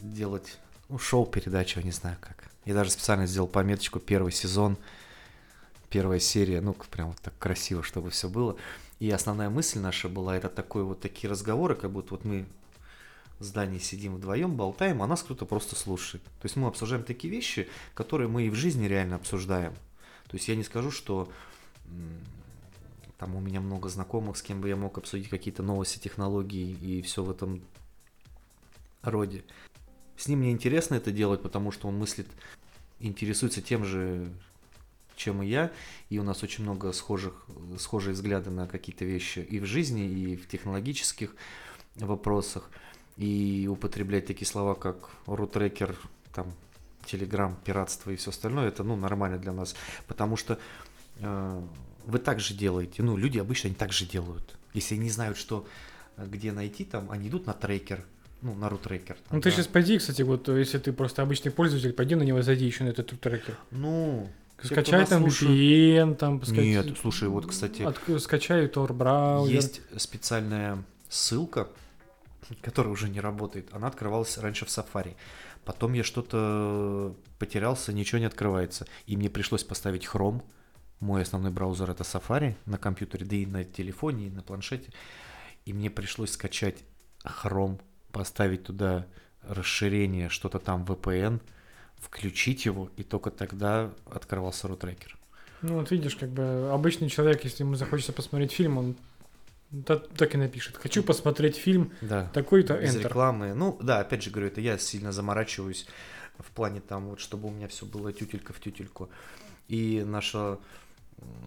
делать 0.00 0.58
ну, 0.88 0.98
шоу-передачу, 0.98 1.80
не 1.80 1.92
знаю 1.92 2.16
как. 2.20 2.50
Я 2.64 2.74
даже 2.74 2.90
специально 2.90 3.26
сделал 3.26 3.48
пометочку 3.48 4.00
первый 4.00 4.32
сезон, 4.32 4.76
первая 5.90 6.18
серия, 6.18 6.60
ну, 6.60 6.74
прям 6.90 7.08
вот 7.08 7.20
так 7.20 7.36
красиво, 7.38 7.82
чтобы 7.82 8.10
все 8.10 8.28
было. 8.28 8.56
И 8.98 9.10
основная 9.10 9.50
мысль 9.50 9.78
наша 9.78 10.08
была, 10.08 10.36
это 10.36 10.48
такой 10.48 10.82
вот 10.82 11.00
такие 11.00 11.30
разговоры, 11.30 11.76
как 11.76 11.90
будто 11.90 12.14
вот 12.14 12.24
мы 12.24 12.46
в 13.38 13.44
здании 13.44 13.78
сидим 13.78 14.16
вдвоем, 14.16 14.56
болтаем, 14.56 15.02
а 15.02 15.06
нас 15.06 15.22
кто-то 15.22 15.46
просто 15.46 15.76
слушает. 15.76 16.24
То 16.24 16.44
есть 16.44 16.56
мы 16.56 16.66
обсуждаем 16.66 17.04
такие 17.04 17.32
вещи, 17.32 17.68
которые 17.94 18.28
мы 18.28 18.44
и 18.44 18.50
в 18.50 18.54
жизни 18.54 18.86
реально 18.86 19.16
обсуждаем. 19.16 19.72
То 20.26 20.36
есть 20.36 20.48
я 20.48 20.56
не 20.56 20.64
скажу, 20.64 20.90
что 20.90 21.30
там 23.16 23.34
у 23.36 23.40
меня 23.40 23.60
много 23.60 23.88
знакомых, 23.88 24.36
с 24.36 24.42
кем 24.42 24.60
бы 24.60 24.68
я 24.68 24.76
мог 24.76 24.98
обсудить 24.98 25.28
какие-то 25.28 25.62
новости, 25.62 25.98
технологии 25.98 26.70
и 26.70 27.02
все 27.02 27.22
в 27.22 27.30
этом 27.30 27.62
роде. 29.02 29.44
С 30.16 30.26
ним 30.26 30.40
мне 30.40 30.50
интересно 30.50 30.96
это 30.96 31.12
делать, 31.12 31.42
потому 31.42 31.70
что 31.70 31.86
он 31.88 31.96
мыслит, 31.96 32.26
интересуется 32.98 33.62
тем 33.62 33.84
же, 33.84 34.32
чем 35.18 35.42
и 35.42 35.46
я, 35.46 35.70
и 36.08 36.18
у 36.18 36.22
нас 36.22 36.42
очень 36.42 36.64
много 36.64 36.92
схожих, 36.92 37.44
схожие 37.78 38.14
взгляды 38.14 38.50
на 38.50 38.66
какие-то 38.66 39.04
вещи 39.04 39.40
и 39.40 39.58
в 39.58 39.66
жизни, 39.66 40.08
и 40.08 40.36
в 40.36 40.48
технологических 40.48 41.34
вопросах, 41.96 42.70
и 43.16 43.68
употреблять 43.70 44.26
такие 44.26 44.46
слова, 44.46 44.74
как 44.74 45.10
рутрекер, 45.26 45.98
там, 46.32 46.52
телеграм, 47.04 47.58
пиратство 47.64 48.10
и 48.10 48.16
все 48.16 48.30
остальное, 48.30 48.68
это, 48.68 48.84
ну, 48.84 48.96
нормально 48.96 49.38
для 49.38 49.52
нас, 49.52 49.74
потому 50.06 50.36
что 50.36 50.58
э, 51.18 51.62
вы 52.06 52.18
так 52.18 52.38
же 52.38 52.54
делаете, 52.54 53.02
ну, 53.02 53.16
люди 53.16 53.38
обычно 53.38 53.68
они 53.68 53.74
так 53.74 53.92
же 53.92 54.06
делают, 54.06 54.56
если 54.72 54.94
они 54.94 55.04
не 55.04 55.10
знают, 55.10 55.36
что, 55.36 55.66
э, 56.16 56.26
где 56.26 56.52
найти, 56.52 56.84
там, 56.84 57.10
они 57.10 57.28
идут 57.28 57.46
на 57.46 57.54
трекер, 57.54 58.04
ну, 58.40 58.54
на 58.54 58.68
рутрекер. 58.68 59.16
там, 59.16 59.38
Ну 59.38 59.40
ты 59.40 59.50
да. 59.50 59.56
сейчас 59.56 59.66
пойди, 59.66 59.98
кстати, 59.98 60.22
вот 60.22 60.48
если 60.48 60.78
ты 60.78 60.92
просто 60.92 61.22
обычный 61.22 61.50
пользователь, 61.50 61.92
пойди 61.92 62.14
на 62.14 62.22
него 62.22 62.40
зайди 62.42 62.66
еще 62.66 62.84
на 62.84 62.90
этот 62.90 63.18
трекер. 63.20 63.58
Ну, 63.72 64.30
Скачай 64.62 65.06
там 65.06 65.24
VPN, 65.24 66.14
там 66.16 66.38
ска- 66.38 66.62
Нет, 66.62 66.98
слушай, 67.00 67.28
вот, 67.28 67.46
кстати, 67.46 67.82
От- 67.82 68.22
скачай 68.22 68.66
Tor 68.66 68.92
браузер. 68.92 69.54
Есть 69.54 69.80
специальная 69.96 70.82
ссылка, 71.08 71.68
которая 72.62 72.92
уже 72.92 73.08
не 73.08 73.20
работает. 73.20 73.68
Она 73.72 73.86
открывалась 73.86 74.36
раньше 74.38 74.64
в 74.66 74.68
Safari. 74.68 75.14
Потом 75.64 75.92
я 75.92 76.02
что-то 76.02 77.14
потерялся, 77.38 77.92
ничего 77.92 78.18
не 78.18 78.24
открывается. 78.24 78.86
И 79.06 79.16
мне 79.16 79.30
пришлось 79.30 79.62
поставить 79.64 80.06
Chrome. 80.06 80.42
Мой 81.00 81.22
основной 81.22 81.52
браузер 81.52 81.90
это 81.90 82.02
Safari 82.02 82.54
на 82.66 82.78
компьютере, 82.78 83.24
да 83.26 83.36
и 83.36 83.46
на 83.46 83.64
телефоне, 83.64 84.26
и 84.26 84.30
на 84.30 84.42
планшете. 84.42 84.90
И 85.66 85.72
мне 85.72 85.90
пришлось 85.90 86.32
скачать 86.32 86.78
Chrome, 87.24 87.80
поставить 88.10 88.64
туда 88.64 89.06
расширение, 89.42 90.28
что-то 90.28 90.58
там 90.58 90.84
VPN, 90.84 91.40
включить 92.00 92.64
его, 92.66 92.90
и 92.96 93.02
только 93.02 93.30
тогда 93.30 93.90
открывался 94.10 94.68
рутрекер. 94.68 95.16
Ну 95.62 95.74
вот 95.80 95.90
видишь, 95.90 96.16
как 96.16 96.28
бы 96.30 96.70
обычный 96.72 97.08
человек, 97.08 97.44
если 97.44 97.64
ему 97.64 97.74
захочется 97.74 98.12
посмотреть 98.12 98.52
фильм, 98.52 98.78
он 98.78 98.96
та- 99.84 99.96
так 99.98 100.34
и 100.34 100.38
напишет. 100.38 100.76
Хочу 100.76 101.02
посмотреть 101.02 101.56
фильм 101.56 101.92
Да. 102.00 102.30
такой-то 102.32 102.76
Без 102.78 102.94
Enter. 102.96 103.02
рекламы. 103.04 103.54
Ну, 103.54 103.76
да, 103.82 104.00
опять 104.00 104.22
же 104.22 104.30
говорю, 104.30 104.48
это 104.48 104.60
я 104.60 104.78
сильно 104.78 105.10
заморачиваюсь 105.12 105.86
в 106.38 106.50
плане 106.52 106.80
там, 106.80 107.08
вот, 107.08 107.18
чтобы 107.20 107.48
у 107.48 107.50
меня 107.50 107.66
все 107.66 107.84
было 107.86 108.12
тютелька 108.12 108.52
в 108.52 108.60
тютельку. 108.60 109.10
И 109.66 110.04
наша, 110.06 110.58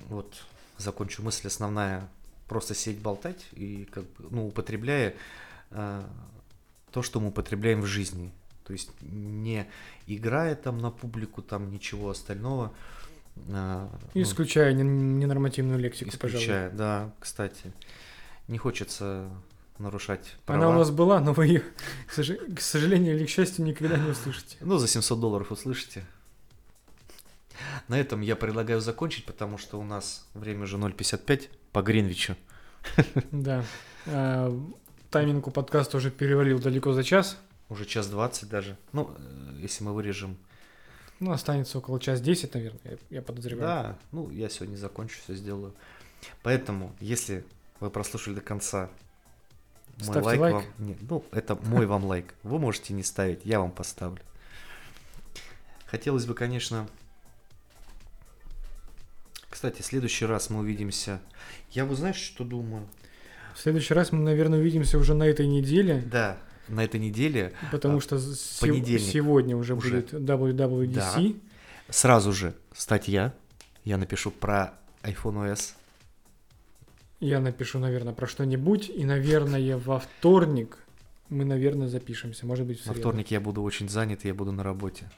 вот, 0.10 0.44
закончу 0.78 1.24
мысль 1.24 1.48
основная, 1.48 2.08
просто 2.50 2.76
сеть 2.76 3.00
болтать 3.00 3.48
и, 3.54 3.86
как 3.86 4.04
бы, 4.04 4.28
ну, 4.30 4.48
употребляя 4.48 5.16
э, 5.70 6.04
то, 6.92 7.02
что 7.02 7.22
мы 7.22 7.30
употребляем 7.30 7.80
в 7.82 7.86
жизни. 7.86 8.32
То 8.66 8.74
есть 8.74 8.90
не 9.02 9.68
играя 10.08 10.56
там 10.56 10.78
на 10.78 10.92
публику, 10.92 11.42
там 11.42 11.72
ничего 11.72 12.10
остального. 12.12 12.72
э, 13.36 13.88
ну, 14.14 14.22
Исключая 14.22 14.74
нен- 14.74 15.20
ненормативную 15.20 15.80
лексику, 15.80 16.12
пожалуй. 16.18 16.44
исключая, 16.44 16.70
да, 16.72 17.14
кстати. 17.20 17.72
Не 18.48 18.58
хочется 18.58 19.30
нарушать 19.78 20.36
Она 20.46 20.60
права. 20.60 20.76
у 20.76 20.78
вас 20.78 20.92
была, 20.92 21.20
но 21.20 21.34
вы 21.34 21.48
ее, 21.48 21.64
к 22.08 22.62
сожалению 22.62 23.16
или 23.16 23.26
к 23.26 23.30
счастью, 23.30 23.66
никогда 23.66 23.98
не 23.98 24.10
услышите. 24.12 24.58
Ну, 24.62 24.78
за 24.78 24.88
700 24.88 25.20
долларов 25.20 25.52
услышите. 25.52 26.06
На 27.88 28.00
этом 28.00 28.22
я 28.22 28.36
предлагаю 28.36 28.82
закончить, 28.82 29.26
потому 29.26 29.58
что 29.58 29.80
у 29.80 29.84
нас 29.84 30.28
время 30.34 30.64
уже 30.64 30.78
0.55 30.78 31.50
по 31.72 31.82
Гринвичу. 31.82 32.36
Да. 33.32 33.64
А, 34.08 34.52
Тайминг 35.10 35.48
у 35.48 35.52
подкаста 35.52 35.98
уже 35.98 36.10
перевалил 36.12 36.60
далеко 36.60 36.94
за 36.94 37.04
час. 37.04 37.38
Уже 37.72 37.86
час 37.86 38.10
двадцать 38.10 38.50
даже. 38.50 38.76
Ну, 38.92 39.16
э, 39.18 39.54
если 39.62 39.86
мы 39.86 39.94
вырежем. 39.94 40.36
Ну, 41.22 41.32
останется 41.32 41.78
около 41.78 42.02
час 42.02 42.20
десять, 42.20 42.54
наверное, 42.54 43.00
я- 43.10 43.22
подозреваю. 43.22 43.66
Да, 43.66 43.98
ну, 44.12 44.30
я 44.30 44.50
сегодня 44.50 44.76
закончу, 44.76 45.18
все 45.24 45.36
сделаю. 45.36 45.74
Поэтому, 46.44 46.94
если 47.00 47.46
вы 47.80 47.90
прослушали 47.90 48.36
до 48.36 48.42
конца, 48.42 48.90
мой 50.00 50.04
Ставьте 50.04 50.28
лайк, 50.28 50.42
лайк. 50.42 50.56
вам... 50.56 50.66
не, 50.80 50.98
ну, 51.00 51.24
это 51.32 51.56
мой 51.56 51.86
вам 51.86 52.04
лайк. 52.04 52.34
Вы 52.44 52.60
можете 52.60 52.94
не 52.94 53.04
ставить, 53.04 53.46
я 53.46 53.62
вам 53.62 53.72
поставлю. 53.72 54.22
Хотелось 55.86 56.26
бы, 56.26 56.34
конечно... 56.34 56.90
Кстати, 59.50 59.82
в 59.82 59.86
следующий 59.86 60.26
раз 60.26 60.50
мы 60.50 60.60
увидимся... 60.60 61.22
Я 61.72 61.86
вот 61.86 61.98
знаешь, 61.98 62.18
что 62.18 62.44
думаю? 62.44 62.86
В 63.56 63.60
следующий 63.60 63.94
раз 63.94 64.12
мы, 64.12 64.20
наверное, 64.20 64.60
увидимся 64.60 64.98
уже 64.98 65.14
на 65.14 65.24
этой 65.24 65.48
неделе, 65.48 66.02
Да, 66.12 66.38
на 66.72 66.84
этой 66.84 67.00
неделе 67.00 67.54
потому 67.72 67.98
А, 67.98 68.02
что 68.02 68.20
сегодня 68.20 69.56
уже, 69.58 69.76
уже. 69.76 70.02
будет 70.02 70.14
WWDC. 70.14 71.40
сразу 71.90 72.32
же 72.34 72.54
статья. 72.76 73.34
Я 73.84 73.98
напишу 73.98 74.32
про 74.32 74.74
iPhone 75.04 75.52
OS. 75.52 75.74
Я 77.20 77.40
напишу, 77.40 77.80
наверное, 77.80 78.14
про 78.14 78.26
что-нибудь, 78.28 78.90
и, 78.90 79.04
наверное, 79.06 79.78
во 79.78 80.00
вторник 80.00 80.78
мы, 81.30 81.46
наверное, 81.46 81.88
запишемся. 81.88 82.46
Может 82.46 82.66
быть, 82.66 82.80
в 82.80 82.86
Во 82.88 82.94
среду. 82.94 83.00
вторник 83.10 83.32
я 83.32 83.40
буду 83.40 83.62
очень 83.62 83.90
занят, 83.90 84.26
я 84.26 84.34
буду 84.34 84.52
на 84.52 84.64
работе. 84.64 85.10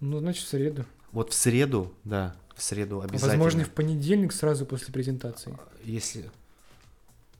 Ну, 0.00 0.18
значит, 0.18 0.44
в 0.44 0.48
среду. 0.48 0.84
Вот 1.12 1.30
в 1.30 1.34
среду, 1.34 1.92
да, 2.04 2.34
в 2.56 2.62
среду 2.62 3.00
обязательно. 3.00 3.28
Возможно, 3.30 3.64
в 3.64 3.70
понедельник 3.70 4.32
сразу 4.32 4.66
после 4.66 4.92
презентации. 4.92 5.56
Если 5.84 6.30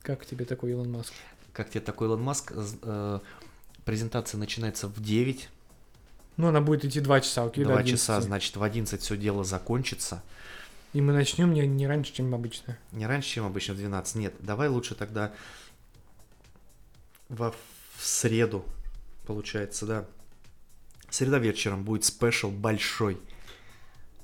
Как 0.01 0.25
тебе 0.25 0.45
такой 0.45 0.71
Илон 0.71 0.91
Маск? 0.91 1.13
Как 1.55 1.69
тебе 1.69 1.81
такой 1.81 2.07
Илон 2.07 2.21
Маск, 2.21 2.51
э, 2.53 3.19
презентация 3.85 4.37
начинается 4.37 4.87
в 4.87 5.01
9, 5.01 5.49
Ну, 6.37 6.47
она 6.49 6.59
будет 6.59 6.83
идти 6.83 6.99
2 6.99 7.21
часа, 7.21 7.45
окей, 7.45 7.63
до 7.63 7.69
2 7.71 7.79
11. 7.79 7.99
часа, 7.99 8.19
значит 8.21 8.55
в 8.57 8.61
11 8.63 9.01
все 9.01 9.15
дело 9.15 9.43
закончится. 9.45 10.21
И 10.91 10.99
мы 11.01 11.13
начнем 11.13 11.53
не, 11.53 11.65
не 11.65 11.87
раньше, 11.87 12.13
чем 12.13 12.33
обычно. 12.35 12.77
Не 12.91 13.07
раньше, 13.07 13.29
чем 13.29 13.45
обычно 13.45 13.73
в 13.73 13.77
12. 13.77 14.15
Нет, 14.15 14.33
давай 14.39 14.67
лучше 14.67 14.95
тогда 14.95 15.33
во 17.29 17.51
в 17.51 18.05
среду, 18.05 18.65
получается, 19.25 19.85
да. 19.85 20.05
Среда 21.09 21.39
вечером 21.39 21.83
будет 21.85 22.03
спешл 22.03 22.49
большой. 22.51 23.17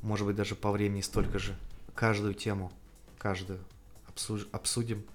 Может 0.01 0.27
быть, 0.27 0.35
даже 0.35 0.55
по 0.55 0.71
времени 0.71 0.99
столько 1.01 1.39
же. 1.39 1.55
Каждую 1.95 2.33
тему, 2.33 2.71
каждую 3.17 3.59
обсуж- 4.07 4.47
обсудим. 4.51 5.05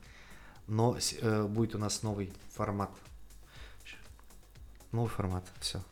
Но 0.67 0.97
э, 0.99 1.43
будет 1.45 1.75
у 1.75 1.79
нас 1.79 2.03
новый 2.03 2.33
формат. 2.55 2.91
Новый 4.93 5.09
формат, 5.09 5.45
все. 5.61 5.83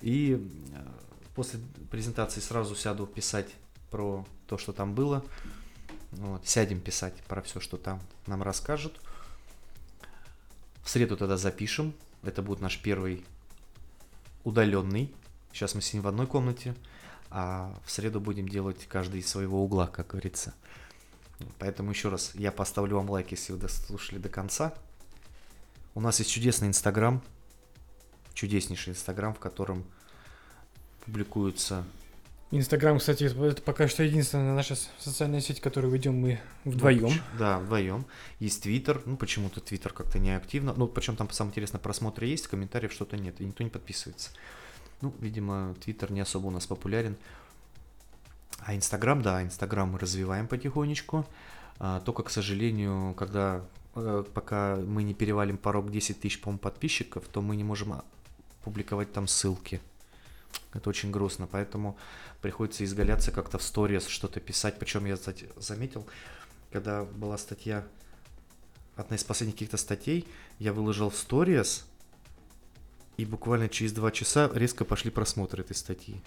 И 0.00 0.34
э, 0.72 0.88
после 1.34 1.60
презентации 1.90 2.40
сразу 2.40 2.74
сяду 2.74 3.06
писать 3.06 3.54
про 3.90 4.26
то, 4.46 4.58
что 4.58 4.72
там 4.72 4.94
было. 4.94 5.24
Вот, 6.12 6.46
сядем 6.46 6.80
писать 6.80 7.14
про 7.28 7.42
все, 7.42 7.60
что 7.60 7.76
там 7.76 8.00
нам 8.26 8.42
расскажут. 8.42 9.00
В 10.82 10.90
среду 10.90 11.16
тогда 11.16 11.36
запишем. 11.36 11.94
Это 12.22 12.42
будет 12.42 12.60
наш 12.60 12.80
первый 12.80 13.24
удаленный. 14.44 15.14
Сейчас 15.52 15.74
мы 15.74 15.82
сидим 15.82 16.02
в 16.02 16.08
одной 16.08 16.26
комнате, 16.26 16.74
а 17.30 17.76
в 17.84 17.90
среду 17.90 18.20
будем 18.20 18.48
делать 18.48 18.86
каждый 18.88 19.20
из 19.20 19.28
своего 19.28 19.62
угла, 19.64 19.86
как 19.86 20.08
говорится. 20.08 20.54
Поэтому 21.58 21.90
еще 21.90 22.08
раз, 22.08 22.32
я 22.34 22.52
поставлю 22.52 22.96
вам 22.96 23.10
лайк, 23.10 23.30
если 23.30 23.52
вы 23.52 23.58
дослушали 23.58 24.18
до 24.18 24.28
конца. 24.28 24.74
У 25.94 26.00
нас 26.00 26.18
есть 26.18 26.30
чудесный 26.30 26.68
Инстаграм, 26.68 27.22
чудеснейший 28.34 28.92
Инстаграм, 28.92 29.34
в 29.34 29.38
котором 29.38 29.84
публикуются 31.04 31.84
Инстаграм, 32.52 32.98
кстати, 32.98 33.24
это 33.24 33.60
пока 33.62 33.88
что 33.88 34.04
единственная 34.04 34.54
наша 34.54 34.76
социальная 34.98 35.40
сеть, 35.40 35.60
которую 35.60 35.92
ведем 35.92 36.14
мы 36.14 36.38
вдвоем. 36.64 37.10
Да, 37.36 37.58
вдвоем. 37.58 38.06
Есть 38.38 38.62
Твиттер. 38.62 39.02
Ну, 39.04 39.16
почему-то 39.16 39.60
Твиттер 39.60 39.92
как-то 39.92 40.20
не 40.20 40.36
активно. 40.36 40.72
Ну, 40.76 40.86
причем 40.86 41.16
там, 41.16 41.28
самое 41.30 41.50
интересное, 41.50 41.80
просмотры 41.80 42.26
есть, 42.26 42.46
комментариев 42.46 42.92
что-то 42.92 43.16
нет, 43.16 43.40
и 43.40 43.44
никто 43.44 43.64
не 43.64 43.70
подписывается. 43.70 44.30
Ну, 45.00 45.12
видимо, 45.18 45.74
Твиттер 45.82 46.12
не 46.12 46.20
особо 46.20 46.46
у 46.46 46.50
нас 46.50 46.66
популярен. 46.68 47.16
А 48.60 48.74
Инстаграм, 48.74 49.22
да, 49.22 49.42
Инстаграм 49.42 49.88
мы 49.90 49.98
развиваем 49.98 50.48
потихонечку. 50.48 51.26
А, 51.78 52.00
только, 52.00 52.22
к 52.22 52.30
сожалению, 52.30 53.14
когда 53.14 53.64
э, 53.94 54.24
пока 54.34 54.76
мы 54.76 55.02
не 55.02 55.14
перевалим 55.14 55.58
порог 55.58 55.90
10 55.90 56.20
тысяч, 56.20 56.40
по 56.40 56.56
подписчиков, 56.56 57.24
то 57.28 57.42
мы 57.42 57.56
не 57.56 57.64
можем 57.64 57.92
а, 57.92 58.04
публиковать 58.64 59.12
там 59.12 59.28
ссылки. 59.28 59.80
Это 60.72 60.90
очень 60.90 61.10
грустно, 61.10 61.46
поэтому 61.46 61.96
приходится 62.40 62.84
изгаляться 62.84 63.30
как-то 63.30 63.58
в 63.58 63.62
сторис, 63.62 64.06
что-то 64.06 64.40
писать. 64.40 64.78
Причем 64.78 65.06
я, 65.06 65.16
кстати, 65.16 65.48
заметил, 65.56 66.06
когда 66.72 67.04
была 67.04 67.38
статья, 67.38 67.84
одна 68.96 69.16
из 69.16 69.24
последних 69.24 69.54
каких-то 69.54 69.76
статей, 69.76 70.26
я 70.58 70.72
выложил 70.72 71.10
в 71.10 71.16
сторис, 71.16 71.86
и 73.16 73.24
буквально 73.24 73.68
через 73.68 73.92
два 73.92 74.10
часа 74.10 74.50
резко 74.52 74.84
пошли 74.84 75.10
просмотры 75.10 75.62
этой 75.62 75.76
статьи. 75.76 76.20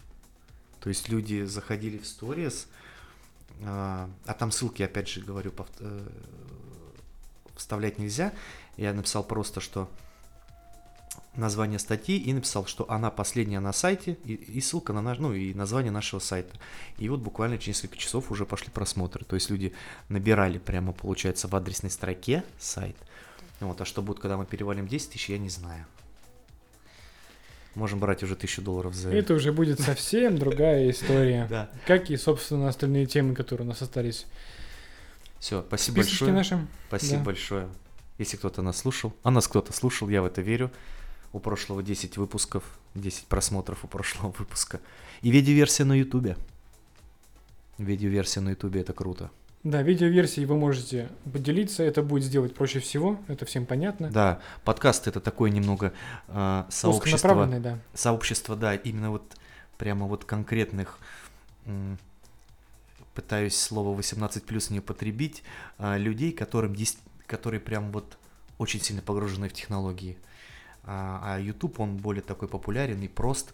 То 0.79 0.89
есть 0.89 1.09
люди 1.09 1.43
заходили 1.43 1.97
в 1.97 2.07
сторис, 2.07 2.67
а, 3.63 4.09
а 4.25 4.33
там 4.33 4.51
ссылки, 4.51 4.83
опять 4.83 5.09
же, 5.09 5.21
говорю, 5.21 5.51
повт- 5.51 5.77
э, 5.79 6.07
вставлять 7.55 7.99
нельзя. 7.99 8.33
Я 8.77 8.93
написал 8.93 9.23
просто, 9.23 9.59
что 9.59 9.89
название 11.35 11.79
статьи 11.79 12.17
и 12.17 12.33
написал, 12.33 12.65
что 12.65 12.89
она 12.89 13.11
последняя 13.11 13.59
на 13.59 13.73
сайте 13.73 14.17
и, 14.23 14.33
и 14.33 14.61
ссылка 14.61 14.93
на 14.93 15.01
наш, 15.01 15.19
ну 15.19 15.33
и 15.33 15.53
название 15.53 15.91
нашего 15.91 16.19
сайта. 16.19 16.57
И 16.97 17.09
вот 17.09 17.19
буквально 17.19 17.57
через 17.57 17.83
несколько 17.83 17.97
часов 17.97 18.31
уже 18.31 18.45
пошли 18.45 18.69
просмотры. 18.69 19.25
То 19.25 19.35
есть 19.35 19.49
люди 19.49 19.73
набирали 20.07 20.57
прямо, 20.57 20.93
получается, 20.93 21.47
в 21.47 21.55
адресной 21.55 21.91
строке 21.91 22.43
сайт. 22.59 22.95
Вот, 23.59 23.79
а 23.81 23.85
что 23.85 24.01
будет, 24.01 24.19
когда 24.19 24.37
мы 24.37 24.45
перевалим 24.45 24.87
10 24.87 25.11
тысяч, 25.11 25.29
я 25.29 25.37
не 25.37 25.49
знаю. 25.49 25.85
Можем 27.75 27.99
брать 27.99 28.23
уже 28.23 28.35
тысячу 28.35 28.61
долларов 28.61 28.93
за 28.95 29.09
Это 29.11 29.33
уже 29.35 29.51
будет 29.53 29.79
совсем 29.79 30.37
другая 30.37 30.89
история. 30.89 31.47
Да. 31.49 31.69
Как 31.85 32.09
и, 32.09 32.17
собственно, 32.17 32.67
остальные 32.67 33.05
темы, 33.05 33.35
которые 33.35 33.65
у 33.65 33.69
нас 33.69 33.81
остались. 33.81 34.25
Все, 35.39 35.63
спасибо 35.67 35.97
большое. 35.97 36.31
наши. 36.33 36.67
Спасибо 36.87 37.17
Да. 37.19 37.23
большое. 37.25 37.69
Если 38.17 38.35
кто-то 38.37 38.61
нас 38.61 38.77
слушал, 38.77 39.13
а 39.23 39.31
нас 39.31 39.47
кто-то 39.47 39.71
слушал, 39.71 40.09
я 40.09 40.21
в 40.21 40.25
это 40.25 40.41
верю. 40.41 40.71
У 41.31 41.39
прошлого 41.39 41.83
10 41.83 42.17
выпусков, 42.17 42.63
10 42.95 43.25
просмотров 43.27 43.85
у 43.85 43.87
прошлого 43.87 44.31
выпуска. 44.37 44.81
И 45.21 45.29
видеоверсия 45.29 45.85
на 45.85 45.93
Ютубе. 45.93 46.35
Видеоверсия 47.77 48.41
на 48.41 48.49
Ютубе 48.49 48.81
это 48.81 48.93
круто. 48.93 49.29
Да, 49.63 49.81
видеоверсии 49.81 50.45
вы 50.45 50.55
можете 50.55 51.09
поделиться. 51.31 51.83
Это 51.83 52.01
будет 52.01 52.23
сделать 52.23 52.55
проще 52.55 52.79
всего. 52.79 53.19
Это 53.27 53.45
всем 53.45 53.65
понятно. 53.65 54.09
Да, 54.09 54.39
подкаст 54.63 55.07
это 55.07 55.19
такое 55.19 55.51
немного 55.51 55.93
э, 56.27 56.63
сообщество. 56.69 57.45
Да. 57.59 57.79
Сообщество, 57.93 58.55
да, 58.55 58.75
именно 58.75 59.11
вот 59.11 59.35
прямо 59.77 60.07
вот 60.07 60.23
конкретных 60.25 60.99
пытаюсь 63.13 63.59
слово 63.59 63.95
18 63.95 64.45
плюс 64.45 64.69
не 64.69 64.79
употребить, 64.79 65.43
а, 65.77 65.97
людей, 65.97 66.31
которым 66.31 66.73
дес- 66.73 66.97
которые 67.27 67.59
прям 67.59 67.91
вот 67.91 68.17
очень 68.57 68.79
сильно 68.81 69.01
погружены 69.01 69.49
в 69.49 69.53
технологии. 69.53 70.17
А, 70.83 71.19
а 71.23 71.39
YouTube, 71.39 71.79
он 71.81 71.97
более 71.97 72.21
такой 72.21 72.47
популярен 72.47 73.01
и 73.01 73.07
прост. 73.07 73.53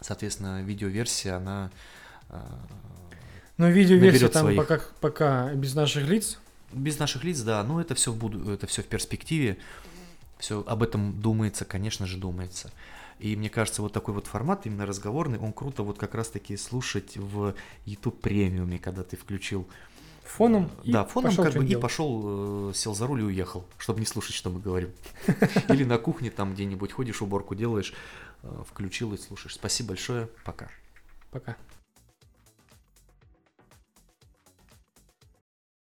Соответственно, 0.00 0.62
видеоверсия, 0.62 1.36
она 1.36 1.70
а, 2.28 2.58
Но 3.56 3.68
видеоверсия 3.68 4.12
Наберет 4.12 4.32
там 4.32 4.42
своих. 4.44 4.58
пока, 4.58 4.80
пока 5.00 5.54
без 5.54 5.74
наших 5.74 6.08
лиц. 6.08 6.38
без 6.72 6.98
наших 6.98 7.24
лиц, 7.24 7.40
да, 7.40 7.62
но 7.62 7.80
это 7.80 7.94
все 7.94 8.12
в 8.12 8.16
буду, 8.16 8.50
это 8.50 8.66
все 8.66 8.82
в 8.82 8.86
перспективе. 8.86 9.58
Все 10.38 10.64
об 10.66 10.82
этом 10.82 11.20
думается, 11.20 11.64
конечно 11.64 12.06
же, 12.06 12.16
думается. 12.16 12.72
И 13.20 13.36
мне 13.36 13.48
кажется, 13.48 13.82
вот 13.82 13.92
такой 13.92 14.14
вот 14.14 14.26
формат, 14.26 14.66
именно 14.66 14.84
разговорный, 14.84 15.38
он 15.38 15.52
круто 15.52 15.84
вот 15.84 15.98
как 15.98 16.14
раз-таки 16.14 16.56
слушать 16.56 17.16
в 17.16 17.54
YouTube 17.86 18.20
премиуме, 18.20 18.78
когда 18.78 19.04
ты 19.04 19.16
включил 19.16 19.68
Фоном. 20.24 20.70
и 20.82 20.92
да, 20.92 21.04
фоном 21.04 21.30
пошел 21.30 21.44
как 21.44 21.54
бы 21.54 21.64
и 21.64 21.68
делать. 21.68 21.82
пошел, 21.82 22.70
э, 22.70 22.72
сел 22.74 22.94
за 22.94 23.06
руль 23.06 23.20
и 23.20 23.24
уехал, 23.24 23.64
чтобы 23.78 24.00
не 24.00 24.06
слушать, 24.06 24.34
что 24.34 24.50
мы 24.50 24.60
говорим. 24.60 24.90
Или 25.68 25.84
на 25.84 25.98
кухне 25.98 26.30
там 26.30 26.54
где-нибудь 26.54 26.92
ходишь, 26.92 27.20
уборку 27.22 27.54
делаешь, 27.54 27.92
э, 28.42 28.62
включил 28.68 29.12
и 29.12 29.18
слушаешь. 29.18 29.54
Спасибо 29.54 29.88
большое, 29.88 30.28
пока. 30.44 30.68
Пока. 31.30 31.56